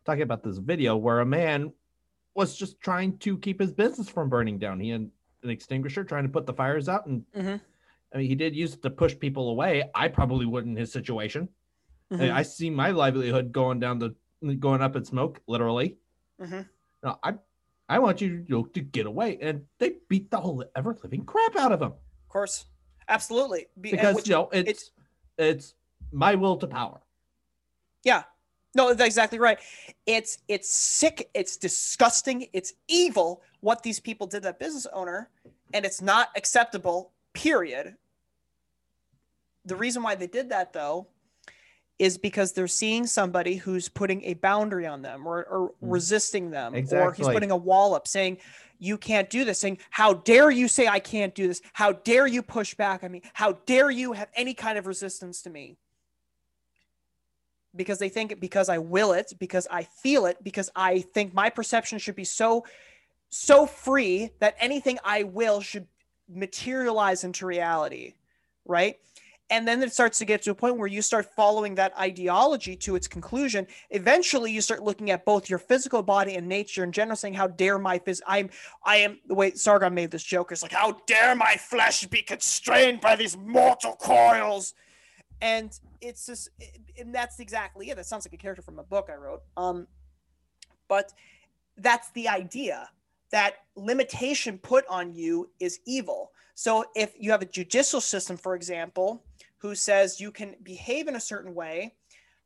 talking 0.04 0.22
about 0.22 0.42
this 0.42 0.58
video 0.58 0.96
where 0.96 1.20
a 1.20 1.24
man 1.24 1.72
was 2.34 2.56
just 2.56 2.80
trying 2.80 3.16
to 3.18 3.38
keep 3.38 3.60
his 3.60 3.70
business 3.72 4.08
from 4.08 4.28
burning 4.28 4.58
down. 4.58 4.80
He 4.80 4.88
had 4.90 5.08
an 5.44 5.50
extinguisher 5.50 6.02
trying 6.02 6.24
to 6.24 6.28
put 6.28 6.46
the 6.46 6.52
fires 6.52 6.88
out, 6.88 7.06
and 7.06 7.24
Mhm. 7.32 7.60
I 8.12 8.18
mean, 8.18 8.26
he 8.26 8.34
did 8.34 8.56
use 8.56 8.74
it 8.74 8.82
to 8.82 8.90
push 8.90 9.16
people 9.16 9.50
away. 9.50 9.88
I 9.94 10.08
probably 10.08 10.46
wouldn't 10.46 10.72
in 10.76 10.80
his 10.80 10.90
situation. 10.92 11.48
I- 12.10 12.14
Mhm. 12.16 12.32
I 12.32 12.42
see 12.42 12.70
my 12.70 12.90
livelihood 12.90 13.52
going 13.52 13.78
down 13.78 14.00
the 14.00 14.16
going 14.58 14.82
up 14.82 14.96
in 14.96 15.04
smoke, 15.04 15.40
literally. 15.46 15.96
Mhm. 16.40 16.68
No, 17.04 17.18
I 17.22 17.34
I 17.88 18.00
want 18.00 18.20
you, 18.20 18.44
to 18.72 18.80
get 18.80 19.06
away, 19.06 19.38
and 19.40 19.66
they 19.78 19.98
beat 20.08 20.30
the 20.32 20.40
whole 20.40 20.64
ever 20.74 20.96
living 21.04 21.24
crap 21.24 21.54
out 21.54 21.70
of 21.70 21.80
him 21.82 21.92
of 21.92 22.28
course 22.28 22.66
absolutely 23.12 23.66
Be- 23.80 23.90
because 23.90 24.16
which- 24.16 24.28
you 24.28 24.34
know 24.34 24.48
it's 24.52 24.90
it's 25.38 25.74
my 26.12 26.34
will 26.34 26.56
to 26.56 26.66
power. 26.66 27.00
Yeah. 28.04 28.24
No, 28.74 28.88
that's 28.88 29.06
exactly 29.06 29.38
right. 29.38 29.58
It's 30.06 30.38
it's 30.48 30.72
sick, 30.72 31.30
it's 31.34 31.56
disgusting, 31.58 32.48
it's 32.52 32.72
evil 32.88 33.42
what 33.60 33.82
these 33.82 34.00
people 34.00 34.26
did 34.26 34.38
to 34.38 34.48
that 34.48 34.58
business 34.58 34.86
owner, 34.92 35.28
and 35.74 35.84
it's 35.84 36.00
not 36.00 36.30
acceptable, 36.36 37.12
period. 37.34 37.96
The 39.66 39.76
reason 39.76 40.02
why 40.02 40.14
they 40.14 40.26
did 40.26 40.48
that 40.48 40.72
though 40.72 41.06
is 41.98 42.18
because 42.18 42.52
they're 42.52 42.66
seeing 42.66 43.06
somebody 43.06 43.56
who's 43.56 43.88
putting 43.88 44.24
a 44.24 44.34
boundary 44.34 44.86
on 44.86 45.02
them 45.02 45.26
or, 45.26 45.44
or 45.44 45.68
Mm. 45.68 45.92
resisting 45.92 46.50
them 46.50 46.74
or 46.90 47.12
he's 47.12 47.26
putting 47.28 47.50
a 47.50 47.56
wall 47.56 47.94
up 47.94 48.08
saying 48.08 48.38
you 48.78 48.98
can't 48.98 49.30
do 49.30 49.44
this 49.44 49.58
saying 49.60 49.78
how 49.90 50.12
dare 50.14 50.50
you 50.50 50.66
say 50.68 50.88
i 50.88 50.98
can't 50.98 51.34
do 51.34 51.46
this 51.46 51.60
how 51.72 51.92
dare 51.92 52.26
you 52.26 52.42
push 52.42 52.74
back 52.74 53.04
on 53.04 53.12
me 53.12 53.22
how 53.34 53.52
dare 53.66 53.90
you 53.90 54.12
have 54.12 54.28
any 54.34 54.54
kind 54.54 54.78
of 54.78 54.86
resistance 54.86 55.42
to 55.42 55.50
me 55.50 55.76
because 57.74 57.98
they 57.98 58.08
think 58.08 58.38
because 58.40 58.68
I 58.68 58.78
will 58.78 59.12
it, 59.12 59.32
because 59.38 59.66
I 59.70 59.84
feel 59.84 60.26
it, 60.26 60.36
because 60.42 60.70
I 60.76 61.00
think 61.00 61.32
my 61.34 61.50
perception 61.50 61.98
should 61.98 62.16
be 62.16 62.24
so 62.24 62.64
so 63.30 63.66
free 63.66 64.30
that 64.40 64.54
anything 64.58 64.98
I 65.04 65.22
will 65.22 65.60
should 65.60 65.86
materialize 66.28 67.24
into 67.24 67.46
reality, 67.46 68.14
right? 68.66 68.96
And 69.52 69.68
then 69.68 69.82
it 69.82 69.92
starts 69.92 70.18
to 70.18 70.24
get 70.24 70.42
to 70.42 70.50
a 70.50 70.54
point 70.54 70.78
where 70.78 70.88
you 70.88 71.02
start 71.02 71.26
following 71.36 71.76
that 71.76 71.96
ideology 71.98 72.74
to 72.76 72.96
its 72.96 73.06
conclusion. 73.06 73.66
Eventually, 73.90 74.50
you 74.50 74.60
start 74.60 74.82
looking 74.82 75.10
at 75.10 75.24
both 75.24 75.48
your 75.48 75.60
physical 75.60 76.02
body 76.02 76.34
and 76.34 76.48
nature 76.48 76.82
in 76.82 76.90
general, 76.90 77.16
saying, 77.16 77.34
"How 77.34 77.46
dare 77.46 77.78
my 77.78 77.98
phys? 77.98 78.20
I'm, 78.26 78.50
I 78.84 78.96
am." 78.96 79.20
The 79.26 79.34
way 79.34 79.52
Sargon 79.52 79.94
made 79.94 80.10
this 80.10 80.24
joke 80.24 80.52
is 80.52 80.62
like, 80.62 80.72
"How 80.72 81.00
dare 81.06 81.36
my 81.36 81.56
flesh 81.56 82.04
be 82.06 82.22
constrained 82.22 83.00
by 83.00 83.14
these 83.14 83.36
mortal 83.36 83.94
coils?" 83.94 84.74
and 85.42 85.80
it's 86.00 86.24
just 86.24 86.48
and 86.98 87.14
that's 87.14 87.40
exactly 87.40 87.90
it 87.90 87.96
that 87.96 88.06
sounds 88.06 88.24
like 88.24 88.32
a 88.32 88.36
character 88.36 88.62
from 88.62 88.78
a 88.78 88.82
book 88.82 89.10
i 89.12 89.14
wrote 89.14 89.42
um 89.58 89.86
but 90.88 91.12
that's 91.76 92.10
the 92.12 92.28
idea 92.28 92.88
that 93.30 93.56
limitation 93.76 94.56
put 94.56 94.86
on 94.88 95.12
you 95.12 95.50
is 95.60 95.80
evil 95.84 96.30
so 96.54 96.84
if 96.94 97.12
you 97.18 97.30
have 97.30 97.42
a 97.42 97.46
judicial 97.46 98.00
system 98.00 98.36
for 98.36 98.54
example 98.54 99.22
who 99.62 99.74
says 99.74 100.20
you 100.20 100.30
can 100.30 100.54
behave 100.62 101.08
in 101.08 101.16
a 101.16 101.20
certain 101.20 101.54
way 101.54 101.94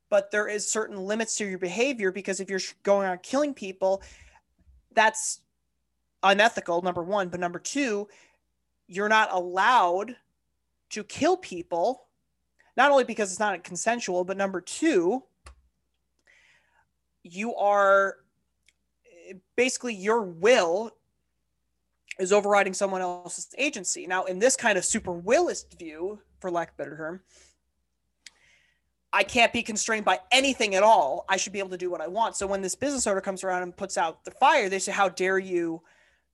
but 0.09 0.31
there 0.31 0.46
is 0.46 0.70
certain 0.70 0.96
limits 0.96 1.37
to 1.37 1.44
your 1.44 1.59
behavior 1.59 2.12
because 2.12 2.38
if 2.38 2.48
you're 2.48 2.61
going 2.85 3.09
on 3.09 3.18
killing 3.18 3.52
people 3.52 4.02
that's 4.92 5.40
unethical 6.22 6.83
number 6.83 7.02
one 7.02 7.29
but 7.29 7.40
number 7.40 7.59
two 7.59 8.07
you're 8.87 9.09
not 9.09 9.33
allowed 9.33 10.14
to 10.90 11.02
kill 11.02 11.37
people 11.37 12.07
not 12.76 12.90
only 12.90 13.05
because 13.05 13.31
it's 13.31 13.40
not 13.40 13.64
consensual, 13.64 14.24
but 14.24 14.37
number 14.37 14.61
two, 14.61 15.22
you 17.22 17.55
are 17.57 18.16
basically 19.57 19.94
your 19.94 20.22
will 20.22 20.92
is 22.18 22.33
overriding 22.33 22.74
someone 22.74 23.00
else's 23.00 23.48
agency. 23.59 24.07
Now, 24.07 24.24
in 24.24 24.38
this 24.38 24.57
kind 24.57 24.79
of 24.79 24.85
super 24.85 25.12
willist 25.12 25.79
view, 25.79 26.20
for 26.40 26.51
lack 26.51 26.68
of 26.68 26.75
a 26.75 26.77
better 26.79 26.96
term, 26.96 27.20
I 29.12 29.22
can't 29.22 29.53
be 29.53 29.62
constrained 29.62 30.05
by 30.05 30.20
anything 30.31 30.75
at 30.75 30.83
all. 30.83 31.25
I 31.29 31.37
should 31.37 31.53
be 31.53 31.59
able 31.59 31.70
to 31.70 31.79
do 31.79 31.90
what 31.90 32.01
I 32.01 32.07
want. 32.07 32.37
So 32.37 32.46
when 32.46 32.61
this 32.61 32.75
business 32.75 33.07
owner 33.07 33.20
comes 33.20 33.44
around 33.44 33.62
and 33.62 33.77
puts 33.77 33.96
out 33.96 34.25
the 34.25 34.31
fire, 34.31 34.68
they 34.68 34.79
say, 34.79 34.92
How 34.92 35.09
dare 35.09 35.38
you 35.38 35.83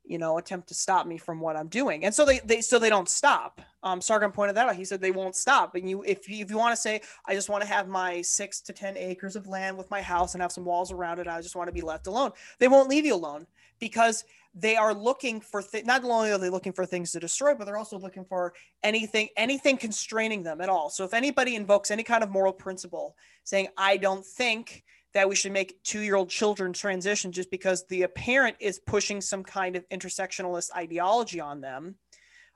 you 0.04 0.18
know, 0.18 0.38
attempt 0.38 0.68
to 0.68 0.74
stop 0.74 1.06
me 1.06 1.16
from 1.16 1.40
what 1.40 1.56
I'm 1.56 1.68
doing. 1.68 2.04
And 2.04 2.14
so 2.14 2.24
they, 2.24 2.40
they 2.40 2.60
so 2.60 2.78
they 2.78 2.90
don't 2.90 3.08
stop. 3.08 3.60
Um, 3.82 4.00
Sargon 4.00 4.32
pointed 4.32 4.56
that 4.56 4.68
out. 4.68 4.76
He 4.76 4.84
said 4.84 5.00
they 5.00 5.10
won't 5.10 5.36
stop. 5.36 5.74
And 5.74 5.88
you, 5.88 6.02
if 6.02 6.28
you, 6.28 6.44
if 6.44 6.50
you 6.50 6.58
want 6.58 6.74
to 6.74 6.80
say, 6.80 7.00
I 7.26 7.34
just 7.34 7.48
want 7.48 7.62
to 7.62 7.68
have 7.68 7.88
my 7.88 8.20
six 8.22 8.60
to 8.62 8.72
ten 8.72 8.96
acres 8.96 9.36
of 9.36 9.46
land 9.46 9.76
with 9.76 9.90
my 9.90 10.02
house 10.02 10.34
and 10.34 10.42
have 10.42 10.52
some 10.52 10.64
walls 10.64 10.90
around 10.90 11.20
it, 11.20 11.28
I 11.28 11.40
just 11.40 11.56
want 11.56 11.68
to 11.68 11.72
be 11.72 11.80
left 11.80 12.06
alone. 12.06 12.32
They 12.58 12.68
won't 12.68 12.88
leave 12.88 13.06
you 13.06 13.14
alone 13.14 13.46
because 13.78 14.24
they 14.54 14.76
are 14.76 14.92
looking 14.92 15.40
for 15.40 15.62
th- 15.62 15.86
not 15.86 16.04
only 16.04 16.30
are 16.30 16.38
they 16.38 16.50
looking 16.50 16.72
for 16.72 16.84
things 16.84 17.12
to 17.12 17.20
destroy, 17.20 17.54
but 17.54 17.64
they're 17.64 17.78
also 17.78 17.98
looking 17.98 18.24
for 18.24 18.52
anything 18.82 19.28
anything 19.36 19.76
constraining 19.76 20.42
them 20.42 20.60
at 20.60 20.68
all. 20.68 20.90
So 20.90 21.04
if 21.04 21.14
anybody 21.14 21.54
invokes 21.54 21.90
any 21.90 22.02
kind 22.02 22.22
of 22.22 22.30
moral 22.30 22.52
principle, 22.52 23.16
saying 23.44 23.68
I 23.76 23.96
don't 23.96 24.24
think 24.24 24.84
that 25.14 25.28
we 25.28 25.34
should 25.34 25.52
make 25.52 25.82
two-year-old 25.82 26.30
children 26.30 26.72
transition 26.72 27.32
just 27.32 27.50
because 27.50 27.84
the 27.86 28.06
parent 28.14 28.56
is 28.60 28.78
pushing 28.78 29.20
some 29.20 29.42
kind 29.42 29.76
of 29.76 29.86
intersectionalist 29.90 30.70
ideology 30.74 31.38
on 31.38 31.60
them. 31.60 31.96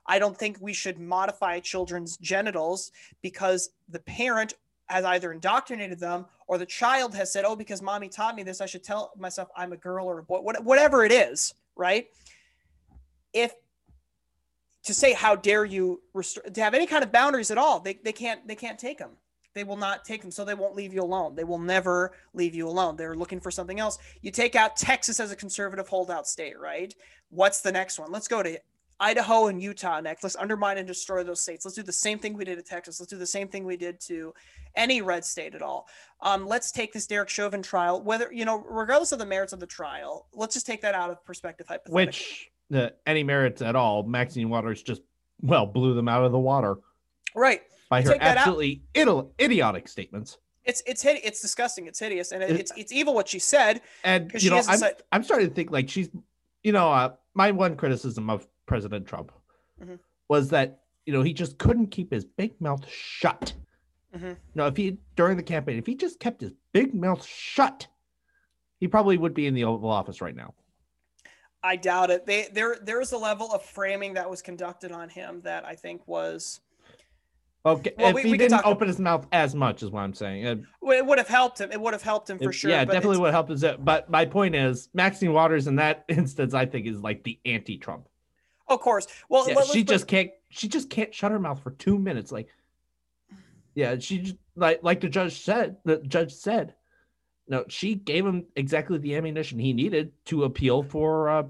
I 0.07 0.19
don't 0.19 0.37
think 0.37 0.57
we 0.59 0.73
should 0.73 0.99
modify 0.99 1.59
children's 1.59 2.17
genitals 2.17 2.91
because 3.21 3.69
the 3.89 3.99
parent 3.99 4.53
has 4.87 5.03
either 5.03 5.31
indoctrinated 5.31 5.99
them 5.99 6.25
or 6.47 6.57
the 6.57 6.65
child 6.65 7.13
has 7.15 7.31
said, 7.31 7.43
"Oh, 7.43 7.55
because 7.55 7.81
mommy 7.81 8.07
taught 8.07 8.35
me 8.35 8.43
this, 8.43 8.61
I 8.61 8.67
should 8.67 8.83
tell 8.83 9.11
myself 9.17 9.49
I'm 9.55 9.73
a 9.73 9.77
girl 9.77 10.07
or 10.07 10.19
a 10.19 10.23
boy." 10.23 10.39
Whatever 10.39 11.03
it 11.03 11.11
is, 11.11 11.53
right? 11.77 12.07
If 13.33 13.53
to 14.83 14.93
say 14.93 15.13
how 15.13 15.35
dare 15.35 15.65
you 15.65 16.01
restri- 16.15 16.53
to 16.53 16.61
have 16.61 16.73
any 16.73 16.87
kind 16.87 17.03
of 17.03 17.11
boundaries 17.11 17.51
at 17.51 17.57
all, 17.57 17.79
they, 17.79 17.99
they 18.03 18.13
can't 18.13 18.47
they 18.47 18.55
can't 18.55 18.79
take 18.79 18.97
them. 18.97 19.11
They 19.53 19.63
will 19.63 19.77
not 19.77 20.05
take 20.05 20.21
them, 20.21 20.29
so 20.29 20.45
they 20.45 20.53
won't 20.53 20.75
leave 20.75 20.93
you 20.93 21.01
alone. 21.01 21.35
They 21.35 21.43
will 21.43 21.59
never 21.59 22.13
leave 22.33 22.53
you 22.53 22.67
alone. 22.67 22.95
They're 22.95 23.15
looking 23.15 23.39
for 23.39 23.49
something 23.49 23.79
else. 23.79 23.97
You 24.21 24.29
take 24.31 24.55
out 24.55 24.75
Texas 24.77 25.19
as 25.19 25.31
a 25.31 25.35
conservative 25.35 25.87
holdout 25.87 26.27
state, 26.27 26.59
right? 26.59 26.93
What's 27.29 27.61
the 27.61 27.71
next 27.71 27.97
one? 27.97 28.11
Let's 28.11 28.27
go 28.27 28.43
to 28.43 28.59
Idaho 28.99 29.47
and 29.47 29.61
Utah 29.61 29.99
next. 29.99 30.23
Let's 30.23 30.35
undermine 30.35 30.77
and 30.77 30.87
destroy 30.87 31.23
those 31.23 31.41
states. 31.41 31.65
Let's 31.65 31.75
do 31.75 31.83
the 31.83 31.91
same 31.91 32.19
thing 32.19 32.33
we 32.33 32.45
did 32.45 32.55
to 32.55 32.63
Texas. 32.63 32.99
Let's 32.99 33.11
do 33.11 33.17
the 33.17 33.27
same 33.27 33.47
thing 33.47 33.65
we 33.65 33.77
did 33.77 33.99
to 34.01 34.33
any 34.75 35.01
red 35.01 35.23
state 35.23 35.55
at 35.55 35.61
all. 35.61 35.87
Um, 36.21 36.47
let's 36.47 36.71
take 36.71 36.93
this 36.93 37.07
Derek 37.07 37.29
Chauvin 37.29 37.61
trial, 37.61 38.01
whether 38.01 38.31
you 38.31 38.45
know, 38.45 38.63
regardless 38.67 39.11
of 39.11 39.19
the 39.19 39.25
merits 39.25 39.53
of 39.53 39.59
the 39.59 39.67
trial, 39.67 40.27
let's 40.33 40.53
just 40.53 40.65
take 40.65 40.81
that 40.81 40.95
out 40.95 41.09
of 41.09 41.23
perspective. 41.25 41.67
Hypothetically. 41.67 42.05
Which 42.05 42.51
the 42.69 42.93
any 43.05 43.23
merits 43.23 43.61
at 43.61 43.75
all, 43.75 44.03
Maxine 44.03 44.49
Waters 44.49 44.81
just 44.81 45.01
well 45.41 45.65
blew 45.65 45.93
them 45.93 46.07
out 46.07 46.23
of 46.23 46.31
the 46.31 46.39
water. 46.39 46.77
Right 47.35 47.61
by 47.89 48.01
her 48.01 48.17
absolutely 48.19 48.83
idiotic 48.95 49.87
statements. 49.87 50.37
It's 50.65 50.83
it's 50.85 51.01
hid- 51.01 51.21
it's 51.23 51.41
disgusting. 51.41 51.87
It's 51.87 51.99
hideous, 51.99 52.31
and 52.31 52.43
it, 52.43 52.51
it's 52.51 52.71
it's 52.75 52.91
evil 52.91 53.13
what 53.13 53.29
she 53.29 53.39
said. 53.39 53.81
And 54.03 54.31
you 54.37 54.49
know, 54.49 54.61
I'm, 54.67 54.81
I'm 55.13 55.23
starting 55.23 55.47
to 55.47 55.53
think 55.53 55.71
like 55.71 55.89
she's, 55.89 56.09
you 56.61 56.73
know, 56.73 56.91
uh, 56.91 57.13
my 57.33 57.51
one 57.51 57.77
criticism 57.77 58.29
of 58.29 58.45
President 58.67 59.07
Trump 59.07 59.31
mm-hmm. 59.81 59.95
was 60.27 60.49
that 60.49 60.81
you 61.05 61.13
know 61.13 61.23
he 61.23 61.33
just 61.33 61.57
couldn't 61.57 61.87
keep 61.87 62.11
his 62.11 62.25
big 62.25 62.59
mouth 62.61 62.87
shut. 62.87 63.53
Mm-hmm. 64.15 64.33
Know, 64.53 64.67
if 64.67 64.77
he 64.77 64.99
during 65.15 65.37
the 65.37 65.43
campaign, 65.43 65.79
if 65.79 65.87
he 65.87 65.95
just 65.95 66.19
kept 66.19 66.41
his 66.41 66.53
big 66.71 66.93
mouth 66.93 67.25
shut, 67.25 67.87
he 68.79 68.87
probably 68.87 69.17
would 69.17 69.33
be 69.33 69.47
in 69.47 69.55
the 69.55 69.63
Oval 69.63 69.89
Office 69.89 70.21
right 70.21 70.35
now. 70.35 70.53
I 71.63 71.75
doubt 71.75 72.11
it. 72.11 72.25
They 72.27 72.47
there 72.53 72.77
there 72.81 72.99
was 72.99 73.11
a 73.11 73.17
level 73.17 73.51
of 73.51 73.63
framing 73.63 74.13
that 74.13 74.29
was 74.29 74.43
conducted 74.43 74.91
on 74.91 75.09
him 75.09 75.41
that 75.41 75.65
I 75.65 75.75
think 75.75 76.07
was 76.07 76.61
Okay, 77.67 77.91
well, 77.97 78.09
if 78.09 78.15
we, 78.15 78.21
he 78.23 78.31
we 78.31 78.37
didn't 78.37 78.65
open 78.65 78.87
his 78.87 78.97
mouth 78.97 79.27
as 79.33 79.53
much, 79.53 79.83
is 79.83 79.89
what 79.89 80.01
I'm 80.01 80.13
saying. 80.13 80.45
It, 80.45 80.59
it 80.83 81.05
would 81.05 81.17
have 81.17 81.27
helped 81.27 81.59
him. 81.59 81.69
It 81.71 81.81
would 81.81 81.93
have 81.93 82.01
helped 82.01 82.29
him 82.29 82.37
for 82.37 82.51
it, 82.51 82.53
sure. 82.53 82.71
Yeah, 82.71 82.85
definitely 82.85 83.17
would 83.17 83.33
help. 83.33 83.51
Is 83.51 83.61
it? 83.63 83.83
But 83.83 84.09
my 84.09 84.25
point 84.25 84.55
is, 84.55 84.87
Maxine 84.93 85.33
Waters 85.33 85.67
in 85.67 85.75
that 85.75 86.05
instance, 86.07 86.53
I 86.53 86.65
think, 86.65 86.87
is 86.87 87.01
like 87.01 87.23
the 87.23 87.37
anti-Trump. 87.45 88.07
Of 88.67 88.81
course. 88.81 89.07
Well, 89.29 89.47
yeah, 89.47 89.55
let, 89.55 89.67
she 89.67 89.83
just 89.83 90.07
can't. 90.07 90.31
She 90.49 90.67
just 90.67 90.89
can't 90.89 91.13
shut 91.13 91.31
her 91.31 91.39
mouth 91.39 91.61
for 91.61 91.71
two 91.71 91.97
minutes. 91.97 92.31
Like, 92.31 92.49
yeah, 93.75 93.97
she 93.99 94.19
just, 94.19 94.35
like 94.55 94.79
like 94.83 95.01
the 95.01 95.09
judge 95.09 95.41
said. 95.41 95.77
The 95.85 95.97
judge 95.97 96.33
said, 96.33 96.73
no, 97.47 97.63
she 97.69 97.95
gave 97.95 98.25
him 98.25 98.45
exactly 98.55 98.97
the 98.97 99.15
ammunition 99.15 99.59
he 99.59 99.73
needed 99.73 100.11
to 100.25 100.43
appeal 100.43 100.83
for 100.83 101.29
uh, 101.29 101.43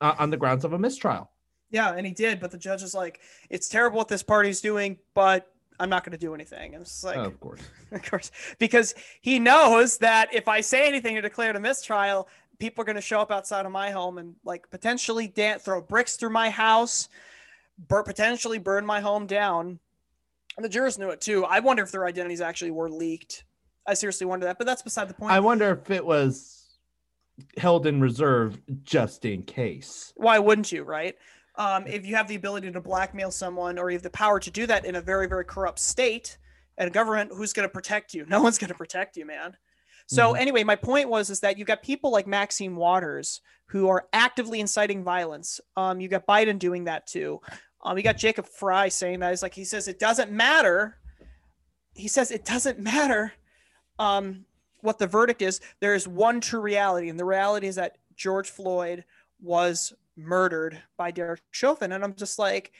uh, 0.00 0.14
on 0.18 0.30
the 0.30 0.36
grounds 0.36 0.64
of 0.64 0.72
a 0.72 0.78
mistrial. 0.78 1.30
Yeah, 1.70 1.92
and 1.94 2.06
he 2.06 2.12
did, 2.12 2.40
but 2.40 2.50
the 2.50 2.58
judge 2.58 2.82
is 2.82 2.94
like, 2.94 3.20
it's 3.48 3.68
terrible 3.68 3.98
what 3.98 4.08
this 4.08 4.22
party's 4.22 4.60
doing, 4.60 4.98
but 5.14 5.52
I'm 5.78 5.88
not 5.88 6.04
going 6.04 6.12
to 6.12 6.18
do 6.18 6.34
anything. 6.34 6.74
And 6.74 6.82
it's 6.82 7.02
like, 7.04 7.16
oh, 7.16 7.24
of 7.24 7.40
course, 7.40 7.60
of 7.92 8.02
course, 8.02 8.30
because 8.58 8.94
he 9.20 9.38
knows 9.38 9.98
that 9.98 10.32
if 10.34 10.48
I 10.48 10.60
say 10.60 10.86
anything 10.86 11.14
to 11.14 11.22
declare 11.22 11.52
a 11.52 11.60
mistrial, 11.60 12.28
people 12.60 12.82
are 12.82 12.84
going 12.84 12.96
to 12.96 13.02
show 13.02 13.20
up 13.20 13.32
outside 13.32 13.66
of 13.66 13.72
my 13.72 13.90
home 13.90 14.18
and 14.18 14.36
like 14.44 14.70
potentially 14.70 15.26
dan- 15.26 15.58
throw 15.58 15.80
bricks 15.80 16.16
through 16.16 16.30
my 16.30 16.50
house, 16.50 17.08
bur- 17.88 18.04
potentially 18.04 18.58
burn 18.58 18.86
my 18.86 19.00
home 19.00 19.26
down. 19.26 19.80
And 20.56 20.64
the 20.64 20.68
jurors 20.68 20.98
knew 20.98 21.10
it 21.10 21.20
too. 21.20 21.44
I 21.44 21.58
wonder 21.60 21.82
if 21.82 21.90
their 21.90 22.06
identities 22.06 22.40
actually 22.40 22.70
were 22.70 22.88
leaked. 22.88 23.44
I 23.86 23.94
seriously 23.94 24.26
wonder 24.26 24.46
that, 24.46 24.58
but 24.58 24.66
that's 24.66 24.82
beside 24.82 25.08
the 25.08 25.14
point. 25.14 25.32
I 25.32 25.40
wonder 25.40 25.70
if 25.70 25.90
it 25.90 26.04
was 26.04 26.78
held 27.56 27.86
in 27.86 28.00
reserve 28.00 28.60
just 28.84 29.24
in 29.24 29.42
case. 29.42 30.12
Why 30.16 30.38
wouldn't 30.38 30.70
you, 30.70 30.84
right? 30.84 31.16
um, 31.60 31.86
if 31.86 32.06
you 32.06 32.16
have 32.16 32.26
the 32.26 32.34
ability 32.34 32.70
to 32.72 32.80
blackmail 32.80 33.30
someone 33.30 33.78
or 33.78 33.90
you 33.90 33.96
have 33.96 34.02
the 34.02 34.10
power 34.10 34.40
to 34.40 34.50
do 34.50 34.66
that 34.66 34.84
in 34.84 34.96
a 34.96 35.00
very 35.00 35.28
very 35.28 35.44
corrupt 35.44 35.78
state 35.78 36.38
and 36.78 36.88
a 36.88 36.90
government 36.90 37.30
who's 37.34 37.52
going 37.52 37.68
to 37.68 37.72
protect 37.72 38.14
you 38.14 38.24
no 38.26 38.40
one's 38.42 38.58
going 38.58 38.68
to 38.68 38.74
protect 38.74 39.16
you 39.16 39.26
man 39.26 39.56
so 40.10 40.28
mm-hmm. 40.28 40.40
anyway 40.42 40.64
my 40.64 40.76
point 40.76 41.08
was 41.08 41.30
is 41.30 41.40
that 41.40 41.58
you've 41.58 41.68
got 41.68 41.82
people 41.82 42.10
like 42.10 42.26
maxine 42.26 42.76
waters 42.76 43.40
who 43.66 43.88
are 43.88 44.08
actively 44.12 44.58
inciting 44.58 45.04
violence. 45.04 45.60
Um, 45.76 46.00
you 46.00 46.08
got 46.08 46.26
biden 46.26 46.58
doing 46.58 46.84
that 46.84 47.06
too. 47.06 47.40
Um, 47.82 47.96
you 47.96 48.02
got 48.02 48.16
jacob 48.16 48.46
frey 48.46 48.90
saying 48.90 49.20
that. 49.20 49.30
He's 49.30 49.42
like 49.42 49.54
he 49.54 49.64
says 49.64 49.88
it 49.88 49.98
doesn't 49.98 50.30
matter. 50.30 50.96
He 51.94 52.08
says 52.08 52.30
it 52.30 52.44
doesn't 52.44 52.78
matter 52.78 53.32
um, 53.98 54.44
what 54.80 54.98
the 54.98 55.06
verdict 55.06 55.42
is. 55.42 55.60
There 55.80 55.94
is 55.94 56.08
one 56.08 56.40
true 56.40 56.60
reality 56.60 57.08
and 57.08 57.18
the 57.18 57.24
reality 57.24 57.66
is 57.66 57.76
that 57.76 57.96
george 58.16 58.50
floyd 58.50 59.04
was 59.40 59.92
murdered 60.16 60.82
by 60.96 61.10
Derek 61.10 61.40
Chauvin. 61.50 61.92
And 61.92 62.04
I'm 62.04 62.14
just 62.14 62.38
like, 62.38 62.72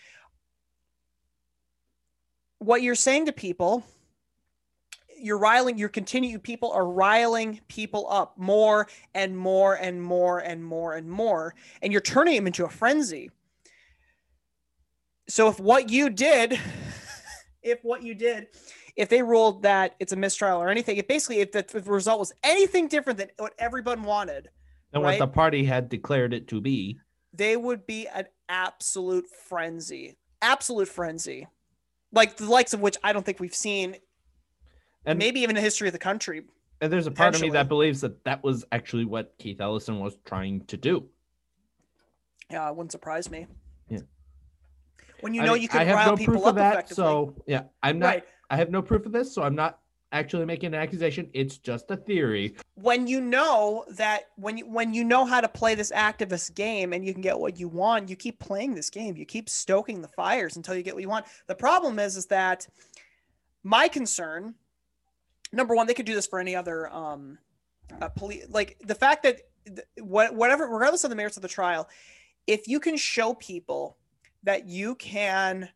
what 2.58 2.82
you're 2.82 2.94
saying 2.94 3.26
to 3.26 3.32
people, 3.32 3.84
you're 5.22 5.38
riling, 5.38 5.78
you're 5.78 5.88
continuing 5.88 6.40
people 6.40 6.72
are 6.72 6.86
riling 6.86 7.60
people 7.68 8.06
up 8.10 8.36
more 8.38 8.88
and 9.14 9.36
more 9.36 9.74
and 9.74 10.02
more 10.02 10.38
and 10.38 10.64
more 10.64 10.94
and 10.94 11.08
more, 11.08 11.54
and 11.82 11.92
you're 11.92 12.00
turning 12.00 12.36
them 12.36 12.46
into 12.46 12.64
a 12.64 12.68
frenzy. 12.68 13.30
So 15.28 15.48
if 15.48 15.60
what 15.60 15.90
you 15.90 16.10
did, 16.10 16.58
if 17.62 17.78
what 17.82 18.02
you 18.02 18.14
did, 18.14 18.48
if 18.96 19.08
they 19.08 19.22
ruled 19.22 19.62
that 19.62 19.94
it's 20.00 20.12
a 20.12 20.16
mistrial 20.16 20.60
or 20.60 20.68
anything, 20.68 20.96
if 20.96 21.06
basically 21.06 21.38
if 21.38 21.52
the, 21.52 21.60
if 21.60 21.72
the 21.72 21.82
result 21.82 22.18
was 22.18 22.32
anything 22.42 22.88
different 22.88 23.18
than 23.18 23.28
what 23.38 23.54
everyone 23.58 24.02
wanted, 24.02 24.48
and 24.92 25.02
right? 25.02 25.18
what 25.20 25.26
the 25.26 25.32
party 25.32 25.64
had 25.64 25.88
declared 25.88 26.34
it 26.34 26.48
to 26.48 26.60
be, 26.60 26.98
they 27.32 27.56
would 27.56 27.86
be 27.86 28.08
an 28.08 28.26
absolute 28.48 29.26
frenzy, 29.48 30.16
absolute 30.42 30.88
frenzy, 30.88 31.46
like 32.12 32.36
the 32.36 32.50
likes 32.50 32.74
of 32.74 32.80
which 32.80 32.96
I 33.04 33.12
don't 33.12 33.24
think 33.24 33.38
we've 33.38 33.54
seen, 33.54 33.96
and 35.06 35.18
maybe 35.18 35.40
even 35.40 35.54
the 35.54 35.60
history 35.60 35.88
of 35.88 35.92
the 35.92 35.98
country. 35.98 36.42
And 36.80 36.92
there's 36.92 37.06
a 37.06 37.10
part 37.10 37.34
of 37.34 37.40
me 37.40 37.50
that 37.50 37.68
believes 37.68 38.00
that 38.00 38.24
that 38.24 38.42
was 38.42 38.64
actually 38.72 39.04
what 39.04 39.34
Keith 39.38 39.60
Ellison 39.60 39.98
was 40.00 40.16
trying 40.24 40.64
to 40.66 40.76
do. 40.76 41.06
Yeah, 42.50 42.68
it 42.68 42.74
wouldn't 42.74 42.92
surprise 42.92 43.30
me. 43.30 43.46
Yeah. 43.88 44.00
When 45.20 45.34
you 45.34 45.42
know 45.42 45.54
I, 45.54 45.56
you 45.56 45.68
can 45.68 45.80
I 45.80 45.84
have 45.84 46.18
no 46.18 46.24
proof 46.24 46.44
of 46.46 46.54
that, 46.56 46.88
so 46.88 47.34
yeah, 47.46 47.64
I'm 47.82 47.98
not. 47.98 48.06
Right. 48.06 48.24
I 48.48 48.56
have 48.56 48.70
no 48.70 48.82
proof 48.82 49.06
of 49.06 49.12
this, 49.12 49.32
so 49.32 49.42
I'm 49.42 49.54
not 49.54 49.78
actually 50.12 50.44
making 50.44 50.68
an 50.68 50.80
accusation. 50.80 51.28
It's 51.32 51.58
just 51.58 51.90
a 51.90 51.96
theory. 51.96 52.56
When 52.74 53.06
you 53.06 53.20
know 53.20 53.84
that 53.90 54.22
when 54.36 54.58
you 54.58 54.66
when 54.66 54.94
you 54.94 55.04
know 55.04 55.24
how 55.24 55.40
to 55.40 55.48
play 55.48 55.74
this 55.74 55.92
activist 55.92 56.54
game 56.54 56.92
and 56.92 57.04
you 57.04 57.12
can 57.12 57.22
get 57.22 57.38
what 57.38 57.58
you 57.58 57.68
want, 57.68 58.08
you 58.08 58.16
keep 58.16 58.38
playing 58.38 58.74
this 58.74 58.90
game. 58.90 59.16
You 59.16 59.26
keep 59.26 59.48
stoking 59.48 60.02
the 60.02 60.08
fires 60.08 60.56
until 60.56 60.74
you 60.74 60.82
get 60.82 60.94
what 60.94 61.02
you 61.02 61.08
want. 61.08 61.26
The 61.46 61.54
problem 61.54 61.98
is 61.98 62.16
is 62.16 62.26
that 62.26 62.66
my 63.62 63.88
concern 63.88 64.54
number 65.52 65.74
one, 65.74 65.86
they 65.86 65.94
could 65.94 66.06
do 66.06 66.14
this 66.14 66.26
for 66.26 66.38
any 66.38 66.54
other 66.56 66.92
um 66.92 67.38
uh, 68.00 68.08
police 68.08 68.46
like 68.50 68.78
the 68.84 68.94
fact 68.94 69.24
that 69.24 69.40
what 69.98 70.34
whatever 70.34 70.66
regardless 70.66 71.04
of 71.04 71.10
the 71.10 71.16
merits 71.16 71.36
of 71.36 71.42
the 71.42 71.48
trial, 71.48 71.88
if 72.46 72.68
you 72.68 72.80
can 72.80 72.96
show 72.96 73.34
people 73.34 73.96
that 74.42 74.66
you 74.66 74.94
can 74.94 75.68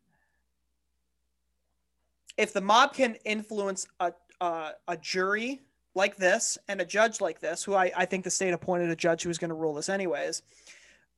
if 2.37 2.53
the 2.53 2.61
mob 2.61 2.95
can 2.95 3.17
influence 3.25 3.87
a 4.01 4.13
uh, 4.41 4.73
a 4.89 4.97
jury 4.97 5.63
like 5.95 6.17
this 6.17 6.59
and 6.69 6.81
a 6.81 6.85
judge 6.85 7.21
like 7.21 7.41
this, 7.41 7.63
who 7.63 7.75
I, 7.75 7.91
I 7.97 8.05
think 8.05 8.25
the 8.25 8.31
state 8.31 8.53
appointed 8.53 8.91
a 8.91 8.97
judge 8.97 9.23
who 9.23 9.29
was 9.29 9.39
going 9.39 9.51
to 9.51 9.55
rule 9.55 9.75
this 9.75 9.89
anyways. 9.89 10.43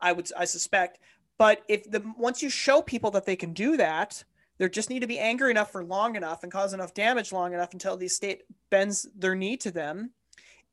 I 0.00 0.12
would 0.12 0.30
I 0.36 0.44
suspect. 0.44 0.98
But 1.38 1.62
if 1.68 1.90
the 1.90 2.02
once 2.18 2.42
you 2.42 2.50
show 2.50 2.82
people 2.82 3.10
that 3.12 3.26
they 3.26 3.36
can 3.36 3.52
do 3.52 3.76
that, 3.76 4.24
they 4.58 4.68
just 4.68 4.90
need 4.90 5.00
to 5.00 5.06
be 5.06 5.18
angry 5.18 5.50
enough 5.50 5.70
for 5.72 5.84
long 5.84 6.16
enough 6.16 6.42
and 6.42 6.50
cause 6.52 6.72
enough 6.72 6.94
damage 6.94 7.32
long 7.32 7.52
enough 7.52 7.72
until 7.72 7.96
the 7.96 8.08
state 8.08 8.42
bends 8.70 9.06
their 9.16 9.34
knee 9.34 9.56
to 9.58 9.70
them. 9.70 10.10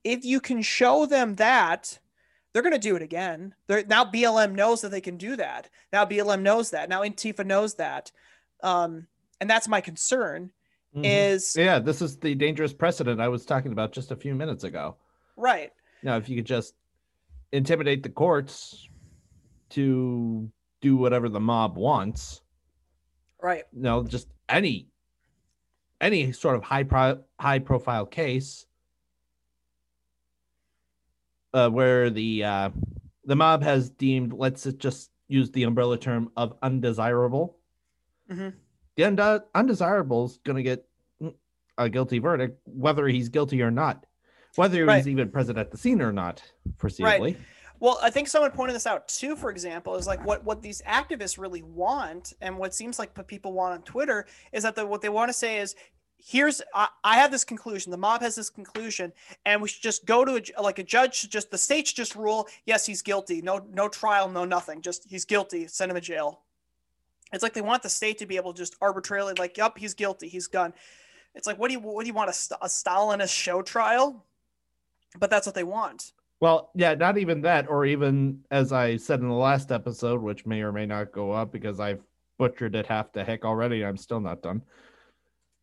If 0.03 0.23
you 0.25 0.39
can 0.39 0.61
show 0.61 1.05
them 1.05 1.35
that, 1.35 1.99
they're 2.53 2.61
going 2.61 2.73
to 2.73 2.79
do 2.79 2.95
it 2.95 3.01
again. 3.01 3.55
They're, 3.67 3.83
now 3.85 4.05
BLM 4.05 4.53
knows 4.53 4.81
that 4.81 4.91
they 4.91 5.01
can 5.01 5.17
do 5.17 5.35
that. 5.37 5.69
Now 5.91 6.05
BLM 6.05 6.41
knows 6.41 6.69
that. 6.71 6.87
Now 6.89 7.01
Antifa 7.01 7.45
knows 7.45 7.75
that. 7.75 8.11
Um, 8.61 9.07
and 9.41 9.49
that's 9.49 9.67
my 9.67 9.81
concern 9.81 10.51
Mhm. 10.95 11.01
is 11.33 11.55
yeah, 11.57 11.79
this 11.79 12.03
is 12.03 12.17
the 12.17 12.35
dangerous 12.35 12.71
precedent 12.71 13.19
I 13.19 13.27
was 13.27 13.45
talking 13.47 13.71
about 13.71 13.91
just 13.91 14.11
a 14.11 14.15
few 14.15 14.35
minutes 14.35 14.63
ago. 14.63 14.95
right. 15.35 15.71
Now, 16.03 16.17
if 16.17 16.29
you 16.29 16.35
could 16.35 16.45
just 16.45 16.75
intimidate 17.51 18.03
the 18.03 18.09
courts 18.09 18.87
to 19.69 20.47
do 20.81 20.95
whatever 20.95 21.29
the 21.29 21.39
mob 21.39 21.77
wants, 21.77 22.42
Right. 23.43 23.63
you 23.73 23.81
know, 23.81 24.03
just 24.03 24.29
any 24.47 24.87
any 25.99 26.31
sort 26.31 26.55
of 26.55 26.63
high 26.63 26.83
pro- 26.83 27.21
high 27.39 27.59
profile 27.59 28.05
case 28.05 28.65
uh, 31.53 31.69
where 31.69 32.09
the 32.09 32.43
uh, 32.43 32.69
the 33.25 33.35
mob 33.35 33.61
has 33.63 33.89
deemed 33.89 34.31
let's 34.33 34.63
just 34.77 35.11
use 35.27 35.51
the 35.51 35.63
umbrella 35.63 35.97
term 35.97 36.31
of 36.37 36.55
undesirable. 36.61 37.57
Mhm. 38.31 38.53
The 38.95 39.03
unde- 39.03 39.43
undesirable 39.53 40.25
is 40.25 40.37
going 40.45 40.55
to 40.57 40.63
get 40.63 40.87
a 41.77 41.89
guilty 41.89 42.19
verdict, 42.19 42.59
whether 42.65 43.07
he's 43.07 43.27
guilty 43.29 43.61
or 43.61 43.71
not, 43.71 44.05
whether 44.55 44.85
Right. 44.85 44.97
he's 44.97 45.07
even 45.09 45.29
present 45.31 45.57
at 45.57 45.71
the 45.71 45.77
scene 45.77 46.01
or 46.01 46.13
not, 46.13 46.41
foreseeably. 46.77 47.35
Well, 47.83 47.99
I 48.01 48.11
think 48.11 48.29
someone 48.29 48.51
pointed 48.51 48.77
this 48.77 48.87
out 48.87 49.09
too. 49.09 49.35
For 49.35 49.49
example, 49.49 49.95
is 49.97 50.07
like 50.07 50.25
what 50.25 50.45
what 50.45 50.61
these 50.61 50.81
activists 50.87 51.37
really 51.37 51.63
want, 51.63 52.31
and 52.39 52.57
what 52.57 52.73
seems 52.73 52.97
like 52.97 53.17
what 53.17 53.27
people 53.27 53.51
want 53.51 53.73
on 53.73 53.81
Twitter 53.81 54.25
is 54.53 54.63
that 54.63 54.75
the, 54.75 54.85
what 54.85 55.01
they 55.01 55.09
want 55.09 55.27
to 55.27 55.33
say 55.33 55.57
is, 55.57 55.75
here's 56.17 56.61
I, 56.73 56.87
I 57.03 57.17
have 57.17 57.29
this 57.29 57.43
conclusion. 57.43 57.91
The 57.91 57.97
mob 57.97 58.21
has 58.21 58.35
this 58.35 58.49
conclusion, 58.49 59.11
and 59.45 59.61
we 59.61 59.67
should 59.67 59.83
just 59.83 60.05
go 60.05 60.23
to 60.23 60.41
a, 60.57 60.61
like 60.61 60.79
a 60.79 60.83
judge. 60.83 61.29
Just 61.29 61.51
the 61.51 61.57
state 61.57 61.87
should 61.87 61.97
just 61.97 62.15
rule 62.15 62.47
yes, 62.65 62.85
he's 62.85 63.01
guilty. 63.01 63.41
No 63.41 63.65
no 63.73 63.89
trial, 63.89 64.29
no 64.29 64.45
nothing. 64.45 64.79
Just 64.81 65.05
he's 65.09 65.25
guilty. 65.25 65.67
Send 65.67 65.91
him 65.91 65.95
to 65.95 66.01
jail. 66.01 66.39
It's 67.33 67.43
like 67.43 67.53
they 67.53 67.59
want 67.59 67.83
the 67.83 67.89
state 67.89 68.17
to 68.19 68.25
be 68.25 68.37
able 68.37 68.53
to 68.53 68.57
just 68.57 68.77
arbitrarily 68.79 69.33
like, 69.37 69.57
yep, 69.57 69.77
he's 69.77 69.93
guilty. 69.93 70.29
He's 70.29 70.47
gone. 70.47 70.73
It's 71.35 71.47
like 71.47 71.59
what 71.59 71.67
do 71.67 71.73
you 71.73 71.81
what 71.81 72.03
do 72.03 72.07
you 72.07 72.13
want 72.13 72.29
a, 72.29 72.55
a 72.63 72.67
Stalinist 72.67 73.37
show 73.37 73.61
trial? 73.61 74.23
But 75.19 75.29
that's 75.29 75.45
what 75.45 75.53
they 75.53 75.65
want. 75.65 76.13
Well, 76.43 76.71
yeah, 76.75 76.93
not 76.95 77.17
even 77.17 77.39
that, 77.43 77.69
or 77.69 77.85
even 77.85 78.43
as 78.51 78.73
I 78.73 78.97
said 78.97 79.21
in 79.21 79.29
the 79.29 79.33
last 79.33 79.71
episode, 79.71 80.21
which 80.21 80.45
may 80.45 80.61
or 80.61 80.73
may 80.73 80.85
not 80.85 81.13
go 81.13 81.31
up 81.31 81.53
because 81.53 81.79
I've 81.79 82.01
butchered 82.37 82.75
it 82.75 82.85
half 82.85 83.13
to 83.13 83.23
heck 83.23 83.45
already. 83.45 83.85
I'm 83.85 83.95
still 83.95 84.19
not 84.19 84.41
done. 84.41 84.61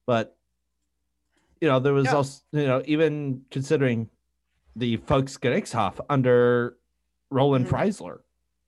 But 0.06 0.38
you 1.60 1.68
know, 1.68 1.80
there 1.80 1.92
was 1.92 2.06
Yeah. 2.06 2.14
also 2.14 2.42
you 2.52 2.66
know, 2.66 2.82
even 2.86 3.44
considering 3.50 4.08
the 4.74 4.96
folks 4.96 5.36
Volksgerichtshof 5.36 6.00
under 6.08 6.78
Roland 7.28 7.66
Mhm. 7.66 7.70
Freisler. 7.70 8.20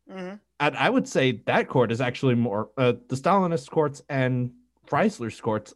hmm 0.07 0.35
And 0.61 0.77
I 0.77 0.91
would 0.91 1.09
say 1.09 1.41
that 1.47 1.67
court 1.67 1.91
is 1.91 2.03
actually 2.03 2.35
more 2.35 2.69
uh, 2.77 2.93
the 3.09 3.17
Stalinist 3.17 3.71
courts 3.71 4.03
and 4.11 4.53
Freisler's 4.87 5.41
courts 5.41 5.73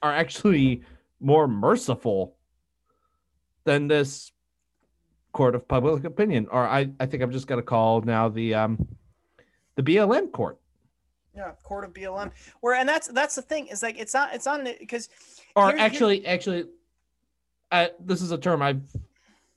are 0.00 0.14
actually 0.14 0.82
more 1.20 1.46
merciful 1.46 2.38
than 3.64 3.88
this 3.88 4.32
court 5.34 5.54
of 5.54 5.68
public 5.68 6.04
opinion. 6.04 6.46
Or 6.50 6.66
I, 6.66 6.88
I 6.98 7.04
think 7.04 7.22
I'm 7.22 7.30
just 7.30 7.46
gonna 7.46 7.60
call 7.62 8.00
now 8.00 8.30
the 8.30 8.54
um 8.54 8.88
the 9.74 9.82
BLM 9.82 10.32
court. 10.32 10.58
Yeah, 11.36 11.50
court 11.62 11.84
of 11.84 11.92
BLM. 11.92 12.30
Where 12.60 12.74
and 12.74 12.88
that's 12.88 13.08
that's 13.08 13.34
the 13.34 13.42
thing 13.42 13.66
is 13.66 13.82
like 13.82 13.98
it's 13.98 14.14
not 14.14 14.32
it's 14.34 14.46
not 14.46 14.64
because 14.80 15.10
Or 15.54 15.66
Here- 15.68 15.76
here- 15.76 15.84
actually 15.86 16.26
actually 16.26 16.64
I, 17.70 17.90
this 18.00 18.22
is 18.22 18.30
a 18.30 18.38
term 18.38 18.62
I've 18.62 18.82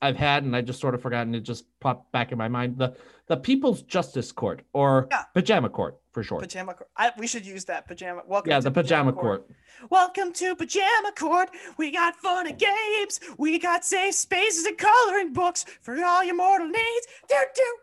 I've 0.01 0.15
had 0.15 0.43
and 0.43 0.55
I 0.55 0.61
just 0.61 0.79
sort 0.79 0.93
of 0.93 1.01
forgotten 1.01 1.33
it 1.33 1.41
just 1.41 1.65
popped 1.79 2.11
back 2.11 2.31
in 2.31 2.37
my 2.37 2.47
mind. 2.47 2.77
The 2.77 2.95
the 3.27 3.35
People's 3.37 3.81
Justice 3.81 4.31
Court 4.31 4.61
or 4.73 5.07
Yeah. 5.11 5.23
Pajama 5.33 5.69
Court 5.69 5.97
for 6.11 6.23
short. 6.23 6.41
pajama. 6.43 6.73
Court. 6.75 6.89
I, 6.95 7.11
we 7.17 7.27
should 7.27 7.45
use 7.45 7.65
that 7.65 7.87
pajama. 7.87 8.21
Welcome. 8.27 8.51
yeah, 8.51 8.57
to 8.59 8.63
the 8.65 8.71
Pajama 8.71 9.11
Court. 9.13 9.49
Welcome 9.89 10.33
to 10.33 10.55
pajama 10.55 11.11
court. 11.17 11.49
We 11.77 11.91
got 11.91 12.15
fun 12.15 12.47
and 12.47 12.57
games. 12.57 13.19
We 13.37 13.59
got 13.59 13.85
safe 13.85 14.13
spaces 14.15 14.65
and 14.65 14.77
coloring 14.77 15.33
books 15.33 15.65
for 15.81 16.01
all 16.03 16.23
your 16.23 16.35
mortal 16.35 16.67
needs. 16.67 17.07
Do 17.27 17.35
do. 17.55 17.75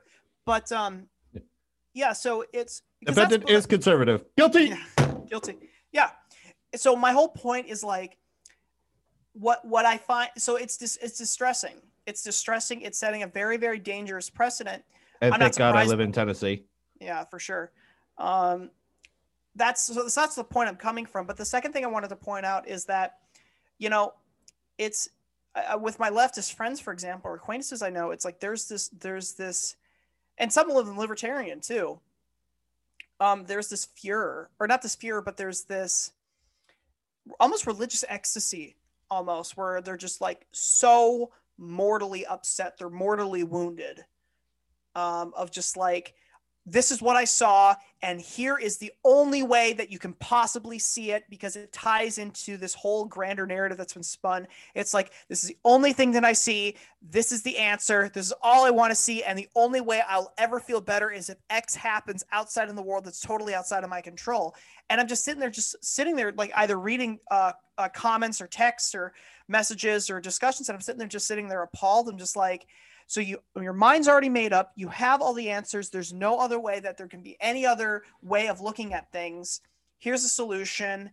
But 0.47 0.71
um, 0.73 1.07
yeah. 1.95 2.13
So 2.13 2.45
it's 2.53 2.83
Defendant 3.05 3.49
is 3.51 3.67
conservative. 3.67 4.25
Guilty. 4.37 4.65
Yeah, 4.67 5.15
guilty. 5.29 5.57
Yeah. 5.93 6.11
So 6.75 6.97
my 6.97 7.13
whole 7.13 7.29
point 7.29 7.67
is 7.69 7.85
like 7.85 8.17
what 9.35 9.65
what 9.65 9.85
I 9.85 9.97
find 9.99 10.31
so 10.39 10.57
it's 10.57 10.77
dis, 10.77 10.97
it's 11.03 11.19
distressing. 11.19 11.77
It's 12.07 12.23
distressing. 12.23 12.83
It's 12.83 12.99
setting 12.99 13.23
a 13.23 13.27
very 13.27 13.57
very 13.57 13.79
dangerous 13.79 14.31
precedent. 14.31 14.83
And 15.21 15.33
I'm 15.33 15.41
not 15.41 15.55
thank 15.55 15.59
God 15.59 15.77
I 15.77 15.85
live 15.85 16.01
in 16.01 16.13
Tennessee. 16.13 16.65
Yeah, 17.01 17.25
for 17.25 17.39
sure. 17.39 17.73
Um 18.19 18.71
that's 19.57 19.83
so 19.83 20.09
that's 20.09 20.35
the 20.35 20.45
point 20.45 20.69
I'm 20.69 20.77
coming 20.77 21.07
from. 21.07 21.27
But 21.27 21.37
the 21.37 21.45
second 21.45 21.73
thing 21.73 21.85
I 21.85 21.89
wanted 21.89 22.09
to 22.09 22.17
point 22.17 22.45
out 22.45 22.69
is 22.69 22.85
that 22.87 23.19
you 23.79 23.89
know, 23.89 24.15
it's 24.79 25.09
uh, 25.55 25.79
with 25.79 25.99
my 25.99 26.11
leftist 26.11 26.55
friends 26.55 26.81
for 26.81 26.93
example 26.93 27.31
or 27.31 27.35
acquaintances 27.35 27.83
I 27.83 27.91
know, 27.91 28.11
it's 28.11 28.25
like 28.25 28.41
there's 28.41 28.69
this 28.69 28.89
there's 28.89 29.33
this 29.33 29.77
and 30.39 30.53
some 30.53 30.71
of 30.71 30.87
them 30.87 30.99
libertarian 30.99 31.61
too. 31.61 32.01
Um, 33.21 33.45
there's 33.47 33.69
this 33.69 33.87
furor, 33.97 34.51
or 34.59 34.67
not 34.67 34.83
this 34.83 34.97
furor, 34.97 35.23
but 35.23 35.37
there's 35.37 35.63
this 35.63 36.13
almost 37.39 37.67
religious 37.67 38.05
ecstasy, 38.09 38.77
almost 39.11 39.57
where 39.57 39.81
they're 39.81 39.97
just 39.97 40.21
like 40.21 40.47
so 40.53 41.31
mortally 41.59 42.27
upset, 42.27 42.79
they're 42.79 42.91
mortally 42.91 43.45
wounded, 43.45 44.05
um, 44.95 45.33
of 45.37 45.51
just 45.51 45.77
like 45.77 46.15
this 46.67 46.91
is 46.91 47.03
what 47.03 47.17
I 47.17 47.25
saw, 47.25 47.75
and 48.01 48.19
here 48.19 48.57
is 48.57 48.79
the 48.79 48.93
only 49.05 49.43
way 49.43 49.75
that 49.75 49.91
you 49.93 49.99
can 49.99 50.15
possibly 50.15 50.79
see 50.79 51.11
it 51.11 51.25
because 51.29 51.57
it 51.57 51.73
ties 51.75 52.17
into 52.17 52.57
this 52.57 52.73
whole 52.73 53.05
grander 53.05 53.47
narrative 53.47 53.77
that's 53.77 53.93
been 53.93 54.03
spun. 54.03 54.47
It's 54.75 54.95
like 54.95 55.13
this 55.29 55.43
is 55.43 55.51
the 55.51 55.59
only 55.65 55.93
thing 55.93 56.13
that 56.13 56.25
I 56.25 56.33
see. 56.33 56.77
This 57.03 57.33
is 57.33 57.43
the 57.43 57.59
answer. 57.59 58.11
This 58.15 58.27
is 58.27 58.33
all 58.41 58.65
I 58.65 58.71
want 58.71 58.91
to 58.93 58.95
see, 58.95 59.23
and 59.23 59.39
the 59.39 59.49
only 59.55 59.83
way 59.83 60.03
I'll 60.09 60.33
ever 60.39 60.59
feel 60.59 60.81
better 60.81 61.11
is 61.11 61.29
if 61.29 61.37
X 61.51 61.75
happens 61.75 62.25
outside 62.33 62.71
in 62.71 62.77
the 62.77 62.83
world 62.83 63.05
that's 63.05 63.21
totally 63.21 63.55
outside 63.55 63.85
of 63.85 63.91
my 63.91 64.01
control. 64.01 64.55
And 64.89 65.01
I'm 65.01 65.09
just 65.09 65.25
sitting 65.25 65.41
there, 65.41 65.51
just 65.51 65.77
sitting 65.85 66.17
there, 66.17 66.33
like 66.33 66.53
either 66.57 66.79
reading 66.79 67.19
uh, 67.31 67.53
uh, 67.77 67.89
comments 67.91 68.41
or 68.41 68.47
texts 68.47 68.95
or 68.95 69.13
messages 69.49 70.11
or 70.11 70.21
discussions, 70.21 70.69
and 70.69 70.77
I'm 70.77 70.81
sitting 70.81 70.99
there, 70.99 71.09
just 71.09 71.27
sitting 71.27 71.49
there 71.49 71.63
appalled. 71.63 72.09
I'm 72.09 72.19
just 72.19 72.37
like, 72.37 72.67
so 73.07 73.21
you 73.21 73.39
your 73.61 73.73
mind's 73.73 74.09
already 74.09 74.29
made 74.29 74.53
up. 74.53 74.73
You 74.77 74.89
have 74.89 75.21
all 75.21 75.35
the 75.35 75.51
answers. 75.51 75.91
There's 75.91 76.13
no 76.13 76.39
other 76.39 76.59
way 76.59 76.81
that 76.81 76.97
there 76.97 77.09
can 77.09 77.23
be 77.23 77.37
any 77.41 77.67
other 77.67 78.03
way 78.23 78.49
of 78.49 78.61
looking 78.61 78.95
at 78.95 79.13
things. 79.13 79.61
Here's 79.99 80.25
a 80.25 80.29
solution, 80.29 81.11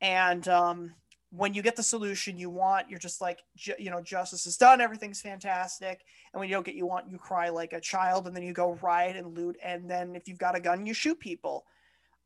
and 0.00 0.46
um, 0.48 0.94
when 1.30 1.54
you 1.54 1.62
get 1.62 1.76
the 1.76 1.82
solution 1.82 2.36
you 2.36 2.50
want, 2.50 2.90
you're 2.90 2.98
just 2.98 3.20
like, 3.20 3.38
you 3.78 3.90
know, 3.90 4.02
justice 4.02 4.46
is 4.46 4.56
done. 4.56 4.80
Everything's 4.80 5.20
fantastic. 5.20 6.04
And 6.32 6.40
when 6.40 6.48
you 6.48 6.54
don't 6.54 6.66
get 6.66 6.74
you 6.74 6.86
want, 6.86 7.08
you 7.08 7.18
cry 7.18 7.48
like 7.50 7.72
a 7.72 7.80
child, 7.80 8.26
and 8.26 8.34
then 8.34 8.42
you 8.42 8.52
go 8.52 8.78
riot 8.82 9.16
and 9.16 9.36
loot. 9.36 9.56
And 9.62 9.88
then 9.88 10.16
if 10.16 10.26
you've 10.26 10.38
got 10.38 10.56
a 10.56 10.60
gun, 10.60 10.86
you 10.86 10.94
shoot 10.94 11.18
people. 11.20 11.64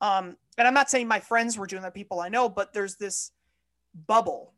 Um, 0.01 0.37
and 0.59 0.67
I'm 0.67 0.75
not 0.75 0.91
saying 0.91 1.07
my 1.07 1.21
friends 1.21 1.57
were 1.57 1.67
doing 1.67 1.83
that, 1.83 1.95
people 1.95 2.21
I 2.21 2.29
know, 2.29 2.49
but 2.49 2.73
there's 2.73 2.97
this 2.97 3.31
bubble 4.07 4.54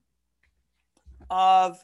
of 1.30 1.82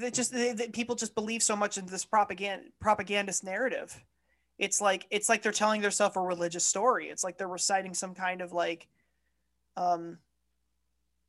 they 0.00 0.10
just 0.10 0.32
they, 0.32 0.52
they- 0.52 0.68
people 0.68 0.94
just 0.96 1.14
believe 1.14 1.42
so 1.42 1.54
much 1.56 1.78
into 1.78 1.90
this 1.90 2.04
propaganda 2.04 2.66
propagandist 2.80 3.44
narrative. 3.44 4.04
It's 4.58 4.80
like 4.80 5.06
it's 5.10 5.28
like 5.28 5.42
they're 5.42 5.52
telling 5.52 5.82
themselves 5.82 6.16
a 6.16 6.20
religious 6.20 6.66
story. 6.66 7.08
It's 7.08 7.22
like 7.22 7.38
they're 7.38 7.46
reciting 7.48 7.94
some 7.94 8.14
kind 8.14 8.40
of 8.40 8.52
like 8.52 8.88
um 9.76 10.18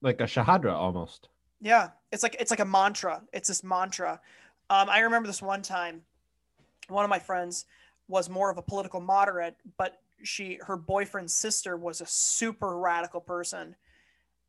Like 0.02 0.20
a 0.22 0.24
shahada 0.26 0.72
almost. 0.74 1.30
yeah 1.62 1.90
it's 2.12 2.24
like 2.24 2.36
it's 2.40 2.52
like 2.52 2.60
a 2.60 2.66
mantra. 2.66 3.22
It's 3.34 3.48
this 3.50 3.64
mantra. 3.64 4.20
Um 4.72 4.90
i 4.90 5.00
remember 5.00 5.28
this 5.28 5.42
one 5.42 5.62
time 5.62 6.02
one 6.88 7.04
of 7.06 7.10
my 7.10 7.20
friends 7.20 7.66
was 8.08 8.30
more 8.30 8.50
of 8.50 8.58
a 8.58 8.62
political 8.64 9.00
moderate 9.00 9.56
but 9.78 10.02
she 10.24 10.58
her 10.64 10.76
boyfriend's 10.76 11.34
sister 11.36 11.78
was 11.78 12.02
a 12.02 12.06
super 12.08 12.78
radical 12.78 13.22
person 13.22 13.76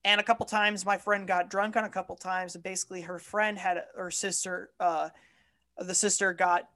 and 0.05 0.21
a 0.21 0.25
couple 0.25 0.47
times 0.47 0.85
my 0.87 0.97
friend 0.97 1.27
got 1.27 1.51
drunk 1.51 1.77
on 1.77 1.85
a 1.85 1.89
couple 1.89 2.17
times 2.17 2.55
and 2.55 2.65
basically 2.65 3.03
her 3.03 3.19
friend 3.19 3.59
had 3.59 3.85
her 3.97 4.11
sister 4.11 4.71
uh 4.81 5.09
the 5.79 5.95
sister 5.95 6.33
got 6.33 6.69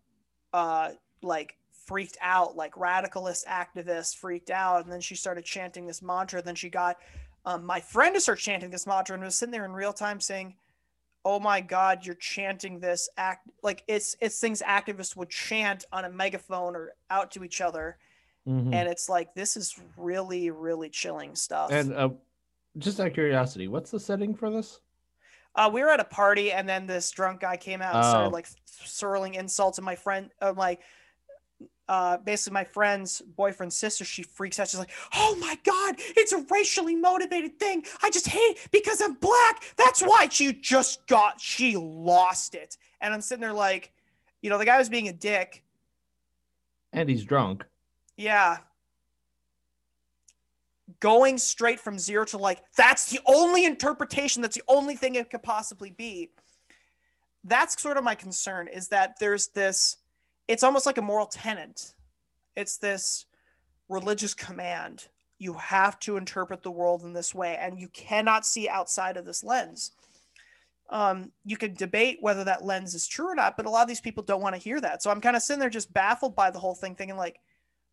uh 0.53 0.91
like 1.23 1.57
freaked 1.87 2.17
out 2.21 2.57
like 2.57 2.75
radicalist 2.75 3.45
activists 3.47 4.17
freaked 4.17 4.51
out 4.51 4.85
and 4.85 4.93
then 4.93 5.01
she 5.01 5.15
started 5.15 5.45
chanting 5.45 5.87
this 5.87 6.03
mantra 6.03 6.41
then 6.43 6.55
she 6.55 6.69
got 6.69 6.97
um, 7.47 7.65
my 7.67 7.79
friend 7.81 8.15
to 8.15 8.21
start 8.21 8.39
chanting 8.39 8.71
this 8.71 8.87
mantra 8.87 9.15
and 9.15 9.23
was 9.23 9.35
sitting 9.35 9.53
there 9.53 9.67
in 9.67 9.73
real 9.73 9.93
time 9.93 10.19
saying 10.21 10.55
oh 11.27 11.39
my 11.39 11.61
god 11.61 12.05
you're 12.07 12.15
chanting 12.15 12.79
this 12.81 13.09
act 13.19 13.49
like 13.63 13.83
it's 13.87 14.17
it's 14.21 14.39
things 14.41 14.63
activists 14.67 15.15
would 15.17 15.29
chant 15.31 15.85
on 15.93 16.05
a 16.05 16.11
megaphone 16.11 16.75
or 16.77 16.93
out 17.11 17.31
to 17.31 17.45
each 17.45 17.61
other 17.61 17.97
Mhm. 18.47 18.75
and 18.75 18.89
it's 18.91 19.09
like 19.09 19.35
this 19.35 19.57
is 19.57 19.75
really 19.97 20.51
really 20.51 20.91
chilling 20.91 21.35
stuff 21.35 21.71
And 21.73 21.93
uh, 21.95 22.11
just 22.79 23.01
out 23.01 23.07
of 23.09 23.15
curiosity, 23.15 23.69
what's 23.69 23.91
the 23.91 24.01
setting 24.01 24.35
for 24.35 24.51
this? 24.51 24.81
Uh, 25.57 25.71
we 25.73 25.83
were 25.83 25.91
at 25.91 26.01
a 26.01 26.05
party, 26.05 26.51
and 26.53 26.69
then 26.69 26.87
this 26.87 27.11
drunk 27.13 27.41
guy 27.41 27.57
came 27.57 27.81
out 27.81 27.95
and 27.95 28.05
Oh. 28.05 28.09
started 28.09 28.31
like 28.33 28.49
swirling 28.65 29.35
insults. 29.35 29.79
And 29.79 29.85
my 29.85 29.95
friend, 29.95 30.31
uh, 30.43 30.53
like, 30.57 30.81
uh, 31.87 32.17
basically 32.17 32.55
my 32.55 32.65
friend's 32.65 33.21
boyfriend's 33.21 33.77
sister, 33.77 34.05
she 34.05 34.23
freaks 34.23 34.59
out. 34.59 34.67
She's 34.69 34.81
like, 34.81 34.91
"Oh 35.15 35.37
my 35.37 35.57
god, 35.63 35.97
it's 35.99 36.33
a 36.33 36.39
racially 36.51 36.97
motivated 36.97 37.59
thing. 37.61 37.85
I 38.03 38.11
just 38.11 38.27
hate 38.27 38.39
it 38.57 38.69
because 38.73 39.01
I'm 39.01 39.15
black. 39.15 39.63
That's 39.77 40.01
why." 40.01 40.29
She 40.31 40.53
just 40.55 41.07
got, 41.07 41.41
she 41.41 41.77
lost 41.77 42.55
it, 42.55 42.77
and 43.01 43.13
I'm 43.15 43.21
sitting 43.21 43.43
there 43.43 43.53
like, 43.53 43.93
you 44.41 44.51
know, 44.51 44.59
the 44.59 44.65
guy 44.65 44.79
was 44.79 44.89
being 44.89 45.09
a 45.09 45.13
dick. 45.13 45.63
And 46.93 47.09
he's 47.09 47.25
drunk. 47.25 47.65
Yeah. 48.17 48.59
Going 51.01 51.39
straight 51.39 51.81
from 51.81 51.99
zero 51.99 52.25
to 52.27 52.39
like, 52.39 52.63
that's 52.77 53.11
the 53.11 53.21
only 53.27 53.65
interpretation, 53.65 54.43
that's 54.43 54.57
the 54.57 54.63
only 54.69 54.97
thing 54.97 55.15
it 55.15 55.31
could 55.31 55.43
possibly 55.43 55.91
be. 55.91 56.31
That's 57.43 57.81
sort 57.81 57.97
of 57.99 58.05
my 58.05 58.15
concern 58.15 58.69
is 58.69 58.89
that 58.89 59.19
there's 59.21 59.49
this, 59.49 59.97
it's 60.49 60.63
almost 60.63 60.87
like 60.87 60.99
a 60.99 61.03
moral 61.03 61.27
tenet. 61.27 61.95
It's 62.57 62.79
this 62.79 63.27
religious 63.89 64.35
command. 64.35 65.09
You 65.39 65.55
have 65.55 65.99
to 66.01 66.17
interpret 66.17 66.63
the 66.63 66.71
world 66.71 67.03
in 67.03 67.13
this 67.13 67.35
way, 67.35 67.57
and 67.57 67.79
you 67.79 67.89
cannot 67.89 68.47
see 68.47 68.69
outside 68.69 69.17
of 69.17 69.27
this 69.27 69.45
lens. 69.45 69.93
Um, 70.91 71.33
you 71.45 71.57
can 71.57 71.75
debate 71.75 72.19
whether 72.21 72.45
that 72.45 72.65
lens 72.65 72.95
is 72.95 73.07
true 73.07 73.31
or 73.31 73.35
not, 73.35 73.57
but 73.57 73.67
a 73.67 73.71
lot 73.71 73.83
of 73.83 73.89
these 73.89 74.01
people 74.01 74.23
don't 74.23 74.43
want 74.43 74.55
to 74.55 74.61
hear 74.61 74.81
that. 74.81 75.03
So 75.03 75.11
I'm 75.11 75.21
kind 75.21 75.35
of 75.35 75.43
sitting 75.43 75.61
there 75.61 75.71
just 75.71 75.93
baffled 75.93 76.37
by 76.37 76.51
the 76.51 76.59
whole 76.59 76.75
thing, 76.75 76.95
thinking 76.95 77.17
like, 77.17 77.41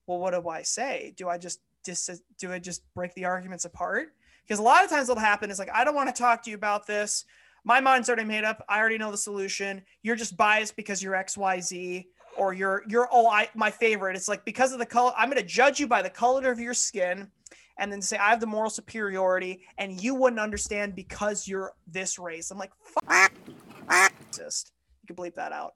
well, 0.07 0.19
what 0.19 0.33
do 0.33 0.47
I 0.49 0.61
say? 0.61 1.13
Do 1.15 1.29
I 1.29 1.37
just 1.37 1.61
dis- 1.83 2.21
do 2.37 2.51
I 2.51 2.59
just 2.59 2.81
break 2.93 3.13
the 3.13 3.25
arguments 3.25 3.65
apart? 3.65 4.09
Because 4.43 4.59
a 4.59 4.63
lot 4.63 4.83
of 4.83 4.89
times 4.89 5.07
what'll 5.07 5.21
happen 5.21 5.51
is 5.51 5.59
like, 5.59 5.69
I 5.73 5.83
don't 5.83 5.95
want 5.95 6.13
to 6.13 6.19
talk 6.19 6.43
to 6.43 6.49
you 6.49 6.55
about 6.55 6.87
this. 6.87 7.25
My 7.63 7.79
mind's 7.79 8.09
already 8.09 8.25
made 8.25 8.43
up. 8.43 8.65
I 8.67 8.79
already 8.79 8.97
know 8.97 9.11
the 9.11 9.17
solution. 9.17 9.83
You're 10.01 10.15
just 10.15 10.35
biased 10.35 10.75
because 10.75 11.01
you're 11.01 11.15
X, 11.15 11.37
Y, 11.37 11.59
Z, 11.59 12.07
or 12.37 12.53
you're 12.53 12.83
you're 12.87 13.07
oh, 13.11 13.27
I 13.27 13.49
my 13.53 13.69
favorite. 13.69 14.15
It's 14.15 14.27
like 14.27 14.43
because 14.45 14.73
of 14.73 14.79
the 14.79 14.85
color. 14.85 15.13
I'm 15.15 15.29
going 15.29 15.41
to 15.41 15.47
judge 15.47 15.79
you 15.79 15.87
by 15.87 16.01
the 16.01 16.09
color 16.09 16.51
of 16.51 16.59
your 16.59 16.73
skin, 16.73 17.29
and 17.77 17.91
then 17.91 18.01
say 18.01 18.17
I 18.17 18.29
have 18.29 18.39
the 18.39 18.47
moral 18.47 18.69
superiority, 18.69 19.61
and 19.77 20.01
you 20.01 20.15
wouldn't 20.15 20.39
understand 20.39 20.95
because 20.95 21.47
you're 21.47 21.73
this 21.87 22.17
race. 22.17 22.49
I'm 22.49 22.57
like, 22.57 22.71
fuck, 22.83 23.31
racist. 23.87 24.71
You 25.03 25.13
can 25.13 25.15
bleep 25.15 25.35
that 25.35 25.51
out. 25.51 25.73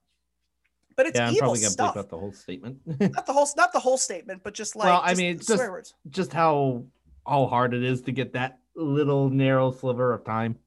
But 0.96 1.08
it's 1.08 1.20
yeah, 1.20 1.28
I'm 1.28 1.36
probably 1.36 1.60
gonna 1.60 1.72
stuff 1.72 1.96
bleep 1.96 2.00
out 2.00 2.10
the 2.10 2.18
whole 2.18 2.32
statement. 2.32 2.80
not 3.00 3.26
the 3.26 3.34
whole 3.34 3.48
not 3.58 3.74
the 3.74 3.80
whole 3.80 3.98
statement, 3.98 4.41
but 4.43 4.54
just 4.54 4.76
like 4.76 4.86
Well, 4.86 5.02
I 5.04 5.14
mean, 5.14 5.38
just- 5.39 5.58
words. 5.58 5.93
Just 6.10 6.32
how 6.32 6.86
how 7.28 7.48
hard 7.48 7.74
it 7.74 7.84
is 7.84 8.02
to 8.04 8.12
get 8.12 8.34
that 8.34 8.60
little 8.76 9.30
narrow 9.30 9.72
sliver 9.72 10.14
of 10.14 10.24
time. 10.24 10.58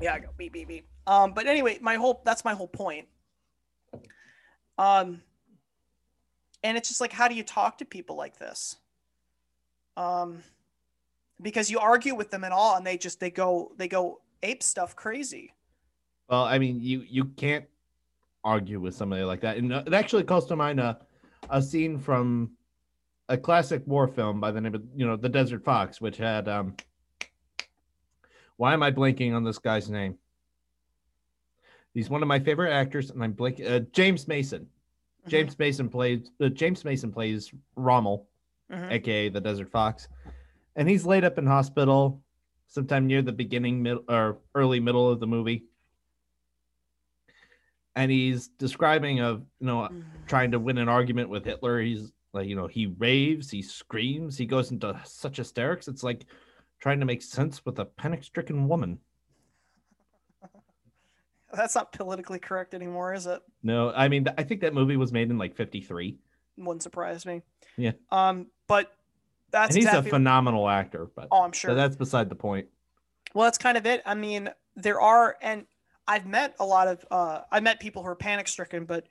Yeah, 0.00 0.14
I 0.14 0.18
go 0.18 0.28
beep 0.36 0.52
beep 0.52 0.68
beep. 0.68 0.86
Um, 1.06 1.32
but 1.32 1.46
anyway, 1.46 1.78
my 1.80 1.94
whole 1.94 2.20
that's 2.24 2.44
my 2.44 2.54
whole 2.54 2.68
point. 2.68 3.08
Um, 4.78 5.22
and 6.62 6.76
it's 6.76 6.88
just 6.88 7.00
like, 7.00 7.12
how 7.12 7.28
do 7.28 7.34
you 7.34 7.42
talk 7.42 7.78
to 7.78 7.84
people 7.84 8.16
like 8.16 8.38
this? 8.38 8.76
Um, 9.96 10.42
because 11.40 11.70
you 11.70 11.78
argue 11.78 12.14
with 12.14 12.30
them 12.30 12.44
at 12.44 12.52
all, 12.52 12.76
and 12.76 12.86
they 12.86 12.98
just 12.98 13.20
they 13.20 13.30
go 13.30 13.72
they 13.76 13.88
go 13.88 14.20
ape 14.42 14.62
stuff 14.62 14.94
crazy. 14.94 15.54
Well, 16.28 16.44
I 16.44 16.58
mean, 16.58 16.80
you 16.80 17.00
you 17.08 17.24
can't 17.24 17.64
argue 18.44 18.80
with 18.80 18.94
somebody 18.94 19.22
like 19.22 19.40
that. 19.42 19.56
And 19.56 19.72
uh, 19.72 19.82
it 19.86 19.94
actually 19.94 20.24
calls 20.24 20.46
to 20.46 20.56
mind 20.56 20.80
a 20.80 20.98
a 21.48 21.60
scene 21.62 21.98
from 21.98 22.50
a 23.28 23.36
classic 23.36 23.82
war 23.86 24.06
film 24.08 24.40
by 24.40 24.50
the 24.50 24.60
name 24.60 24.74
of 24.74 24.82
you 24.94 25.06
know 25.06 25.16
The 25.16 25.28
Desert 25.28 25.64
Fox, 25.64 26.00
which 26.00 26.16
had 26.16 26.48
um. 26.48 26.74
Why 28.56 28.74
am 28.74 28.82
I 28.82 28.90
blanking 28.90 29.34
on 29.34 29.42
this 29.42 29.58
guy's 29.58 29.88
name? 29.88 30.16
He's 31.94 32.10
one 32.10 32.22
of 32.22 32.28
my 32.28 32.38
favorite 32.38 32.72
actors, 32.72 33.10
and 33.10 33.22
I'm 33.24 33.32
blanking. 33.34 33.68
Uh, 33.70 33.80
James 33.92 34.28
Mason. 34.28 34.66
James 35.26 35.58
Mason 35.58 35.88
plays. 35.88 36.30
Uh, 36.40 36.48
James 36.48 36.84
Mason 36.84 37.10
plays 37.12 37.52
Rommel, 37.76 38.26
Mhm. 38.70 38.90
aka 38.92 39.28
the 39.28 39.40
Desert 39.40 39.70
Fox, 39.70 40.08
and 40.76 40.88
he's 40.88 41.04
laid 41.04 41.24
up 41.24 41.36
in 41.38 41.46
hospital 41.46 42.22
sometime 42.68 43.06
near 43.06 43.20
the 43.22 43.32
beginning, 43.32 43.82
mid 43.82 43.98
or 44.08 44.38
early 44.54 44.78
middle 44.78 45.10
of 45.10 45.20
the 45.20 45.26
movie, 45.26 45.64
and 48.00 48.10
he's 48.10 48.48
describing 48.48 49.20
of 49.20 49.42
you 49.60 49.66
know 49.66 49.88
Mhm. 49.90 50.04
trying 50.26 50.50
to 50.52 50.58
win 50.58 50.78
an 50.78 50.88
argument 50.88 51.28
with 51.28 51.44
Hitler. 51.44 51.80
He's 51.80 52.12
like 52.32 52.48
you 52.48 52.56
know 52.56 52.66
he 52.66 52.86
raves, 52.86 53.50
he 53.50 53.62
screams, 53.62 54.36
he 54.38 54.46
goes 54.46 54.70
into 54.70 54.98
such 55.04 55.36
hysterics. 55.36 55.88
It's 55.88 56.02
like 56.02 56.26
trying 56.78 57.00
to 57.00 57.06
make 57.06 57.20
sense 57.22 57.64
with 57.64 57.78
a 57.78 57.84
panic-stricken 57.84 58.66
woman. 58.68 58.98
That's 61.52 61.74
not 61.74 61.92
politically 61.92 62.38
correct 62.38 62.74
anymore, 62.74 63.12
is 63.12 63.26
it? 63.26 63.42
No, 63.62 63.92
I 63.92 64.08
mean 64.08 64.26
I 64.38 64.42
think 64.42 64.60
that 64.62 64.74
movie 64.74 64.96
was 64.96 65.12
made 65.12 65.30
in 65.30 65.38
like 65.38 65.54
'53, 65.56 66.18
Wouldn't 66.56 66.82
surprise 66.82 67.26
me. 67.26 67.42
Yeah. 67.76 67.92
Um, 68.10 68.46
but 68.66 68.92
that's 69.50 69.70
and 69.70 69.76
he's 69.76 69.86
exactly. 69.86 70.10
a 70.10 70.12
phenomenal 70.12 70.68
actor. 70.68 71.10
But 71.14 71.28
oh, 71.30 71.42
I'm 71.42 71.52
sure. 71.52 71.70
but 71.70 71.74
that's 71.74 71.96
beside 71.96 72.28
the 72.28 72.36
point. 72.36 72.68
Well, 73.34 73.44
that's 73.44 73.58
kind 73.58 73.76
of 73.76 73.86
it. 73.86 74.02
I 74.06 74.14
mean, 74.14 74.50
there 74.76 75.00
are, 75.00 75.36
and 75.40 75.66
I've 76.10 76.26
met 76.26 76.56
a 76.58 76.66
lot 76.66 76.88
of, 76.88 77.04
uh, 77.12 77.42
I 77.52 77.60
met 77.60 77.78
people 77.78 78.02
who 78.02 78.08
are 78.08 78.16
panic 78.16 78.48
stricken, 78.48 78.84
but 78.84 79.06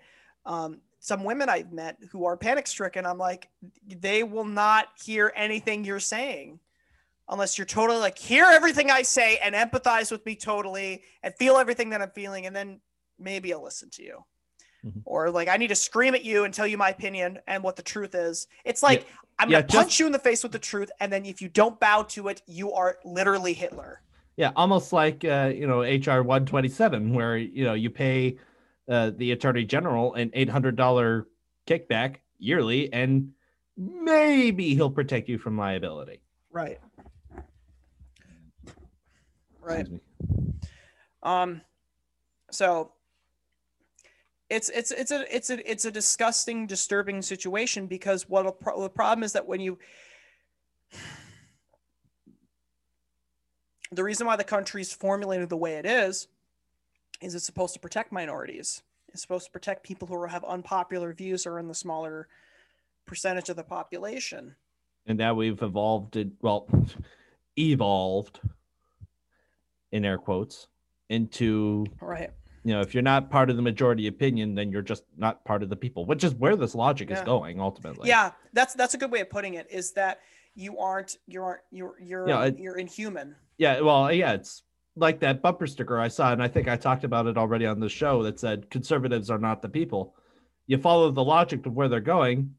um, 0.46 0.82
some 1.00 1.24
women 1.24 1.48
I've 1.48 1.72
met 1.72 1.98
who 2.12 2.26
are 2.26 2.36
panic 2.36 2.68
stricken, 2.68 3.06
I'm 3.06 3.18
like, 3.18 3.48
they 3.88 4.24
will 4.24 4.44
not 4.44 4.88
hear 5.02 5.32
anything 5.34 5.86
you're 5.86 6.02
saying 6.02 6.60
unless 7.30 7.58
you're 7.58 7.66
totally 7.66 8.00
like, 8.00 8.18
hear 8.18 8.46
everything 8.46 8.92
I 8.92 9.04
say 9.04 9.38
and 9.38 9.56
empathize 9.56 10.12
with 10.12 10.26
me 10.26 10.36
totally 10.36 11.04
and 11.24 11.34
feel 11.36 11.56
everything 11.56 11.92
that 11.92 12.02
I'm 12.02 12.12
feeling. 12.12 12.48
And 12.48 12.54
then 12.56 12.82
maybe 13.18 13.54
I'll 13.54 13.64
listen 13.64 13.90
to 13.92 14.04
you. 14.04 14.26
Mhm. 14.86 15.02
Or 15.06 15.30
like, 15.30 15.48
I 15.48 15.56
need 15.56 15.68
to 15.68 15.76
scream 15.76 16.16
at 16.16 16.26
you 16.26 16.44
and 16.44 16.54
tell 16.54 16.68
you 16.68 16.78
my 16.78 16.90
opinion 16.90 17.40
and 17.48 17.64
what 17.64 17.78
the 17.78 17.82
truth 17.82 18.14
is. 18.14 18.48
It's 18.66 18.84
like, 18.84 19.08
I'm 19.38 19.50
yeah, 19.50 19.62
to 19.62 19.68
just- 19.68 19.76
punch 19.76 20.00
you 20.02 20.06
in 20.06 20.12
the 20.12 20.20
face 20.20 20.44
with 20.44 20.52
the 20.52 20.60
truth. 20.60 20.92
And 21.00 21.14
then 21.14 21.26
if 21.26 21.42
you 21.42 21.48
don't 21.48 21.80
bow 21.80 22.04
to 22.10 22.28
it, 22.28 22.42
you 22.46 22.74
are 22.74 22.98
literally 23.06 23.54
Hitler. 23.54 24.02
Yeah, 24.40 24.54
almost 24.56 24.94
like 24.94 25.26
uh, 25.26 25.52
you 25.54 25.68
know 25.68 25.82
HR 25.82 26.24
one 26.24 26.46
twenty 26.46 26.70
seven, 26.70 27.14
where 27.14 27.36
you 27.36 27.66
know 27.66 27.74
you 27.74 27.90
pay 27.90 28.38
uh, 28.88 29.12
the 29.18 29.34
attorney 29.34 29.66
general 29.66 30.14
an 30.14 30.32
eight 30.34 30.48
hundred 30.48 30.78
dollar 30.78 31.28
kickback 31.68 32.20
yearly, 32.38 32.92
and 32.94 33.34
maybe 33.76 34.76
he'll 34.76 34.90
protect 34.90 35.28
you 35.28 35.38
from 35.38 35.58
liability. 35.58 36.22
Right. 36.54 36.80
Right. 39.60 39.82
Excuse 39.82 40.00
me. 40.32 40.54
Um 41.22 41.60
so 42.50 42.94
it's 44.50 44.70
it's 44.70 44.92
it's 44.92 45.12
a 45.12 45.36
it's 45.36 45.50
a 45.50 45.70
it's 45.70 45.84
a 45.84 45.92
disgusting 45.92 46.66
disturbing 46.66 47.22
situation 47.22 47.88
because 47.88 48.30
what 48.30 48.48
a 48.48 48.54
pro- 48.54 48.82
the 48.84 48.90
problem 48.90 49.24
is 49.24 49.34
that 49.34 49.46
when 49.46 49.60
you 49.60 49.78
the 53.92 54.04
reason 54.04 54.28
why 54.28 54.36
the 54.36 54.44
country's 54.44 54.94
formulated 54.94 55.50
the 55.50 55.58
way 55.58 55.74
it 55.76 55.86
is 55.86 56.28
is 57.22 57.36
it's 57.36 57.46
supposed 57.46 57.74
to 57.74 57.80
protect 57.80 58.12
minorities. 58.12 58.84
It's 59.12 59.22
supposed 59.22 59.46
to 59.46 59.52
protect 59.52 59.84
people 59.84 60.08
who 60.08 60.24
have 60.26 60.44
unpopular 60.44 61.14
views 61.14 61.46
or 61.48 61.60
in 61.60 61.68
the 61.68 61.74
smaller 61.76 62.28
percentage 63.06 63.50
of 63.50 63.56
the 63.56 63.64
population. 63.64 64.56
And 65.08 65.18
now 65.18 65.34
we've 65.34 65.62
evolved 65.62 66.16
it 66.16 66.30
well, 66.42 66.68
evolved 67.58 68.40
in 69.92 70.06
air 70.06 70.20
quotes 70.20 70.68
into 71.10 71.86
Right. 72.00 72.30
you 72.64 72.74
know 72.74 72.82
if 72.82 72.94
you're 72.94 73.02
not 73.02 73.32
part 73.32 73.50
of 73.50 73.56
the 73.56 73.64
majority 73.64 74.06
opinion, 74.06 74.54
then 74.54 74.72
you're 74.72 74.84
just 74.84 75.04
not 75.18 75.44
part 75.44 75.64
of 75.64 75.70
the 75.70 75.76
people, 75.76 76.06
which 76.06 76.24
is 76.24 76.36
where 76.36 76.56
this 76.56 76.76
logic 76.76 77.10
is 77.10 77.20
going 77.22 77.60
ultimately. 77.60 78.08
yeah, 78.08 78.32
that's 78.54 78.76
that's 78.76 78.94
a 78.94 78.98
good 79.00 79.10
way 79.12 79.22
of 79.22 79.30
putting 79.32 79.56
it. 79.56 79.66
Is 79.72 79.92
that 79.94 80.20
you 80.60 80.78
aren't 80.78 81.18
you 81.26 81.42
aren't 81.42 81.62
you're 81.72 81.96
you're 82.02 82.28
Yeah, 82.28 82.46
it- 82.46 82.60
you're 82.60 82.78
inhuman. 82.78 83.36
Yeah, 83.58 83.80
well, 83.82 84.12
yeah, 84.12 84.34
it's 84.34 84.64
like 84.96 85.20
that 85.22 85.42
bumper 85.42 85.68
sticker 85.68 86.00
I 86.00 86.10
saw, 86.10 86.32
and 86.34 86.44
I 86.44 86.48
think 86.48 86.68
I 86.68 86.76
talked 86.76 87.04
about 87.04 87.28
it 87.28 87.38
already 87.38 87.66
on 87.66 87.80
the 87.80 87.90
show 87.90 88.24
that 88.24 88.40
said 88.40 88.70
conservatives 88.70 89.30
are 89.30 89.38
not 89.38 89.62
the 89.62 89.70
people. 89.70 90.16
You 90.68 90.78
follow 90.78 91.12
the 91.12 91.24
logic 91.24 91.66
of 91.66 91.74
where 91.74 91.88
they're 91.88 92.00
going. 92.02 92.56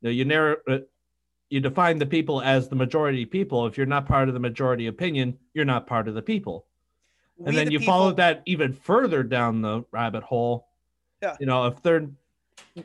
You 0.00 0.08
know, 0.08 0.10
you 0.10 0.24
narrow, 0.24 0.56
uh, 0.68 0.78
you 1.48 1.60
define 1.60 1.98
the 1.98 2.06
people 2.06 2.40
as 2.42 2.68
the 2.68 2.76
majority 2.76 3.24
people. 3.24 3.66
If 3.66 3.76
you're 3.76 3.86
not 3.86 4.06
part 4.06 4.28
of 4.28 4.34
the 4.34 4.40
majority 4.40 4.86
opinion, 4.86 5.38
you're 5.54 5.64
not 5.64 5.86
part 5.86 6.08
of 6.08 6.14
the 6.14 6.22
people. 6.22 6.66
And 7.38 7.48
We 7.48 7.56
then 7.56 7.66
the 7.66 7.72
you 7.72 7.80
follow 7.80 8.12
that 8.12 8.42
even 8.46 8.72
further 8.72 9.22
down 9.22 9.62
the 9.62 9.84
rabbit 9.90 10.22
hole. 10.22 10.68
Yeah. 11.22 11.36
You 11.40 11.46
know, 11.46 11.66
if 11.66 11.82
they're 11.82 12.08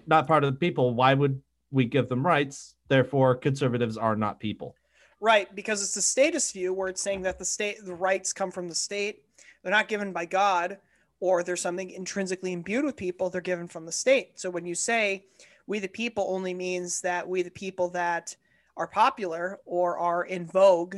not 0.08 0.28
part 0.28 0.44
of 0.44 0.54
the 0.54 0.60
people, 0.60 0.94
why 0.94 1.14
would 1.14 1.42
we 1.72 1.86
give 1.86 2.10
them 2.10 2.26
rights? 2.26 2.76
Therefore, 2.92 3.36
conservatives 3.36 3.96
are 3.96 4.18
not 4.18 4.42
people. 4.42 4.76
Right, 5.22 5.56
because 5.56 5.82
it's 5.82 5.94
the 5.94 6.02
status 6.02 6.52
view 6.52 6.74
where 6.74 6.90
it's 6.90 7.00
saying 7.02 7.22
that 7.22 7.40
the 7.40 7.46
state, 7.46 7.78
the 7.86 7.96
rights 7.96 8.34
come 8.34 8.52
from 8.52 8.68
the 8.68 8.76
state. 8.76 9.24
They're 9.64 9.72
not 9.72 9.88
given 9.88 10.12
by 10.12 10.26
God, 10.26 10.78
or 11.22 11.42
there's 11.42 11.62
something 11.62 11.90
intrinsically 11.90 12.52
imbued 12.52 12.84
with 12.84 12.98
people. 12.98 13.30
They're 13.30 13.40
given 13.40 13.70
from 13.70 13.86
the 13.86 13.94
state. 13.94 14.38
So 14.38 14.50
when 14.50 14.66
you 14.66 14.76
say 14.76 15.24
"we 15.68 15.80
the 15.80 15.88
people" 15.88 16.26
only 16.28 16.54
means 16.54 17.00
that 17.00 17.30
we 17.30 17.44
the 17.44 17.50
people 17.50 17.88
that 17.92 18.36
are 18.76 18.88
popular 18.88 19.62
or 19.64 19.98
are 19.98 20.26
in 20.26 20.46
vogue. 20.46 20.98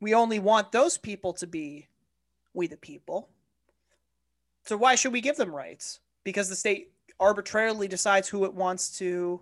We 0.00 0.12
only 0.12 0.38
want 0.38 0.70
those 0.70 0.98
people 0.98 1.32
to 1.32 1.46
be 1.46 1.88
we 2.52 2.66
the 2.66 2.76
people. 2.76 3.30
So 4.66 4.76
why 4.76 4.96
should 4.96 5.14
we 5.14 5.22
give 5.22 5.38
them 5.38 5.54
rights? 5.54 6.00
Because 6.24 6.50
the 6.50 6.56
state 6.56 6.92
arbitrarily 7.18 7.88
decides 7.88 8.28
who 8.28 8.44
it 8.44 8.52
wants 8.52 8.98
to 8.98 9.40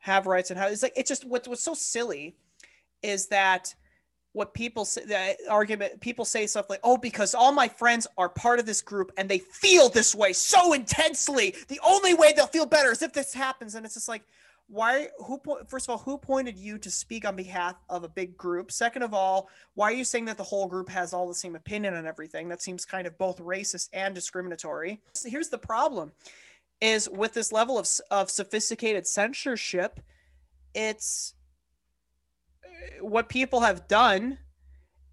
have 0.00 0.26
rights 0.26 0.50
and 0.50 0.58
how 0.58 0.66
it's 0.66 0.82
like 0.82 0.92
it's 0.96 1.08
just 1.08 1.24
what, 1.24 1.46
what's 1.46 1.62
so 1.62 1.74
silly 1.74 2.34
is 3.02 3.28
that 3.28 3.74
what 4.32 4.54
people 4.54 4.84
say 4.84 5.04
the 5.04 5.36
argument 5.50 6.00
people 6.00 6.24
say 6.24 6.46
stuff 6.46 6.70
like 6.70 6.80
oh 6.84 6.96
because 6.96 7.34
all 7.34 7.52
my 7.52 7.68
friends 7.68 8.06
are 8.16 8.28
part 8.28 8.58
of 8.58 8.66
this 8.66 8.80
group 8.80 9.10
and 9.16 9.28
they 9.28 9.38
feel 9.38 9.88
this 9.88 10.14
way 10.14 10.32
so 10.32 10.72
intensely. 10.72 11.54
The 11.68 11.80
only 11.84 12.14
way 12.14 12.32
they'll 12.32 12.46
feel 12.46 12.66
better 12.66 12.92
is 12.92 13.02
if 13.02 13.12
this 13.12 13.34
happens. 13.34 13.74
And 13.74 13.84
it's 13.84 13.94
just 13.94 14.08
like 14.08 14.22
why 14.68 15.08
who 15.18 15.40
first 15.66 15.88
of 15.88 15.90
all 15.90 15.98
who 15.98 16.16
pointed 16.16 16.56
you 16.56 16.78
to 16.78 16.90
speak 16.90 17.26
on 17.26 17.34
behalf 17.34 17.74
of 17.88 18.04
a 18.04 18.08
big 18.08 18.36
group? 18.36 18.70
Second 18.70 19.02
of 19.02 19.12
all 19.12 19.48
why 19.74 19.90
are 19.90 19.94
you 19.94 20.04
saying 20.04 20.26
that 20.26 20.36
the 20.36 20.44
whole 20.44 20.68
group 20.68 20.88
has 20.88 21.12
all 21.12 21.26
the 21.26 21.34
same 21.34 21.56
opinion 21.56 21.94
on 21.94 22.06
everything? 22.06 22.48
That 22.48 22.62
seems 22.62 22.84
kind 22.84 23.08
of 23.08 23.18
both 23.18 23.38
racist 23.40 23.88
and 23.92 24.14
discriminatory. 24.14 25.00
So 25.12 25.28
here's 25.28 25.48
the 25.48 25.58
problem 25.58 26.12
is 26.80 27.08
with 27.10 27.34
this 27.34 27.52
level 27.52 27.78
of, 27.78 27.88
of 28.10 28.30
sophisticated 28.30 29.06
censorship 29.06 30.00
it's 30.74 31.34
what 33.00 33.28
people 33.28 33.60
have 33.60 33.88
done 33.88 34.38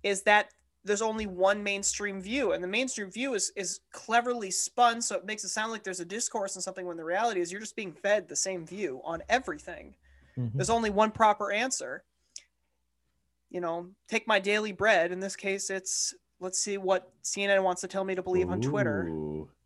is 0.03 0.23
that 0.23 0.49
there's 0.83 1.01
only 1.01 1.27
one 1.27 1.63
mainstream 1.63 2.21
view 2.21 2.53
and 2.53 2.63
the 2.63 2.67
mainstream 2.67 3.11
view 3.11 3.33
is 3.33 3.51
is 3.55 3.81
cleverly 3.91 4.49
spun 4.49 5.01
so 5.01 5.15
it 5.15 5.25
makes 5.25 5.43
it 5.43 5.49
sound 5.49 5.71
like 5.71 5.83
there's 5.83 5.99
a 5.99 6.05
discourse 6.05 6.55
and 6.55 6.63
something 6.63 6.85
when 6.85 6.97
the 6.97 7.03
reality 7.03 7.41
is 7.41 7.51
you're 7.51 7.61
just 7.61 7.75
being 7.75 7.91
fed 7.91 8.27
the 8.27 8.35
same 8.35 8.65
view 8.65 9.01
on 9.03 9.21
everything. 9.29 9.95
Mm-hmm. 10.37 10.57
there's 10.57 10.69
only 10.69 10.89
one 10.89 11.11
proper 11.11 11.51
answer. 11.51 12.03
You 13.49 13.61
know 13.61 13.87
take 14.07 14.27
my 14.27 14.39
daily 14.39 14.71
bread. 14.71 15.11
In 15.11 15.19
this 15.19 15.35
case 15.35 15.69
it's 15.69 16.15
let's 16.39 16.59
see 16.59 16.77
what 16.77 17.11
cnn 17.23 17.63
wants 17.63 17.81
to 17.81 17.87
tell 17.87 18.03
me 18.03 18.15
to 18.15 18.21
believe 18.21 18.49
Ooh, 18.49 18.53
on 18.53 18.61
twitter 18.61 19.11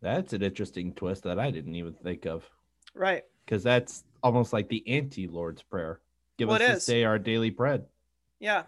that's 0.00 0.32
an 0.32 0.42
interesting 0.42 0.92
twist 0.94 1.22
that 1.24 1.38
i 1.38 1.50
didn't 1.50 1.74
even 1.74 1.92
think 1.92 2.26
of 2.26 2.48
right 2.94 3.24
because 3.44 3.62
that's 3.62 4.04
almost 4.22 4.52
like 4.52 4.68
the 4.68 4.82
anti-lord's 4.88 5.62
prayer 5.62 6.00
give 6.38 6.48
well, 6.48 6.62
us 6.62 6.68
this 6.68 6.86
day 6.86 7.04
our 7.04 7.18
daily 7.18 7.50
bread 7.50 7.84
yeah, 8.42 8.64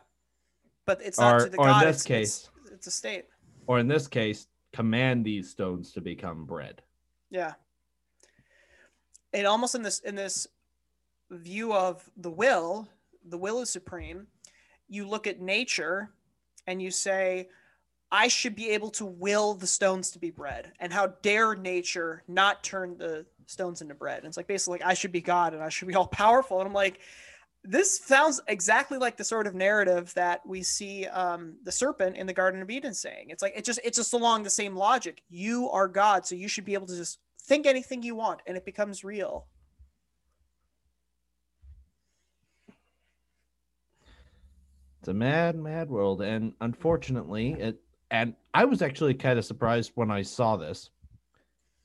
but 0.86 1.00
it's 1.02 1.18
not 1.18 1.34
or, 1.34 1.44
to 1.46 1.50
the 1.50 1.59
or 1.59 1.66
god. 1.66 1.82
In 1.82 1.88
this 1.88 1.96
it's, 1.96 2.07
case, 2.07 2.48
it's, 2.62 2.70
it's 2.70 2.86
a 2.86 2.90
state. 2.92 3.24
Or 3.66 3.80
in 3.80 3.88
this 3.88 4.07
case, 4.07 4.46
command 4.72 5.24
these 5.24 5.50
stones 5.50 5.90
to 5.92 6.00
become 6.00 6.44
bread. 6.44 6.80
Yeah. 7.28 7.55
And 9.32 9.48
almost 9.48 9.74
in 9.74 9.82
this 9.82 9.98
in 9.98 10.14
this 10.14 10.46
view 11.28 11.74
of 11.74 12.09
the 12.16 12.30
will, 12.30 12.86
the 13.24 13.36
will 13.36 13.61
is 13.62 13.68
supreme. 13.68 14.28
You 14.86 15.09
look 15.09 15.26
at 15.26 15.40
nature, 15.40 16.11
and 16.68 16.80
you 16.80 16.92
say, 16.92 17.48
I 18.12 18.28
should 18.28 18.55
be 18.55 18.70
able 18.70 18.90
to 18.90 19.05
will 19.05 19.55
the 19.55 19.66
stones 19.66 20.11
to 20.12 20.18
be 20.18 20.30
bread. 20.30 20.72
And 20.78 20.92
how 20.92 21.09
dare 21.22 21.55
nature 21.55 22.22
not 22.28 22.62
turn 22.62 22.96
the 22.96 23.26
stones 23.46 23.82
into 23.82 23.94
bread? 23.94 24.18
And 24.18 24.26
it's 24.26 24.36
like 24.36 24.46
basically 24.46 24.78
like 24.78 24.86
I 24.86 24.94
should 24.94 25.12
be 25.12 25.20
God 25.20 25.55
and 25.55 25.62
I 25.62 25.68
should 25.68 25.88
be 25.88 25.94
all 25.96 26.07
powerful. 26.07 26.61
And 26.61 26.68
I'm 26.68 26.74
like, 26.74 27.00
this 27.64 27.98
sounds 27.98 28.40
exactly 28.46 28.98
like 28.98 29.16
the 29.16 29.24
sort 29.24 29.46
of 29.46 29.55
narrative 29.55 30.12
that 30.14 30.46
we 30.46 30.62
see 30.62 31.07
um, 31.07 31.57
the 31.64 31.72
serpent 31.72 32.16
in 32.16 32.26
the 32.26 32.32
Garden 32.32 32.61
of 32.61 32.70
Eden 32.70 32.92
saying. 32.92 33.30
It's 33.30 33.42
like 33.42 33.55
it 33.57 33.64
just 33.64 33.80
it's 33.82 33.96
just 33.96 34.12
along 34.12 34.42
the 34.42 34.50
same 34.50 34.76
logic. 34.76 35.22
You 35.30 35.70
are 35.70 35.88
God, 35.88 36.26
so 36.26 36.34
you 36.34 36.46
should 36.46 36.66
be 36.66 36.74
able 36.74 36.86
to 36.88 36.96
just 36.96 37.18
think 37.40 37.66
anything 37.66 38.02
you 38.02 38.14
want, 38.14 38.40
and 38.46 38.57
it 38.57 38.66
becomes 38.66 39.02
real. 39.02 39.46
It's 45.00 45.09
a 45.09 45.14
mad, 45.14 45.57
mad 45.57 45.88
world, 45.90 46.20
and 46.20 46.55
unfortunately, 46.61 47.52
it. 47.52 47.80
And 48.15 48.35
I 48.55 48.65
was 48.65 48.81
actually 48.81 49.15
kind 49.15 49.41
of 49.41 49.45
surprised 49.45 49.91
when 49.97 50.09
I 50.09 50.23
saw 50.23 50.57
this, 50.57 50.91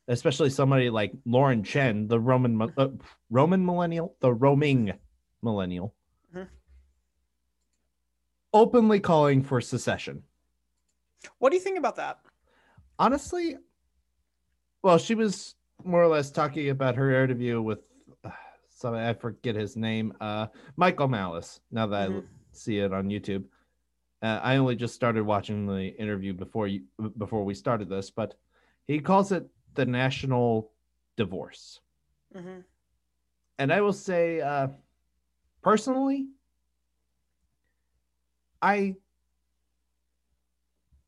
especially 0.07 0.51
somebody 0.51 0.91
like 0.91 1.11
Lauren 1.25 1.63
Chen, 1.63 2.07
the 2.07 2.19
Roman 2.19 2.71
uh, 2.77 2.89
Roman 3.31 3.65
millennial, 3.65 4.15
the 4.19 4.31
roaming 4.31 4.93
millennial, 5.41 5.95
mm-hmm. 6.31 6.43
openly 8.53 8.99
calling 8.99 9.41
for 9.41 9.59
secession. 9.59 10.21
What 11.39 11.49
do 11.49 11.55
you 11.55 11.63
think 11.63 11.79
about 11.79 11.95
that? 11.95 12.19
Honestly, 12.99 13.57
well, 14.83 14.99
she 14.99 15.15
was 15.15 15.55
more 15.83 16.03
or 16.03 16.07
less 16.09 16.29
talking 16.29 16.69
about 16.69 16.95
her 16.95 17.23
interview 17.23 17.59
with 17.59 17.79
uh, 18.23 18.29
some 18.69 18.93
I 18.93 19.15
forget 19.15 19.55
his 19.55 19.75
name, 19.75 20.13
uh, 20.21 20.45
Michael 20.75 21.07
Malice. 21.07 21.59
Now 21.71 21.87
that 21.87 22.09
mm-hmm. 22.11 22.19
I 22.19 22.23
see 22.51 22.77
it 22.77 22.93
on 22.93 23.09
YouTube, 23.09 23.45
uh, 24.21 24.39
I 24.41 24.57
only 24.57 24.75
just 24.75 24.95
started 24.95 25.23
watching 25.23 25.65
the 25.65 25.95
interview 25.97 26.33
before 26.33 26.67
you 26.67 26.83
before 27.17 27.43
we 27.43 27.53
started 27.53 27.89
this, 27.89 28.09
but 28.09 28.35
he 28.85 28.99
calls 28.99 29.31
it 29.31 29.47
the 29.75 29.85
national 29.85 30.71
divorce. 31.15 31.79
Mm-hmm. 32.35 32.59
And 33.57 33.73
I 33.73 33.81
will 33.81 33.93
say, 33.93 34.41
uh, 34.41 34.69
personally, 35.61 36.27
I 38.61 38.95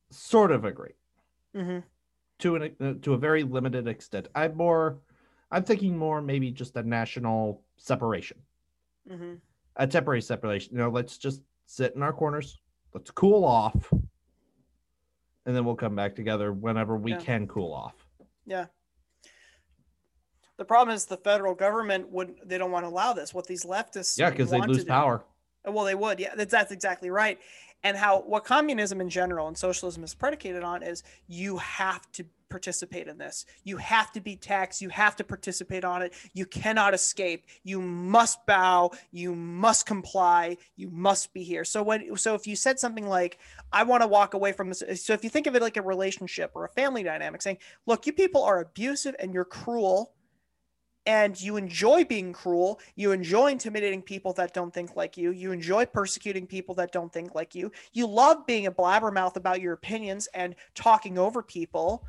sort 0.09 0.51
of 0.51 0.65
agree 0.65 0.95
mm-hmm. 1.55 1.79
to 2.39 2.55
an 2.55 2.75
uh, 2.79 2.93
to 3.01 3.13
a 3.13 3.17
very 3.17 3.43
limited 3.43 3.87
extent. 3.87 4.27
I'm 4.35 4.55
more, 4.55 4.99
I'm 5.51 5.63
thinking 5.63 5.97
more 5.97 6.21
maybe 6.21 6.51
just 6.51 6.75
a 6.77 6.83
national 6.83 7.61
separation, 7.77 8.37
mm-hmm. 9.09 9.33
a 9.75 9.87
temporary 9.87 10.21
separation. 10.21 10.73
You 10.73 10.79
know, 10.79 10.89
let's 10.89 11.17
just 11.17 11.41
sit 11.65 11.95
in 11.95 12.03
our 12.03 12.13
corners, 12.13 12.59
let's 12.93 13.11
cool 13.11 13.43
off, 13.45 13.91
and 15.45 15.55
then 15.55 15.65
we'll 15.65 15.75
come 15.75 15.95
back 15.95 16.15
together 16.15 16.53
whenever 16.53 16.97
we 16.97 17.11
yeah. 17.11 17.19
can 17.19 17.47
cool 17.47 17.73
off. 17.73 17.95
Yeah. 18.45 18.65
The 20.57 20.65
problem 20.65 20.93
is 20.95 21.05
the 21.05 21.17
federal 21.17 21.55
government 21.55 22.09
would 22.11 22.35
they 22.45 22.57
don't 22.57 22.71
want 22.71 22.85
to 22.85 22.89
allow 22.89 23.13
this. 23.13 23.33
What 23.33 23.47
these 23.47 23.63
leftists 23.63 24.19
yeah, 24.19 24.29
because 24.29 24.51
they 24.51 24.61
lose 24.61 24.85
power. 24.85 25.23
Oh, 25.65 25.71
well, 25.71 25.85
they 25.85 25.95
would. 25.95 26.19
Yeah, 26.19 26.35
that's, 26.35 26.51
that's 26.51 26.71
exactly 26.71 27.09
right. 27.09 27.39
And 27.83 27.97
how 27.97 28.21
what 28.21 28.45
communism 28.45 29.01
in 29.01 29.09
general 29.09 29.47
and 29.47 29.57
socialism 29.57 30.03
is 30.03 30.13
predicated 30.13 30.63
on 30.63 30.83
is 30.83 31.03
you 31.27 31.57
have 31.57 32.11
to 32.11 32.25
participate 32.51 33.07
in 33.07 33.17
this. 33.17 33.45
You 33.63 33.77
have 33.77 34.11
to 34.11 34.21
be 34.21 34.35
taxed. 34.35 34.81
You 34.81 34.89
have 34.89 35.15
to 35.15 35.23
participate 35.23 35.83
on 35.83 36.03
it. 36.03 36.13
You 36.33 36.45
cannot 36.45 36.93
escape. 36.93 37.47
You 37.63 37.81
must 37.81 38.45
bow. 38.45 38.91
You 39.11 39.33
must 39.33 39.87
comply. 39.87 40.57
You 40.75 40.91
must 40.91 41.33
be 41.33 41.43
here. 41.43 41.63
So 41.65 41.81
when 41.81 42.15
so 42.17 42.35
if 42.35 42.45
you 42.45 42.55
said 42.55 42.79
something 42.79 43.07
like, 43.07 43.39
"I 43.71 43.83
want 43.83 44.03
to 44.03 44.07
walk 44.07 44.35
away 44.35 44.51
from 44.51 44.69
this," 44.69 45.03
so 45.03 45.13
if 45.13 45.23
you 45.23 45.29
think 45.29 45.47
of 45.47 45.55
it 45.55 45.61
like 45.61 45.77
a 45.77 45.81
relationship 45.81 46.51
or 46.53 46.65
a 46.65 46.69
family 46.69 47.01
dynamic, 47.01 47.41
saying, 47.41 47.57
"Look, 47.87 48.05
you 48.05 48.13
people 48.13 48.43
are 48.43 48.59
abusive 48.59 49.15
and 49.17 49.33
you're 49.33 49.45
cruel." 49.45 50.13
and 51.05 51.39
you 51.41 51.57
enjoy 51.57 52.03
being 52.05 52.31
cruel 52.31 52.79
you 52.95 53.11
enjoy 53.11 53.51
intimidating 53.51 54.01
people 54.01 54.33
that 54.33 54.53
don't 54.53 54.73
think 54.73 54.95
like 54.95 55.17
you 55.17 55.31
you 55.31 55.51
enjoy 55.51 55.85
persecuting 55.85 56.45
people 56.45 56.75
that 56.75 56.91
don't 56.91 57.11
think 57.11 57.33
like 57.33 57.55
you 57.55 57.71
you 57.93 58.05
love 58.05 58.45
being 58.45 58.67
a 58.67 58.71
blabbermouth 58.71 59.35
about 59.35 59.61
your 59.61 59.73
opinions 59.73 60.27
and 60.33 60.55
talking 60.75 61.17
over 61.17 61.41
people 61.41 62.05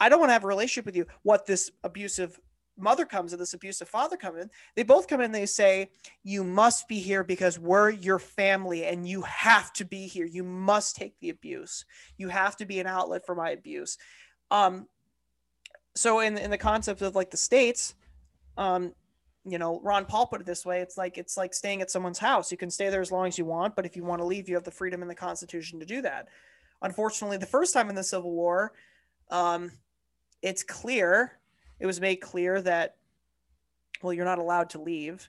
i 0.00 0.08
don't 0.08 0.20
want 0.20 0.28
to 0.28 0.34
have 0.34 0.44
a 0.44 0.48
relationship 0.48 0.86
with 0.86 0.96
you 0.96 1.06
what 1.22 1.46
this 1.46 1.70
abusive 1.84 2.38
mother 2.78 3.06
comes 3.06 3.32
and 3.32 3.40
this 3.40 3.54
abusive 3.54 3.88
father 3.88 4.16
come 4.16 4.36
in 4.36 4.50
they 4.74 4.82
both 4.82 5.08
come 5.08 5.20
in 5.20 5.32
they 5.32 5.46
say 5.46 5.88
you 6.22 6.44
must 6.44 6.86
be 6.88 7.00
here 7.00 7.24
because 7.24 7.58
we're 7.58 7.88
your 7.88 8.18
family 8.18 8.84
and 8.84 9.08
you 9.08 9.22
have 9.22 9.72
to 9.72 9.84
be 9.84 10.06
here 10.06 10.26
you 10.26 10.44
must 10.44 10.94
take 10.94 11.18
the 11.20 11.30
abuse 11.30 11.84
you 12.18 12.28
have 12.28 12.56
to 12.56 12.66
be 12.66 12.78
an 12.78 12.86
outlet 12.86 13.24
for 13.24 13.34
my 13.34 13.50
abuse 13.50 13.96
um 14.50 14.86
so 15.94 16.20
in 16.20 16.36
in 16.36 16.50
the 16.50 16.58
concept 16.58 17.00
of 17.00 17.14
like 17.14 17.30
the 17.30 17.36
states 17.36 17.94
um, 18.58 18.92
you 19.48 19.58
know, 19.58 19.80
Ron 19.82 20.06
Paul 20.06 20.26
put 20.26 20.40
it 20.40 20.46
this 20.46 20.66
way: 20.66 20.80
it's 20.80 20.98
like 20.98 21.18
it's 21.18 21.36
like 21.36 21.54
staying 21.54 21.80
at 21.80 21.90
someone's 21.90 22.18
house. 22.18 22.50
You 22.50 22.58
can 22.58 22.70
stay 22.70 22.90
there 22.90 23.00
as 23.00 23.12
long 23.12 23.26
as 23.26 23.38
you 23.38 23.44
want, 23.44 23.76
but 23.76 23.86
if 23.86 23.96
you 23.96 24.04
want 24.04 24.20
to 24.20 24.26
leave, 24.26 24.48
you 24.48 24.56
have 24.56 24.64
the 24.64 24.70
freedom 24.70 25.02
in 25.02 25.08
the 25.08 25.14
Constitution 25.14 25.78
to 25.78 25.86
do 25.86 26.02
that. 26.02 26.28
Unfortunately, 26.82 27.36
the 27.36 27.46
first 27.46 27.72
time 27.72 27.88
in 27.88 27.94
the 27.94 28.02
Civil 28.02 28.32
War, 28.32 28.72
um, 29.30 29.70
it's 30.42 30.62
clear 30.62 31.38
it 31.78 31.86
was 31.86 32.00
made 32.00 32.16
clear 32.16 32.62
that 32.62 32.96
well, 34.02 34.12
you're 34.12 34.24
not 34.24 34.38
allowed 34.38 34.70
to 34.70 34.80
leave. 34.80 35.28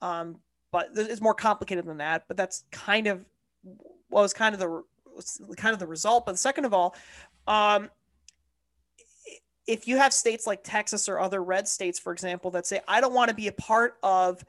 Um, 0.00 0.36
but 0.72 0.90
it's 0.94 1.20
more 1.20 1.34
complicated 1.34 1.86
than 1.86 1.98
that. 1.98 2.24
But 2.28 2.36
that's 2.36 2.64
kind 2.70 3.06
of 3.06 3.24
what 4.08 4.22
was 4.22 4.32
kind 4.32 4.54
of 4.54 4.60
the 4.60 4.82
kind 5.56 5.72
of 5.72 5.78
the 5.78 5.86
result. 5.86 6.26
But 6.26 6.38
second 6.38 6.64
of 6.64 6.74
all, 6.74 6.94
um, 7.46 7.90
if 9.66 9.88
you 9.88 9.96
have 9.96 10.12
states 10.12 10.46
like 10.46 10.62
Texas 10.62 11.08
or 11.08 11.18
other 11.18 11.42
red 11.42 11.66
states, 11.66 11.98
for 11.98 12.12
example, 12.12 12.50
that 12.52 12.66
say, 12.66 12.80
I 12.86 13.00
don't 13.00 13.14
want 13.14 13.28
to 13.30 13.34
be 13.34 13.48
a 13.48 13.52
part 13.52 13.96
of 14.02 14.44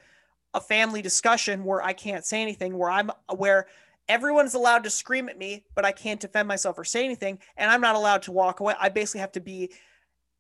a 0.53 0.61
family 0.61 1.01
discussion 1.01 1.63
where 1.63 1.81
I 1.81 1.93
can't 1.93 2.25
say 2.25 2.41
anything, 2.41 2.77
where 2.77 2.89
I'm 2.89 3.11
where 3.35 3.67
everyone's 4.09 4.53
allowed 4.53 4.83
to 4.83 4.89
scream 4.89 5.29
at 5.29 5.37
me, 5.37 5.65
but 5.75 5.85
I 5.85 5.91
can't 5.91 6.19
defend 6.19 6.47
myself 6.47 6.77
or 6.77 6.83
say 6.83 7.03
anything, 7.03 7.39
and 7.57 7.69
I'm 7.69 7.81
not 7.81 7.95
allowed 7.95 8.21
to 8.23 8.31
walk 8.31 8.59
away. 8.59 8.73
I 8.79 8.89
basically 8.89 9.21
have 9.21 9.33
to 9.33 9.41
be 9.41 9.71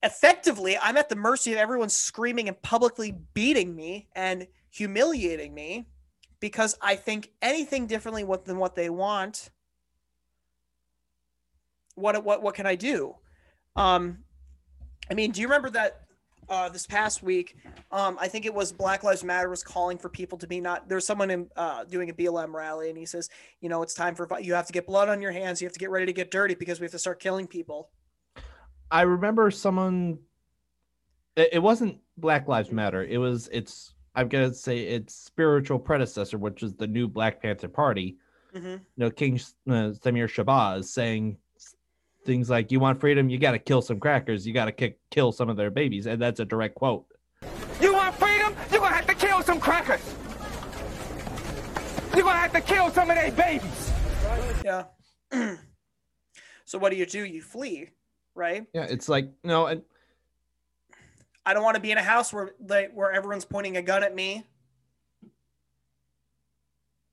effectively, 0.07 0.77
I'm 0.77 0.97
at 0.97 1.09
the 1.09 1.15
mercy 1.15 1.53
of 1.53 1.59
everyone 1.59 1.89
screaming 1.89 2.47
and 2.47 2.61
publicly 2.61 3.15
beating 3.33 3.75
me 3.75 4.07
and 4.15 4.47
humiliating 4.69 5.53
me 5.53 5.87
because 6.39 6.77
I 6.81 6.95
think 6.95 7.31
anything 7.41 7.87
differently 7.87 8.23
than 8.45 8.57
what 8.57 8.75
they 8.75 8.89
want 8.89 9.51
what 11.97 12.23
what 12.23 12.41
what 12.43 12.55
can 12.55 12.65
I 12.65 12.75
do? 12.75 13.15
Um, 13.75 14.19
I 15.09 15.13
mean, 15.13 15.31
do 15.31 15.41
you 15.41 15.47
remember 15.47 15.69
that 15.71 16.01
uh, 16.47 16.69
this 16.69 16.85
past 16.85 17.23
week? 17.23 17.57
Um, 17.91 18.17
I 18.19 18.27
think 18.27 18.45
it 18.45 18.53
was 18.53 18.71
Black 18.71 19.03
Lives 19.03 19.23
Matter 19.23 19.49
was 19.49 19.63
calling 19.63 19.97
for 19.97 20.07
people 20.07 20.37
to 20.37 20.47
be 20.47 20.61
not. 20.61 20.87
There's 20.87 21.05
someone 21.05 21.31
in, 21.31 21.49
uh, 21.55 21.83
doing 21.85 22.09
a 22.09 22.13
BLM 22.13 22.53
rally, 22.53 22.89
and 22.89 22.97
he 22.97 23.05
says, 23.05 23.29
you 23.61 23.69
know, 23.69 23.81
it's 23.81 23.93
time 23.93 24.13
for 24.15 24.27
you 24.39 24.53
have 24.53 24.67
to 24.67 24.73
get 24.73 24.85
blood 24.85 25.09
on 25.09 25.21
your 25.21 25.31
hands. 25.31 25.61
You 25.61 25.65
have 25.65 25.73
to 25.73 25.79
get 25.79 25.89
ready 25.89 26.05
to 26.05 26.13
get 26.13 26.29
dirty 26.29 26.55
because 26.55 26.79
we 26.79 26.85
have 26.85 26.91
to 26.91 26.99
start 26.99 27.19
killing 27.19 27.47
people. 27.47 27.89
I 28.91 29.01
remember 29.01 29.51
someone. 29.51 30.19
It, 31.35 31.49
it 31.53 31.59
wasn't 31.59 31.99
Black 32.17 32.47
Lives 32.47 32.71
Matter. 32.71 33.03
It 33.03 33.17
was 33.17 33.49
it's. 33.51 33.93
I'm 34.15 34.29
gonna 34.29 34.53
say 34.53 34.79
its 34.79 35.13
spiritual 35.13 35.77
predecessor, 35.77 36.37
which 36.37 36.63
is 36.63 36.73
the 36.73 36.87
new 36.87 37.07
Black 37.07 37.41
Panther 37.41 37.67
Party. 37.67 38.17
Mm-hmm. 38.55 38.67
You 38.67 38.81
know, 38.95 39.11
King 39.11 39.35
uh, 39.67 39.93
Samir 39.93 40.27
Shabazz 40.27 40.85
saying 40.85 41.37
things 42.25 42.49
like, 42.49 42.71
"You 42.71 42.79
want 42.79 42.99
freedom? 42.99 43.29
You 43.29 43.37
got 43.37 43.51
to 43.51 43.59
kill 43.59 43.81
some 43.81 43.99
crackers. 43.99 44.47
You 44.47 44.53
got 44.53 44.65
to 44.65 44.71
kick, 44.71 44.99
kill 45.11 45.31
some 45.31 45.49
of 45.49 45.57
their 45.57 45.69
babies," 45.69 46.07
and 46.07 46.21
that's 46.21 46.39
a 46.39 46.45
direct 46.45 46.75
quote. 46.75 47.05
You 47.79 47.93
want 47.93 48.15
freedom? 48.15 48.55
You're 48.71 48.81
gonna 48.81 48.95
have 48.95 49.07
to 49.07 49.15
kill 49.15 49.43
some 49.43 49.59
crackers. 49.59 50.01
You're 52.15 52.25
gonna 52.25 52.39
have 52.39 52.53
to 52.53 52.61
kill 52.61 52.89
some 52.89 53.09
of 53.11 53.15
their 53.15 53.31
babies. 53.31 53.91
Yeah. 54.65 54.85
so 56.65 56.79
what 56.79 56.91
do 56.91 56.97
you 56.97 57.05
do? 57.05 57.23
You 57.23 57.41
flee, 57.41 57.91
right? 58.37 58.65
Yeah, 58.73 58.83
it's 58.83 59.09
like 59.09 59.29
no, 59.43 59.65
and 59.65 59.81
I 61.45 61.53
don't 61.53 61.63
want 61.63 61.75
to 61.75 61.81
be 61.81 61.91
in 61.91 61.97
a 61.97 62.03
house 62.03 62.31
where 62.31 62.51
like 62.67 62.93
where 62.93 63.11
everyone's 63.11 63.45
pointing 63.45 63.77
a 63.77 63.81
gun 63.81 64.03
at 64.03 64.13
me. 64.15 64.45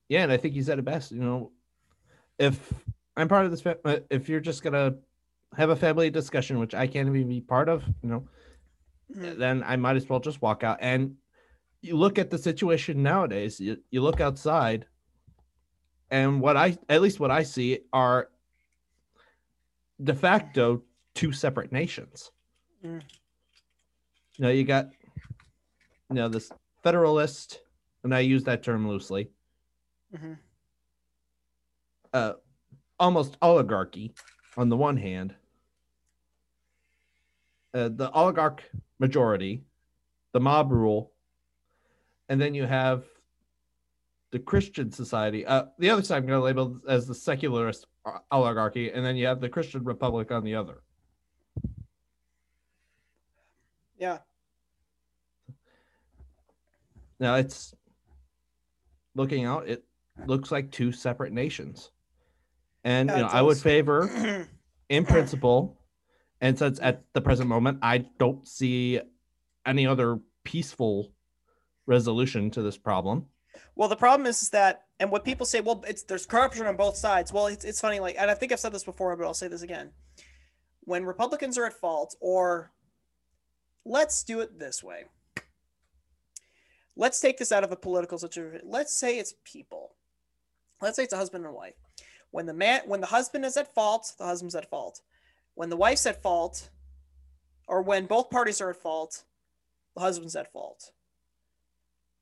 yeah, 0.08 0.22
and 0.22 0.32
I 0.32 0.36
think 0.36 0.54
you 0.54 0.62
said 0.62 0.78
it 0.78 0.84
best. 0.84 1.12
You 1.12 1.20
know, 1.20 1.52
if 2.38 2.72
I'm 3.16 3.28
part 3.28 3.46
of 3.46 3.50
this, 3.50 3.64
uh, 3.66 4.00
if 4.10 4.28
you're 4.28 4.40
just 4.40 4.62
gonna 4.62 4.96
have 5.56 5.70
a 5.70 5.76
family 5.76 6.10
discussion, 6.10 6.58
which 6.58 6.74
I 6.74 6.86
can't 6.86 7.08
even 7.08 7.28
be 7.28 7.40
part 7.40 7.68
of, 7.68 7.84
you 8.02 8.08
know, 8.08 8.28
Mhm. 9.14 9.38
then 9.38 9.62
I 9.64 9.76
might 9.76 9.96
as 9.96 10.08
well 10.08 10.20
just 10.20 10.42
walk 10.42 10.64
out. 10.64 10.78
And 10.80 11.16
you 11.80 11.96
look 11.96 12.18
at 12.18 12.30
the 12.30 12.38
situation 12.38 13.02
nowadays. 13.02 13.60
You 13.60 13.82
you 13.90 14.00
look 14.02 14.20
outside, 14.20 14.86
and 16.10 16.40
what 16.40 16.56
I 16.56 16.76
at 16.88 17.02
least 17.02 17.20
what 17.20 17.30
I 17.30 17.42
see 17.44 17.80
are 17.92 18.30
de 20.02 20.14
facto 20.14 20.82
two 21.14 21.32
separate 21.32 21.72
nations. 21.72 22.30
Mm. 22.84 23.02
You 24.36 24.48
you 24.48 24.64
got 24.64 24.90
you 26.10 26.16
know 26.16 26.28
this 26.28 26.50
federalist, 26.82 27.60
and 28.02 28.14
I 28.14 28.20
use 28.20 28.44
that 28.44 28.62
term 28.62 28.88
loosely. 28.88 29.30
Mhm. 30.14 30.38
uh, 32.12 32.34
almost 33.00 33.36
oligarchy 33.42 34.14
on 34.56 34.68
the 34.68 34.76
one 34.76 34.96
hand, 34.96 35.34
uh, 37.72 37.88
the 37.88 38.08
oligarch 38.12 38.62
majority, 39.00 39.64
the 40.30 40.38
mob 40.38 40.70
rule, 40.70 41.10
and 42.28 42.40
then 42.40 42.54
you 42.54 42.64
have 42.64 43.04
the 44.30 44.38
Christian 44.38 44.92
society. 44.92 45.44
Uh, 45.44 45.64
the 45.80 45.90
other 45.90 46.02
side 46.02 46.18
I'm 46.18 46.26
going 46.26 46.38
to 46.38 46.44
label 46.44 46.80
as 46.88 47.08
the 47.08 47.14
secularist 47.14 47.86
oligarchy, 48.30 48.92
and 48.92 49.04
then 49.04 49.16
you 49.16 49.26
have 49.26 49.40
the 49.40 49.48
Christian 49.48 49.82
republic 49.82 50.30
on 50.30 50.44
the 50.44 50.54
other. 50.54 50.82
Yeah. 53.98 54.18
Now 57.20 57.36
it's 57.36 57.74
looking 59.14 59.44
out. 59.44 59.68
It 59.68 59.84
looks 60.26 60.50
like 60.50 60.70
two 60.70 60.92
separate 60.92 61.32
nations, 61.32 61.90
and 62.82 63.08
Yeah, 63.08 63.16
you 63.16 63.22
know 63.22 63.28
I 63.28 63.42
would 63.42 63.56
favor 63.58 64.48
in 64.88 65.06
principle 65.06 65.78
and 66.40 66.58
since 66.58 66.78
at 66.82 67.02
the 67.14 67.20
present 67.20 67.48
moment 67.48 67.78
i 67.82 67.98
don't 68.18 68.46
see 68.46 69.00
any 69.66 69.86
other 69.86 70.18
peaceful 70.44 71.12
resolution 71.86 72.50
to 72.50 72.62
this 72.62 72.76
problem 72.76 73.26
Well, 73.76 73.88
the 73.88 73.96
problem 73.96 74.26
is, 74.26 74.42
is 74.42 74.50
that, 74.50 74.84
and 75.00 75.10
what 75.10 75.24
people 75.24 75.46
say, 75.46 75.60
well, 75.60 75.82
it's 75.86 76.02
there's 76.02 76.26
corruption 76.26 76.66
on 76.66 76.76
both 76.76 76.96
sides. 76.96 77.32
Well, 77.32 77.46
it's, 77.46 77.64
it's 77.64 77.80
funny, 77.80 77.98
like, 78.00 78.16
and 78.18 78.30
I 78.30 78.34
think 78.34 78.52
I've 78.52 78.60
said 78.60 78.72
this 78.72 78.84
before, 78.84 79.16
but 79.16 79.24
I'll 79.24 79.34
say 79.34 79.48
this 79.48 79.62
again. 79.62 79.90
When 80.80 81.04
Republicans 81.04 81.56
are 81.56 81.64
at 81.64 81.72
fault, 81.72 82.14
or 82.20 82.72
let's 83.84 84.22
do 84.22 84.40
it 84.40 84.58
this 84.58 84.82
way. 84.82 85.04
Let's 86.96 87.20
take 87.20 87.38
this 87.38 87.52
out 87.52 87.64
of 87.64 87.72
a 87.72 87.76
political 87.76 88.18
situation. 88.18 88.60
Let's 88.64 88.94
say 88.94 89.18
it's 89.18 89.34
people. 89.44 89.94
Let's 90.80 90.96
say 90.96 91.04
it's 91.04 91.12
a 91.12 91.18
husband 91.18 91.44
and 91.44 91.54
wife. 91.54 91.74
When 92.30 92.46
the 92.46 92.54
man, 92.54 92.82
when 92.86 93.00
the 93.00 93.06
husband 93.06 93.44
is 93.44 93.56
at 93.56 93.74
fault, 93.74 94.12
the 94.18 94.24
husband's 94.24 94.54
at 94.54 94.70
fault. 94.70 95.00
When 95.54 95.70
the 95.70 95.76
wife's 95.76 96.06
at 96.06 96.22
fault, 96.22 96.70
or 97.66 97.82
when 97.82 98.06
both 98.06 98.30
parties 98.30 98.60
are 98.60 98.70
at 98.70 98.76
fault, 98.76 99.24
the 99.94 100.00
husband's 100.00 100.36
at 100.36 100.52
fault. 100.52 100.90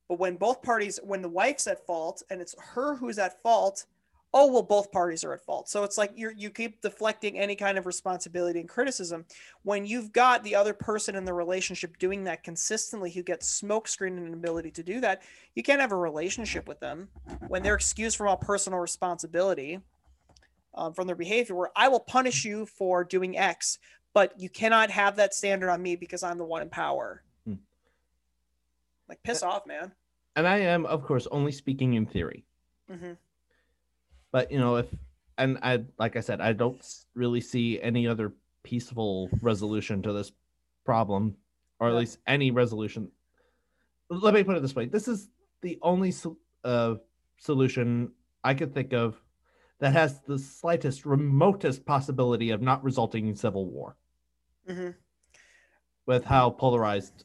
But 0.09 0.19
when 0.19 0.37
both 0.37 0.63
parties, 0.63 1.01
when 1.03 1.23
the 1.23 1.29
wife's 1.29 1.67
at 1.67 1.87
fault 1.87 2.23
and 2.31 2.41
it's 2.41 2.55
her 2.59 2.97
who's 2.97 3.19
at 3.19 3.43
fault, 3.43 3.87
oh 4.35 4.51
well, 4.51 4.63
both 4.63 4.91
parties 4.91 5.25
are 5.25 5.33
at 5.33 5.45
fault. 5.45 5.69
So 5.69 5.85
it's 5.85 5.99
like 5.99 6.13
you 6.15 6.33
you 6.37 6.51
keep 6.51 6.81
deflecting 6.81 7.39
any 7.39 7.55
kind 7.55 7.79
of 7.79 7.87
responsibility 7.87 8.61
and 8.61 8.69
criticism. 8.69 9.25
When 9.63 9.85
you've 9.87 10.13
got 10.13 10.43
the 10.43 10.55
other 10.55 10.73
person 10.75 11.15
in 11.15 11.25
the 11.25 11.35
relationship 11.35 11.99
doing 11.99 12.25
that 12.25 12.43
consistently, 12.43 13.11
who 13.11 13.23
gets 13.23 13.61
smokescreen 13.61 14.17
and 14.17 14.27
an 14.27 14.35
ability 14.35 14.71
to 14.73 14.83
do 14.83 15.01
that, 15.01 15.23
you 15.55 15.63
can't 15.63 15.81
have 15.81 15.93
a 15.93 15.97
relationship 15.97 16.67
with 16.67 16.81
them 16.81 17.09
when 17.49 17.63
they're 17.63 17.75
excused 17.75 18.17
from 18.17 18.29
all 18.29 18.37
personal 18.37 18.79
responsibility 18.79 19.81
um, 20.75 20.93
from 20.95 21.07
their 21.07 21.17
behavior. 21.17 21.55
Where 21.55 21.71
I 21.77 21.89
will 21.89 22.01
punish 22.01 22.45
you 22.45 22.67
for 22.67 23.05
doing 23.05 23.37
X, 23.37 23.79
but 24.15 24.39
you 24.41 24.49
cannot 24.49 24.91
have 24.91 25.17
that 25.17 25.35
standard 25.35 25.71
on 25.71 25.83
me 25.83 25.97
because 25.97 26.23
I'm 26.23 26.39
the 26.39 26.45
one 26.45 26.63
in 26.63 26.71
power. 26.71 27.23
Hmm. 27.45 27.55
Like 29.09 29.23
piss 29.23 29.43
off, 29.43 29.67
man. 29.67 29.93
and 30.37 30.47
i 30.49 30.57
am 30.59 30.87
of 30.87 31.05
course 31.05 31.27
only 31.31 31.53
speaking 31.53 31.93
in 31.95 32.07
theory 32.07 32.45
hmm 32.91 33.13
but 34.33 34.51
you 34.51 34.59
know 34.59 34.77
if 34.77 34.87
and 35.39 35.59
i 35.63 35.83
like 35.99 36.17
i 36.17 36.21
said 36.21 36.41
i 36.41 36.53
don't 36.53 36.85
really 37.15 37.41
see 37.41 37.81
any 37.81 38.07
other 38.07 38.33
peaceful 38.63 39.29
resolution 39.41 40.03
to 40.03 40.13
this 40.13 40.33
problem 40.85 41.37
or 41.81 41.89
at 41.89 41.95
least 41.97 42.19
any 42.29 42.53
resolution. 42.53 43.11
Let 44.09 44.35
me 44.35 44.45
put 44.45 44.57
it 44.57 44.63
this 44.63 44.75
way 44.75 44.87
this 44.87 45.09
is 45.09 45.29
the 45.63 45.79
only 45.83 46.13
uh, 46.65 46.95
solution 47.39 48.13
i 48.45 48.55
could 48.55 48.75
think 48.75 48.93
of 48.93 49.21
that 49.79 49.93
has 49.93 50.21
the 50.21 50.39
slightest 50.39 51.05
remotest 51.05 51.85
possibility 51.85 52.51
of 52.51 52.63
not 52.63 52.85
resulting 52.85 53.27
in 53.27 53.35
civil 53.35 53.69
war. 53.69 53.97
Hmm 54.69 54.91
with 56.07 56.25
how 56.25 56.51
polarized 56.51 57.25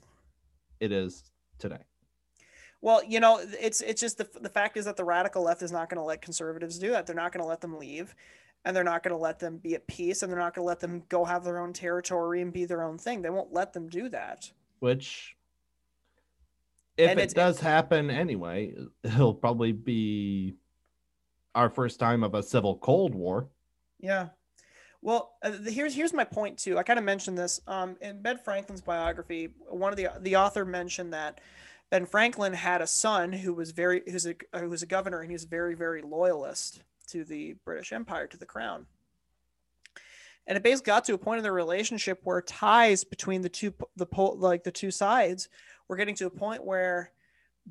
it 0.80 0.92
is 0.92 1.32
today 1.58 1.84
Well, 2.82 3.04
you 3.04 3.20
know, 3.20 3.40
it's 3.60 3.82
it's 3.82 4.00
just 4.02 4.18
the 4.18 4.28
the 4.40 4.50
fact 4.50 4.78
is 4.78 4.86
that 4.86 4.96
the 4.98 5.04
radical 5.06 5.44
left 5.44 5.62
is 5.62 5.72
not 5.72 5.90
going 5.90 5.98
to 5.98 6.04
let 6.04 6.22
conservatives 6.22 6.78
do 6.78 6.92
that. 6.92 7.06
They're 7.08 7.16
not 7.16 7.32
going 7.32 7.44
to 7.44 7.48
let 7.48 7.62
them 7.62 7.78
leave, 7.78 8.16
and 8.66 8.76
they're 8.76 8.84
not 8.84 9.04
going 9.04 9.16
to 9.16 9.22
let 9.22 9.40
them 9.40 9.58
be 9.58 9.74
at 9.76 9.88
peace, 9.88 10.22
and 10.22 10.32
they're 10.32 10.40
not 10.40 10.54
going 10.54 10.64
to 10.64 10.68
let 10.68 10.80
them 10.80 11.04
go 11.10 11.26
have 11.26 11.44
their 11.44 11.60
own 11.60 11.74
territory 11.74 12.42
and 12.42 12.54
be 12.54 12.66
their 12.66 12.84
own 12.84 12.98
thing. 12.98 13.22
They 13.22 13.30
won't 13.32 13.52
let 13.54 13.74
them 13.74 13.90
do 13.90 14.10
that. 14.10 14.52
which 14.80 15.36
if 16.98 17.10
And 17.12 17.20
it 17.20 17.34
does 17.34 17.60
happen 17.60 18.10
anyway 18.10 18.74
it'll 19.04 19.34
probably 19.34 19.72
be 19.72 20.56
our 21.54 21.70
first 21.70 22.00
time 22.00 22.24
of 22.24 22.34
a 22.34 22.42
civil 22.44 22.78
cold 22.78 23.14
war 23.16 23.50
Yeah. 24.00 24.30
Well, 25.02 25.36
uh, 25.44 25.52
the- 25.52 25.72
here's 25.72 25.94
here's 25.94 26.14
my 26.14 26.24
point 26.24 26.58
too. 26.58 26.78
I 26.78 26.84
kind 26.84 26.98
of 27.00 27.06
mentioned 27.06 27.38
this 27.38 27.62
um, 27.68 27.98
in 28.02 28.22
Ben 28.22 28.38
Franklin's 28.40 28.82
biography. 28.82 29.50
One 29.70 29.92
of 29.94 29.98
the 29.98 30.10
the 30.20 30.36
author 30.36 30.66
mentioned 30.66 31.14
that 31.14 31.40
Ben 31.90 32.06
Franklin 32.06 32.54
had 32.54 32.82
a 32.82 32.88
son 32.88 33.32
who 33.32 33.54
was 33.54 33.72
very 33.72 34.04
who's 34.10 34.26
a 34.26 34.36
uh, 34.54 34.60
who 34.60 34.70
was 34.70 34.84
a 34.84 34.88
governor 34.88 35.22
and 35.22 35.30
he 35.30 35.36
was 35.36 35.46
very 35.46 35.74
very 35.74 36.02
loyalist 36.02 36.82
to 37.08 37.24
the 37.24 37.56
British 37.64 37.94
Empire 37.94 38.28
to 38.28 38.38
the 38.38 38.46
crown. 38.46 38.86
And 40.46 40.56
it 40.56 40.64
basically 40.64 40.92
got 40.92 41.06
to 41.06 41.14
a 41.14 41.18
point 41.18 41.40
in 41.40 41.44
their 41.44 41.54
relationship 41.54 42.22
where 42.24 42.42
ties 42.42 43.04
between 43.04 43.42
the 43.42 43.50
two 43.50 43.74
the 43.96 44.08
like 44.36 44.64
the 44.64 44.72
two 44.72 44.92
sides 44.92 45.50
were 45.88 45.96
getting 45.96 46.16
to 46.16 46.28
a 46.28 46.32
point 46.32 46.66
where 46.66 47.12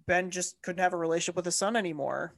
Ben 0.06 0.30
just 0.30 0.60
couldn't 0.62 0.82
have 0.82 0.92
a 0.92 0.98
relationship 0.98 1.36
with 1.36 1.44
his 1.44 1.56
son 1.56 1.76
anymore. 1.76 2.34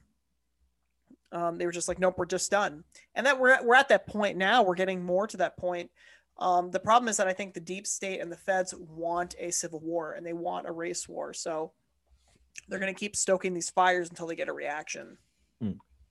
Um, 1.31 1.57
they 1.57 1.65
were 1.65 1.71
just 1.71 1.87
like, 1.87 1.99
nope, 1.99 2.15
we're 2.17 2.25
just 2.25 2.49
done 2.49 2.83
and 3.15 3.25
that 3.25 3.39
we're 3.39 3.61
we're 3.63 3.75
at 3.75 3.89
that 3.89 4.07
point 4.07 4.37
now. 4.37 4.63
We're 4.63 4.75
getting 4.75 5.03
more 5.03 5.27
to 5.27 5.37
that 5.37 5.57
point. 5.57 5.91
Um, 6.39 6.71
the 6.71 6.79
problem 6.79 7.09
is 7.09 7.17
that 7.17 7.27
I 7.27 7.33
think 7.33 7.53
the 7.53 7.59
deep 7.59 7.85
state 7.85 8.19
and 8.21 8.31
the 8.31 8.37
feds 8.37 8.73
want 8.73 9.35
a 9.39 9.51
civil 9.51 9.79
war 9.81 10.13
and 10.13 10.25
they 10.25 10.33
want 10.33 10.67
a 10.67 10.71
race 10.71 11.07
war. 11.07 11.33
So 11.33 11.73
they're 12.67 12.79
going 12.79 12.93
to 12.93 12.99
keep 12.99 13.15
stoking 13.15 13.53
these 13.53 13.69
fires 13.69 14.09
until 14.09 14.27
they 14.27 14.35
get 14.35 14.49
a 14.49 14.53
reaction. 14.53 15.17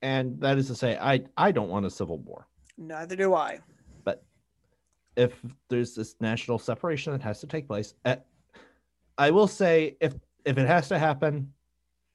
and 0.01 0.39
that 0.39 0.57
is 0.57 0.67
to 0.67 0.75
say 0.75 0.97
i 0.97 1.21
i 1.37 1.51
don't 1.51 1.69
want 1.69 1.85
a 1.85 1.89
civil 1.89 2.17
war 2.19 2.47
Neither 2.77 3.17
do 3.17 3.33
I. 3.33 3.59
But 4.05 4.23
if 5.17 5.33
there's 5.67 5.93
this 5.95 6.15
national 6.21 6.57
separation 6.57 7.11
that 7.11 7.21
has 7.21 7.41
to 7.41 7.47
take 7.47 7.67
place 7.67 7.93
uh, 8.05 8.15
i 9.17 9.29
will 9.31 9.47
say 9.47 9.97
if 9.99 10.13
if 10.45 10.57
it 10.57 10.67
has 10.67 10.87
to 10.87 10.97
happen 10.97 11.51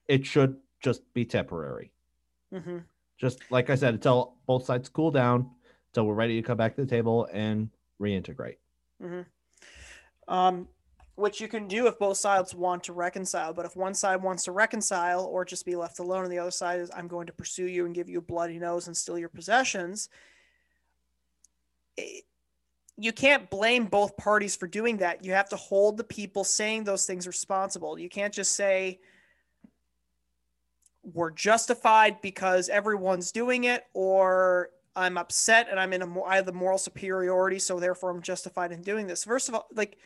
it 0.07 0.25
should 0.25 0.57
just 0.81 1.01
be 1.13 1.25
temporary 1.25 1.91
hmm 2.51 2.79
just 3.17 3.39
like 3.51 3.69
i 3.69 3.75
said 3.75 3.93
until 3.93 4.35
both 4.45 4.65
sides 4.65 4.89
cool 4.89 5.11
down 5.11 5.49
until 5.89 6.05
we're 6.05 6.15
ready 6.15 6.41
to 6.41 6.45
come 6.47 6.57
back 6.57 6.75
to 6.75 6.81
the 6.81 6.87
table 6.87 7.27
and 7.31 7.69
reintegrate. 8.01 8.57
um, 10.27 10.67
which 11.15 11.39
you 11.39 11.47
can 11.47 11.67
do 11.67 11.87
if 11.87 11.97
both 11.97 12.17
sides 12.17 12.53
want 12.53 12.83
to 12.83 12.93
reconcile. 12.93 13.53
But 13.53 13.65
if 13.65 13.75
one 13.75 13.93
side 13.93 14.21
wants 14.21 14.43
to 14.45 14.51
reconcile 14.51 15.25
or 15.25 15.45
just 15.45 15.65
be 15.65 15.75
left 15.75 15.99
alone, 15.99 16.23
and 16.23 16.31
the 16.31 16.39
other 16.39 16.51
side 16.51 16.81
is, 16.81 16.91
I'm 16.95 17.07
going 17.07 17.27
to 17.27 17.33
pursue 17.33 17.67
you 17.67 17.85
and 17.85 17.95
give 17.95 18.09
you 18.09 18.19
a 18.19 18.21
bloody 18.21 18.59
nose 18.59 18.87
and 18.87 18.95
steal 18.95 19.17
your 19.17 19.29
possessions, 19.29 20.09
eh, 21.97 22.19
you 22.97 23.11
can't 23.11 23.49
blame 23.49 23.85
both 23.85 24.15
parties 24.17 24.55
for 24.55 24.67
doing 24.67 24.97
that. 24.97 25.23
You 25.23 25.33
have 25.33 25.49
to 25.49 25.57
hold 25.57 25.97
the 25.97 26.03
people 26.03 26.43
saying 26.43 26.83
those 26.83 27.05
things 27.05 27.27
responsible. 27.27 27.99
You 27.99 28.09
can't 28.09 28.33
just 28.33 28.53
say, 28.53 28.99
we're 31.03 31.31
justified 31.31 32.21
because 32.21 32.67
everyone's 32.67 33.31
doing 33.31 33.65
it, 33.65 33.83
or 33.93 34.69
I'm 34.95 35.17
upset 35.17 35.67
and 35.69 35.79
I'm 35.79 35.93
in 35.93 36.01
a 36.01 36.05
more, 36.05 36.27
I 36.27 36.37
have 36.37 36.45
the 36.45 36.53
moral 36.53 36.77
superiority, 36.77 37.59
so 37.59 37.79
therefore 37.79 38.11
I'm 38.11 38.21
justified 38.21 38.71
in 38.71 38.81
doing 38.81 39.07
this. 39.07 39.23
First 39.23 39.49
of 39.49 39.55
all, 39.55 39.67
like, 39.73 39.97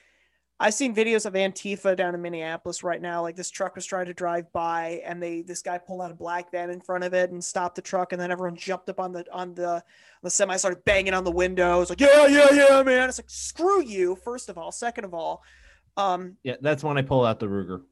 I've 0.61 0.73
seen 0.73 0.93
videos 0.93 1.25
of 1.25 1.33
Antifa 1.33 1.95
down 1.95 2.13
in 2.15 2.21
Minneapolis 2.21 2.83
right 2.83 3.01
now. 3.01 3.21
Like 3.21 3.37
this 3.37 3.49
truck 3.49 3.75
was 3.75 3.85
trying 3.85 4.07
to 4.07 4.13
drive 4.13 4.51
by, 4.51 5.01
and 5.05 5.23
they 5.23 5.41
this 5.41 5.61
guy 5.61 5.77
pulled 5.77 6.01
out 6.01 6.11
a 6.11 6.15
black 6.15 6.51
van 6.51 6.69
in 6.69 6.81
front 6.81 7.05
of 7.05 7.13
it 7.13 7.31
and 7.31 7.41
stopped 7.41 7.75
the 7.75 7.81
truck, 7.81 8.11
and 8.11 8.21
then 8.21 8.29
everyone 8.29 8.57
jumped 8.57 8.89
up 8.89 8.99
on 8.99 9.13
the 9.13 9.25
on 9.31 9.55
the 9.55 9.81
the 10.21 10.29
semi, 10.29 10.57
started 10.57 10.83
banging 10.83 11.13
on 11.13 11.23
the 11.23 11.31
windows, 11.31 11.89
like 11.89 12.01
yeah, 12.01 12.27
yeah, 12.27 12.51
yeah, 12.51 12.83
man. 12.83 13.07
It's 13.07 13.19
like 13.19 13.29
screw 13.29 13.81
you. 13.81 14.17
First 14.17 14.49
of 14.49 14.57
all, 14.57 14.73
second 14.73 15.05
of 15.05 15.13
all, 15.13 15.43
um, 15.95 16.35
Yeah, 16.43 16.55
that's 16.59 16.83
when 16.83 16.97
I 16.97 17.03
pull 17.03 17.25
out 17.25 17.39
the 17.39 17.47
Ruger. 17.47 17.83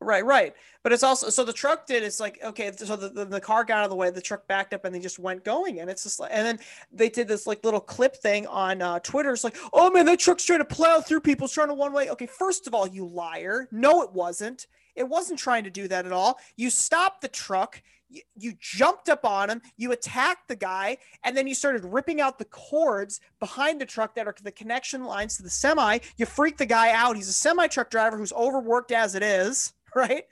Right, 0.00 0.24
right. 0.24 0.54
But 0.82 0.92
it's 0.92 1.02
also 1.02 1.30
so 1.30 1.42
the 1.42 1.52
truck 1.52 1.86
did. 1.86 2.02
It's 2.02 2.20
like 2.20 2.38
okay, 2.44 2.70
so 2.76 2.96
the, 2.96 3.08
the, 3.08 3.24
the 3.24 3.40
car 3.40 3.64
got 3.64 3.78
out 3.78 3.84
of 3.84 3.90
the 3.90 3.96
way, 3.96 4.10
the 4.10 4.20
truck 4.20 4.46
backed 4.46 4.74
up, 4.74 4.84
and 4.84 4.94
they 4.94 5.00
just 5.00 5.18
went 5.18 5.42
going. 5.42 5.80
And 5.80 5.88
it's 5.88 6.02
just 6.02 6.20
like, 6.20 6.30
and 6.32 6.46
then 6.46 6.58
they 6.92 7.08
did 7.08 7.26
this 7.28 7.46
like 7.46 7.64
little 7.64 7.80
clip 7.80 8.14
thing 8.14 8.46
on 8.46 8.82
uh, 8.82 8.98
Twitter. 9.00 9.32
It's 9.32 9.42
like, 9.42 9.56
oh 9.72 9.90
man, 9.90 10.04
that 10.06 10.20
truck's 10.20 10.44
trying 10.44 10.58
to 10.58 10.66
plow 10.66 11.00
through 11.00 11.20
people, 11.20 11.46
it's 11.46 11.54
trying 11.54 11.68
to 11.68 11.74
one 11.74 11.92
way. 11.92 12.10
Okay, 12.10 12.26
first 12.26 12.66
of 12.66 12.74
all, 12.74 12.86
you 12.86 13.06
liar. 13.06 13.68
No, 13.72 14.02
it 14.02 14.12
wasn't. 14.12 14.66
It 14.94 15.08
wasn't 15.08 15.38
trying 15.38 15.64
to 15.64 15.70
do 15.70 15.88
that 15.88 16.06
at 16.06 16.12
all. 16.12 16.38
You 16.56 16.70
stopped 16.70 17.22
the 17.22 17.28
truck. 17.28 17.82
You, 18.08 18.22
you 18.36 18.52
jumped 18.60 19.08
up 19.08 19.24
on 19.24 19.50
him, 19.50 19.60
you 19.76 19.90
attacked 19.90 20.46
the 20.46 20.54
guy, 20.54 20.98
and 21.24 21.36
then 21.36 21.48
you 21.48 21.56
started 21.56 21.84
ripping 21.84 22.20
out 22.20 22.38
the 22.38 22.44
cords 22.44 23.20
behind 23.40 23.80
the 23.80 23.84
truck 23.84 24.14
that 24.14 24.28
are 24.28 24.34
the 24.44 24.52
connection 24.52 25.02
lines 25.04 25.36
to 25.36 25.42
the 25.42 25.50
semi. 25.50 25.98
You 26.16 26.24
freaked 26.24 26.58
the 26.58 26.66
guy 26.66 26.92
out. 26.92 27.16
He's 27.16 27.28
a 27.28 27.32
semi 27.32 27.66
truck 27.66 27.90
driver 27.90 28.16
who's 28.16 28.32
overworked 28.32 28.92
as 28.92 29.16
it 29.16 29.24
is, 29.24 29.72
right? 30.08 30.24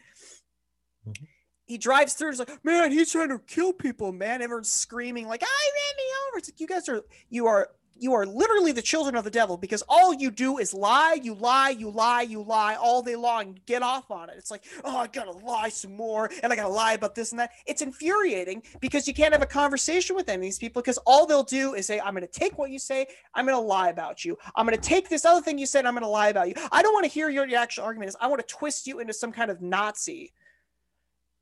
Mhm. 1.08 1.26
He 1.66 1.78
drives 1.78 2.12
through. 2.12 2.30
He's 2.30 2.38
like, 2.38 2.62
man, 2.64 2.92
he's 2.92 3.10
trying 3.10 3.30
to 3.30 3.38
kill 3.38 3.72
people, 3.72 4.12
man. 4.12 4.42
Everyone's 4.42 4.70
screaming 4.70 5.26
like, 5.26 5.42
I 5.42 5.46
ran 5.46 5.96
me 5.96 6.04
over. 6.28 6.38
It's 6.38 6.50
like 6.50 6.60
you 6.60 6.66
guys 6.66 6.88
are, 6.90 7.02
you 7.30 7.46
are, 7.46 7.70
you 7.96 8.12
are 8.12 8.26
literally 8.26 8.72
the 8.72 8.82
children 8.82 9.14
of 9.14 9.24
the 9.24 9.30
devil 9.30 9.56
because 9.56 9.82
all 9.88 10.12
you 10.12 10.30
do 10.30 10.58
is 10.58 10.74
lie, 10.74 11.18
you 11.22 11.34
lie, 11.34 11.70
you 11.70 11.90
lie, 11.90 12.22
you 12.22 12.42
lie 12.42 12.74
all 12.74 13.02
day 13.02 13.16
long. 13.16 13.58
Get 13.66 13.82
off 13.82 14.10
on 14.10 14.28
it. 14.28 14.34
It's 14.36 14.50
like, 14.50 14.64
oh, 14.84 14.96
I 14.96 15.06
gotta 15.06 15.30
lie 15.30 15.68
some 15.68 15.96
more, 15.96 16.30
and 16.42 16.52
I 16.52 16.56
gotta 16.56 16.68
lie 16.68 16.94
about 16.94 17.14
this 17.14 17.30
and 17.30 17.38
that. 17.38 17.52
It's 17.66 17.82
infuriating 17.82 18.62
because 18.80 19.06
you 19.06 19.14
can't 19.14 19.32
have 19.32 19.42
a 19.42 19.46
conversation 19.46 20.16
with 20.16 20.28
any 20.28 20.36
of 20.36 20.42
these 20.42 20.58
people 20.58 20.82
because 20.82 20.98
all 21.06 21.26
they'll 21.26 21.44
do 21.44 21.74
is 21.74 21.86
say, 21.86 22.00
I'm 22.00 22.14
gonna 22.14 22.26
take 22.26 22.58
what 22.58 22.70
you 22.70 22.78
say, 22.78 23.06
I'm 23.34 23.46
gonna 23.46 23.60
lie 23.60 23.88
about 23.88 24.24
you. 24.24 24.36
I'm 24.56 24.66
gonna 24.66 24.76
take 24.76 25.08
this 25.08 25.24
other 25.24 25.40
thing 25.40 25.58
you 25.58 25.66
said, 25.66 25.86
I'm 25.86 25.94
gonna 25.94 26.08
lie 26.08 26.28
about 26.28 26.48
you. 26.48 26.54
I 26.72 26.82
don't 26.82 26.92
want 26.92 27.04
to 27.04 27.10
hear 27.10 27.28
your, 27.28 27.44
actual 27.54 27.84
argument. 27.84 28.08
Is 28.08 28.16
I 28.20 28.26
want 28.26 28.46
to 28.46 28.54
twist 28.54 28.86
you 28.86 28.98
into 28.98 29.12
some 29.12 29.30
kind 29.30 29.50
of 29.50 29.62
Nazi 29.62 30.32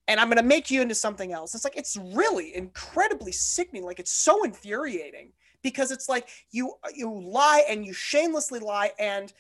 and 0.09 0.19
I'm 0.21 0.27
going 0.27 0.37
to 0.37 0.43
make 0.43 0.71
you 0.71 0.83
into 0.83 0.95
something 0.97 1.33
else. 1.33 1.55
It's 1.55 1.65
like 1.65 1.77
it's 1.77 1.97
really 1.97 2.55
incredibly 2.57 3.33
sickening. 3.33 3.85
Like 3.85 4.01
it's 4.01 4.13
so 4.13 4.45
infuriating 4.45 5.33
because 5.63 5.91
it's 5.91 6.09
like 6.09 6.29
you 6.51 6.75
you 6.95 7.13
lie 7.13 7.65
and 7.69 7.85
you 7.85 7.93
shamelessly 7.93 8.61
lie 8.61 8.93
and 8.99 9.33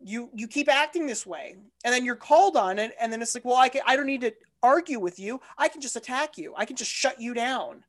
you 0.00 0.30
you 0.34 0.48
keep 0.48 0.68
acting 0.68 1.06
this 1.06 1.26
way 1.26 1.56
and 1.84 1.94
then 1.94 2.04
you're 2.04 2.16
called 2.16 2.56
on 2.56 2.78
it 2.78 2.94
and 3.00 3.12
then 3.12 3.20
it's 3.22 3.34
like 3.34 3.44
well 3.44 3.56
I 3.56 3.68
can, 3.68 3.82
I 3.86 3.96
don't 3.96 4.06
need 4.06 4.22
to 4.22 4.32
argue 4.62 4.98
with 4.98 5.18
you. 5.18 5.40
I 5.56 5.68
can 5.68 5.80
just 5.80 5.96
attack 5.96 6.36
you. 6.36 6.54
I 6.56 6.64
can 6.64 6.76
just 6.76 6.90
shut 6.90 7.20
you 7.20 7.34
down. 7.34 7.84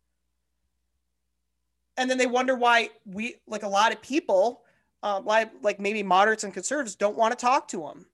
And 1.98 2.10
then 2.10 2.18
they 2.18 2.28
wonder 2.28 2.56
why 2.56 2.90
we 3.06 3.36
like 3.48 3.64
a 3.64 3.68
lot 3.68 3.92
of 3.92 4.02
people 4.02 4.62
um, 5.04 5.26
like 5.26 5.52
like 5.62 5.80
maybe 5.80 6.04
moderates 6.04 6.44
and 6.44 6.54
conservatives 6.54 6.96
don't 6.96 7.18
want 7.18 7.38
to 7.38 7.46
talk 7.46 7.68
to 7.70 7.82
them. 7.82 8.06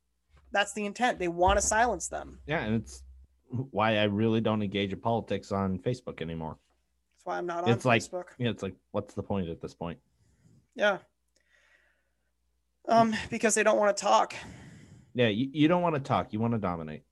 That's 0.52 0.74
the 0.74 0.86
intent. 0.86 1.20
They 1.20 1.28
want 1.28 1.60
to 1.60 1.66
silence 1.66 2.08
them. 2.08 2.40
Yeah, 2.48 2.64
and 2.64 2.76
it's 2.76 3.04
why 3.50 3.98
I 3.98 4.04
really 4.04 4.42
don't 4.42 4.62
engage 4.62 4.94
in 4.94 5.00
politics 5.00 5.52
on 5.52 5.80
Facebook 5.80 6.22
anymore. 6.22 6.58
That's 7.28 7.34
why 7.34 7.40
I'm 7.40 7.46
not 7.46 7.66
on 7.66 7.70
It's 7.70 7.84
like- 7.84 8.02
Facebook. 8.02 8.28
Yeah, 8.38 8.52
it's 8.52 8.64
like, 8.64 8.76
what's 8.92 9.14
the 9.14 9.22
point 9.22 9.50
at 9.50 9.62
this 9.62 9.74
point? 9.74 10.00
Yeah. 10.76 11.00
Um, 12.88 13.14
because 13.30 13.54
they 13.54 13.64
don't 13.64 13.78
want 13.78 13.98
to 13.98 14.02
talk. 14.02 14.34
Yeah, 15.14 15.28
you, 15.28 15.50
you 15.52 15.68
don't 15.68 15.82
want 15.82 15.96
to 15.96 16.00
talk, 16.02 16.32
you 16.32 16.40
want 16.40 16.54
to 16.54 16.58
dominate. 16.58 17.04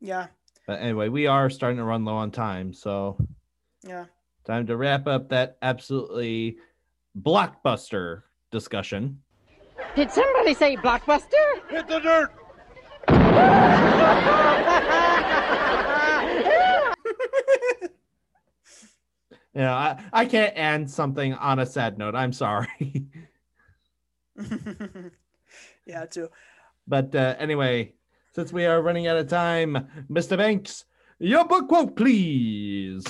Yeah, 0.00 0.26
But 0.66 0.80
anyway, 0.80 1.08
we 1.08 1.28
are 1.28 1.48
starting 1.50 1.76
to 1.76 1.84
run 1.84 2.04
low 2.04 2.14
on 2.16 2.32
time, 2.32 2.72
so 2.72 3.16
yeah. 3.86 4.06
time 4.44 4.66
to 4.66 4.76
wrap 4.76 5.06
up 5.06 5.28
that 5.28 5.56
absolutely 5.62 6.56
blockbuster 7.16 8.22
discussion. 8.50 9.20
Did 9.94 10.10
somebody 10.10 10.54
say 10.54 10.76
blockbuster? 10.76 11.70
Hit 11.70 11.86
the 11.86 12.00
dirt! 12.00 12.32
You 19.54 19.60
know, 19.62 19.72
I, 19.72 20.02
I 20.12 20.24
can't 20.24 20.56
end 20.56 20.90
something 20.90 21.34
on 21.34 21.58
a 21.58 21.66
sad 21.66 21.98
note. 21.98 22.14
I'm 22.14 22.32
sorry. 22.32 23.06
yeah, 25.86 26.06
too. 26.06 26.30
but 26.88 27.14
uh, 27.14 27.34
anyway, 27.38 27.92
since 28.34 28.52
we 28.52 28.64
are 28.64 28.80
running 28.80 29.06
out 29.06 29.18
of 29.18 29.28
time, 29.28 29.88
Mr. 30.10 30.38
Banks, 30.38 30.86
your 31.18 31.44
book 31.44 31.68
quote, 31.68 31.94
please. 31.96 33.04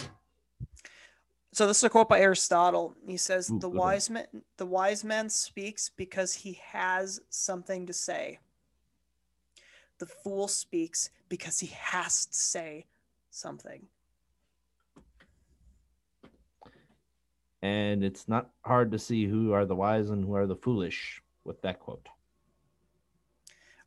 So 1.53 1.67
this 1.67 1.79
is 1.79 1.85
a 1.85 1.91
quote 1.91 2.09
by 2.09 2.21
Aristotle. 2.21 2.95
He 3.07 3.19
says, 3.19 3.51
Ooh, 3.51 3.59
"The 3.59 3.69
wise 3.69 4.11
man, 4.11 4.27
the 4.57 4.67
wise 4.67 5.05
man 5.05 5.29
speaks 5.29 5.91
because 5.91 6.35
he 6.35 6.59
has 6.73 7.21
something 7.29 7.87
to 7.87 7.93
say. 7.93 8.39
The 9.99 10.07
fool 10.07 10.49
speaks 10.49 11.11
because 11.29 11.61
he 11.61 11.69
has 11.69 12.27
to 12.27 12.35
say 12.35 12.87
something." 13.31 13.87
And 17.63 18.03
it's 18.03 18.29
not 18.29 18.51
hard 18.65 18.91
to 18.91 18.99
see 18.99 19.27
who 19.27 19.53
are 19.53 19.65
the 19.65 19.77
wise 19.77 20.11
and 20.11 20.25
who 20.25 20.35
are 20.35 20.47
the 20.47 20.57
foolish 20.57 21.23
with 21.45 21.63
that 21.63 21.79
quote. 21.79 22.09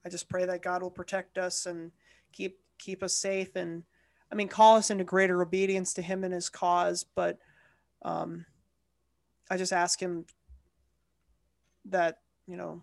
I 0.06 0.10
just 0.10 0.30
pray 0.30 0.46
that 0.46 0.62
God 0.62 0.82
will 0.82 0.92
protect 0.92 1.38
us 1.38 1.66
and 1.66 1.92
keep 2.32 2.60
keep 2.78 3.02
us 3.04 3.16
safe 3.16 3.56
and 3.56 3.84
I 4.32 4.36
mean 4.36 4.48
call 4.48 4.76
us 4.76 4.92
into 4.92 5.04
greater 5.04 5.42
obedience 5.42 5.94
to 5.96 6.02
him 6.02 6.24
and 6.24 6.34
his 6.34 6.50
cause, 6.50 7.06
but 7.16 7.40
um 8.04 8.46
I 9.50 9.58
just 9.58 9.74
ask 9.74 10.00
him 10.00 10.26
that, 11.86 12.20
you 12.48 12.58
know, 12.58 12.82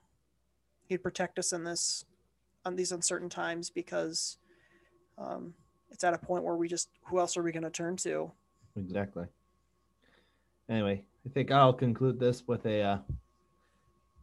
he'd 0.87 1.03
protect 1.03 1.39
us 1.39 1.53
in 1.53 1.65
this 1.65 2.05
on 2.65 2.77
these 2.77 2.93
uncertain 2.93 3.29
times 3.29 3.71
because 3.71 4.37
um 5.17 5.55
it's 5.91 6.05
at 6.05 6.15
a 6.15 6.19
point 6.19 6.45
where 6.45 6.57
we 6.57 6.69
just 6.69 6.89
who 7.05 7.19
else 7.19 7.37
are 7.37 7.43
we 7.43 7.53
going 7.53 7.63
to 7.63 7.71
turn 7.71 7.97
to? 7.99 8.33
Exactly. 8.77 9.27
Anyway, 10.73 11.05
I 11.27 11.29
think 11.29 11.51
I'll 11.51 11.75
conclude 11.75 12.19
this 12.19 12.45
with 12.47 12.65
a 12.65 12.81
uh, 12.81 12.99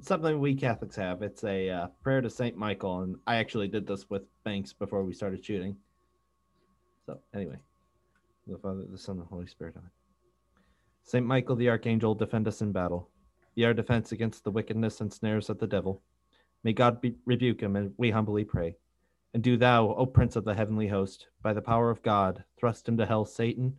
something 0.02 0.40
we 0.40 0.56
Catholics 0.56 0.96
have. 0.96 1.22
It's 1.22 1.44
a 1.44 1.70
uh, 1.70 1.88
prayer 2.02 2.22
to 2.22 2.30
Saint 2.30 2.58
Michael, 2.58 3.02
and 3.02 3.18
I 3.28 3.36
actually 3.36 3.68
did 3.68 3.86
this 3.86 4.10
with 4.10 4.24
Banks 4.44 4.74
before 4.74 5.04
we 5.04 5.14
started 5.14 5.46
shooting. 5.46 5.78
So 7.06 7.20
anyway, 7.36 7.58
the 8.48 8.58
Father, 8.58 8.84
the 8.90 8.98
Son, 8.98 9.18
and 9.18 9.26
the 9.26 9.30
Holy 9.30 9.46
Spirit. 9.46 9.76
Amen. 9.78 9.92
Saint 11.04 11.24
Michael 11.24 11.56
the 11.56 11.70
Archangel, 11.70 12.16
defend 12.16 12.48
us 12.48 12.62
in 12.62 12.72
battle. 12.72 13.12
Be 13.54 13.66
our 13.66 13.74
defense 13.76 14.12
against 14.12 14.44
the 14.44 14.50
wickedness 14.50 15.02
and 15.02 15.14
snares 15.14 15.52
of 15.52 15.60
the 15.60 15.68
devil. 15.68 16.02
May 16.64 16.74
God 16.74 17.00
be- 17.00 17.16
rebuke 17.26 17.62
him, 17.62 17.76
and 17.76 17.94
we 17.98 18.10
humbly 18.10 18.44
pray. 18.44 18.76
And 19.36 19.44
do 19.44 19.56
thou, 19.56 19.94
O 19.94 20.08
Prince 20.08 20.36
of 20.36 20.46
the 20.46 20.56
heavenly 20.56 20.88
host, 20.88 21.28
by 21.44 21.54
the 21.54 21.62
power 21.62 21.92
of 21.92 22.02
God, 22.02 22.44
thrust 22.58 22.90
into 22.90 23.06
hell 23.06 23.26
Satan 23.26 23.76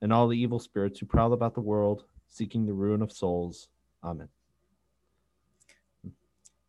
and 0.00 0.12
all 0.12 0.28
the 0.28 0.38
evil 0.38 0.58
spirits 0.58 1.00
who 1.00 1.06
prowl 1.06 1.32
about 1.32 1.54
the 1.54 1.60
world, 1.60 2.04
seeking 2.28 2.66
the 2.66 2.72
ruin 2.72 3.02
of 3.02 3.12
souls. 3.12 3.68
Amen. 4.02 4.28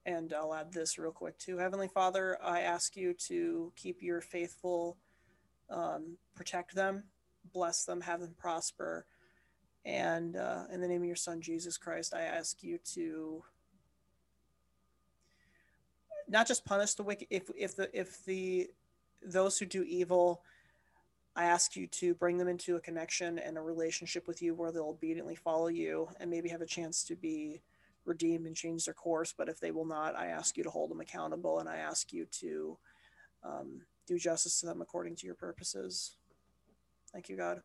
And 0.06 0.34
I'll 0.34 0.54
add 0.54 0.74
this 0.74 0.98
real 0.98 1.12
quick 1.12 1.38
too. 1.38 1.58
Heavenly 1.58 1.88
Father, 1.88 2.38
I 2.44 2.62
ask 2.62 2.96
you 2.96 3.14
to 3.28 3.72
keep 3.76 4.02
your 4.02 4.22
faithful, 4.22 4.98
um, 5.70 6.18
protect 6.36 6.74
them, 6.74 7.04
bless 7.54 7.86
them, 7.86 8.02
have 8.02 8.22
them 8.22 8.34
prosper. 8.38 9.06
And 9.86 10.36
uh, 10.36 10.64
in 10.74 10.82
the 10.82 10.88
name 10.88 11.02
of 11.02 11.08
your 11.08 11.16
Son, 11.16 11.42
Jesus 11.42 11.78
Christ, 11.78 12.14
I 12.16 12.22
ask 12.22 12.64
you 12.64 12.80
to 12.96 13.44
not 16.28 16.48
just 16.48 16.66
punish 16.66 16.96
the 16.96 17.04
wicked, 17.04 17.28
if, 17.30 17.50
if 17.56 17.76
the, 17.76 17.90
if 17.98 18.24
the, 18.26 18.70
those 19.24 19.60
who 19.60 19.66
do 19.66 19.84
evil, 19.84 20.42
I 21.40 21.46
ask 21.46 21.78
you 21.78 21.88
to 21.88 22.14
bring 22.16 22.38
them 22.38 22.50
into 22.50 22.76
a 22.76 22.82
connection 22.82 23.40
and 23.40 23.58
a 23.58 23.62
relationship 23.62 24.28
with 24.28 24.42
you 24.42 24.54
where 24.54 24.74
they'll 24.74 24.90
obediently 24.90 25.36
follow 25.36 25.68
you 25.68 26.10
and 26.20 26.30
maybe 26.30 26.50
have 26.50 26.60
a 26.60 26.66
chance 26.66 27.02
to 27.06 27.16
be 27.16 27.62
redeemed 28.04 28.46
and 28.46 28.54
change 28.54 28.84
their 28.84 28.94
course. 28.94 29.34
But 29.38 29.48
if 29.48 29.58
they 29.58 29.72
will 29.72 29.86
not, 29.86 30.18
I 30.18 30.28
ask 30.28 30.58
you 30.58 30.66
to 30.66 30.70
hold 30.70 30.92
them 30.92 31.00
accountable 31.00 31.60
and 31.60 31.70
I 31.70 31.78
ask 31.78 32.12
you 32.12 32.26
to 32.26 32.78
um, 33.46 33.82
do 34.06 34.20
justice 34.20 34.60
to 34.60 34.66
them 34.66 34.82
according 34.82 35.16
to 35.16 35.26
your 35.26 35.36
purposes. 35.36 36.18
Thank 37.14 37.30
you, 37.30 37.38
God. 37.38 37.62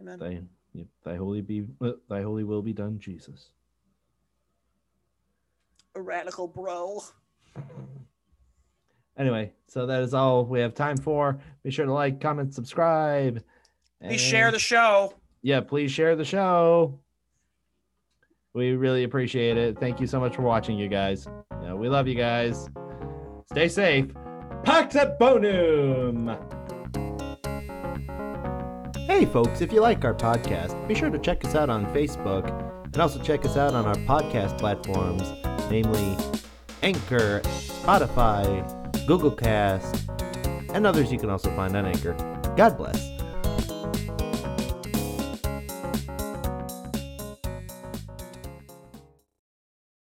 Amen. 0.00 0.18
Thy, 0.18 0.84
thy 1.04 1.16
holy 1.16 1.42
be 1.42 1.68
uh, 1.80 1.92
thy 2.08 2.22
holy 2.22 2.42
will 2.42 2.62
be 2.62 2.72
done, 2.72 2.98
Jesus. 2.98 3.50
a 5.94 6.02
radical 6.02 6.48
bro. 6.48 7.04
Anyway, 9.16 9.52
so 9.68 9.86
that 9.86 10.02
is 10.02 10.12
all 10.14 10.44
we 10.44 10.60
have 10.60 10.74
time 10.74 10.96
for. 10.96 11.38
Be 11.62 11.70
sure 11.70 11.86
to 11.86 11.92
like, 11.92 12.20
comment, 12.20 12.52
subscribe. 12.54 13.42
Please 14.02 14.20
share 14.20 14.50
the 14.50 14.58
show. 14.58 15.14
yeah, 15.42 15.60
please 15.60 15.90
share 15.90 16.16
the 16.16 16.24
show. 16.24 16.98
We 18.54 18.72
really 18.72 19.04
appreciate 19.04 19.56
it. 19.56 19.78
Thank 19.78 20.00
you 20.00 20.06
so 20.06 20.20
much 20.20 20.36
for 20.36 20.42
watching, 20.42 20.78
you 20.78 20.88
guys. 20.88 21.26
Yeah, 21.62 21.74
we 21.74 21.88
love 21.88 22.06
you 22.06 22.14
guys. 22.14 22.68
Stay 23.50 23.68
safe. 23.68 24.06
Pax 24.64 24.94
et 24.96 25.18
bonum. 25.18 26.36
Hey, 29.06 29.26
folks, 29.26 29.60
if 29.60 29.72
you 29.72 29.80
like 29.80 30.04
our 30.04 30.14
podcast, 30.14 30.86
be 30.88 30.94
sure 30.94 31.10
to 31.10 31.18
check 31.18 31.44
us 31.44 31.54
out 31.54 31.70
on 31.70 31.86
Facebook 31.94 32.48
and 32.84 32.98
also 32.98 33.20
check 33.22 33.44
us 33.44 33.56
out 33.56 33.74
on 33.74 33.86
our 33.86 33.94
podcast 34.06 34.58
platforms, 34.58 35.22
namely 35.70 36.16
Anchor, 36.82 37.40
Spotify, 37.44 38.83
Google 39.06 39.30
Cast, 39.30 40.08
and 40.72 40.86
others 40.86 41.12
you 41.12 41.18
can 41.18 41.30
also 41.30 41.54
find 41.54 41.76
on 41.76 41.86
Anchor. 41.86 42.14
God 42.56 42.76
bless. 42.76 43.13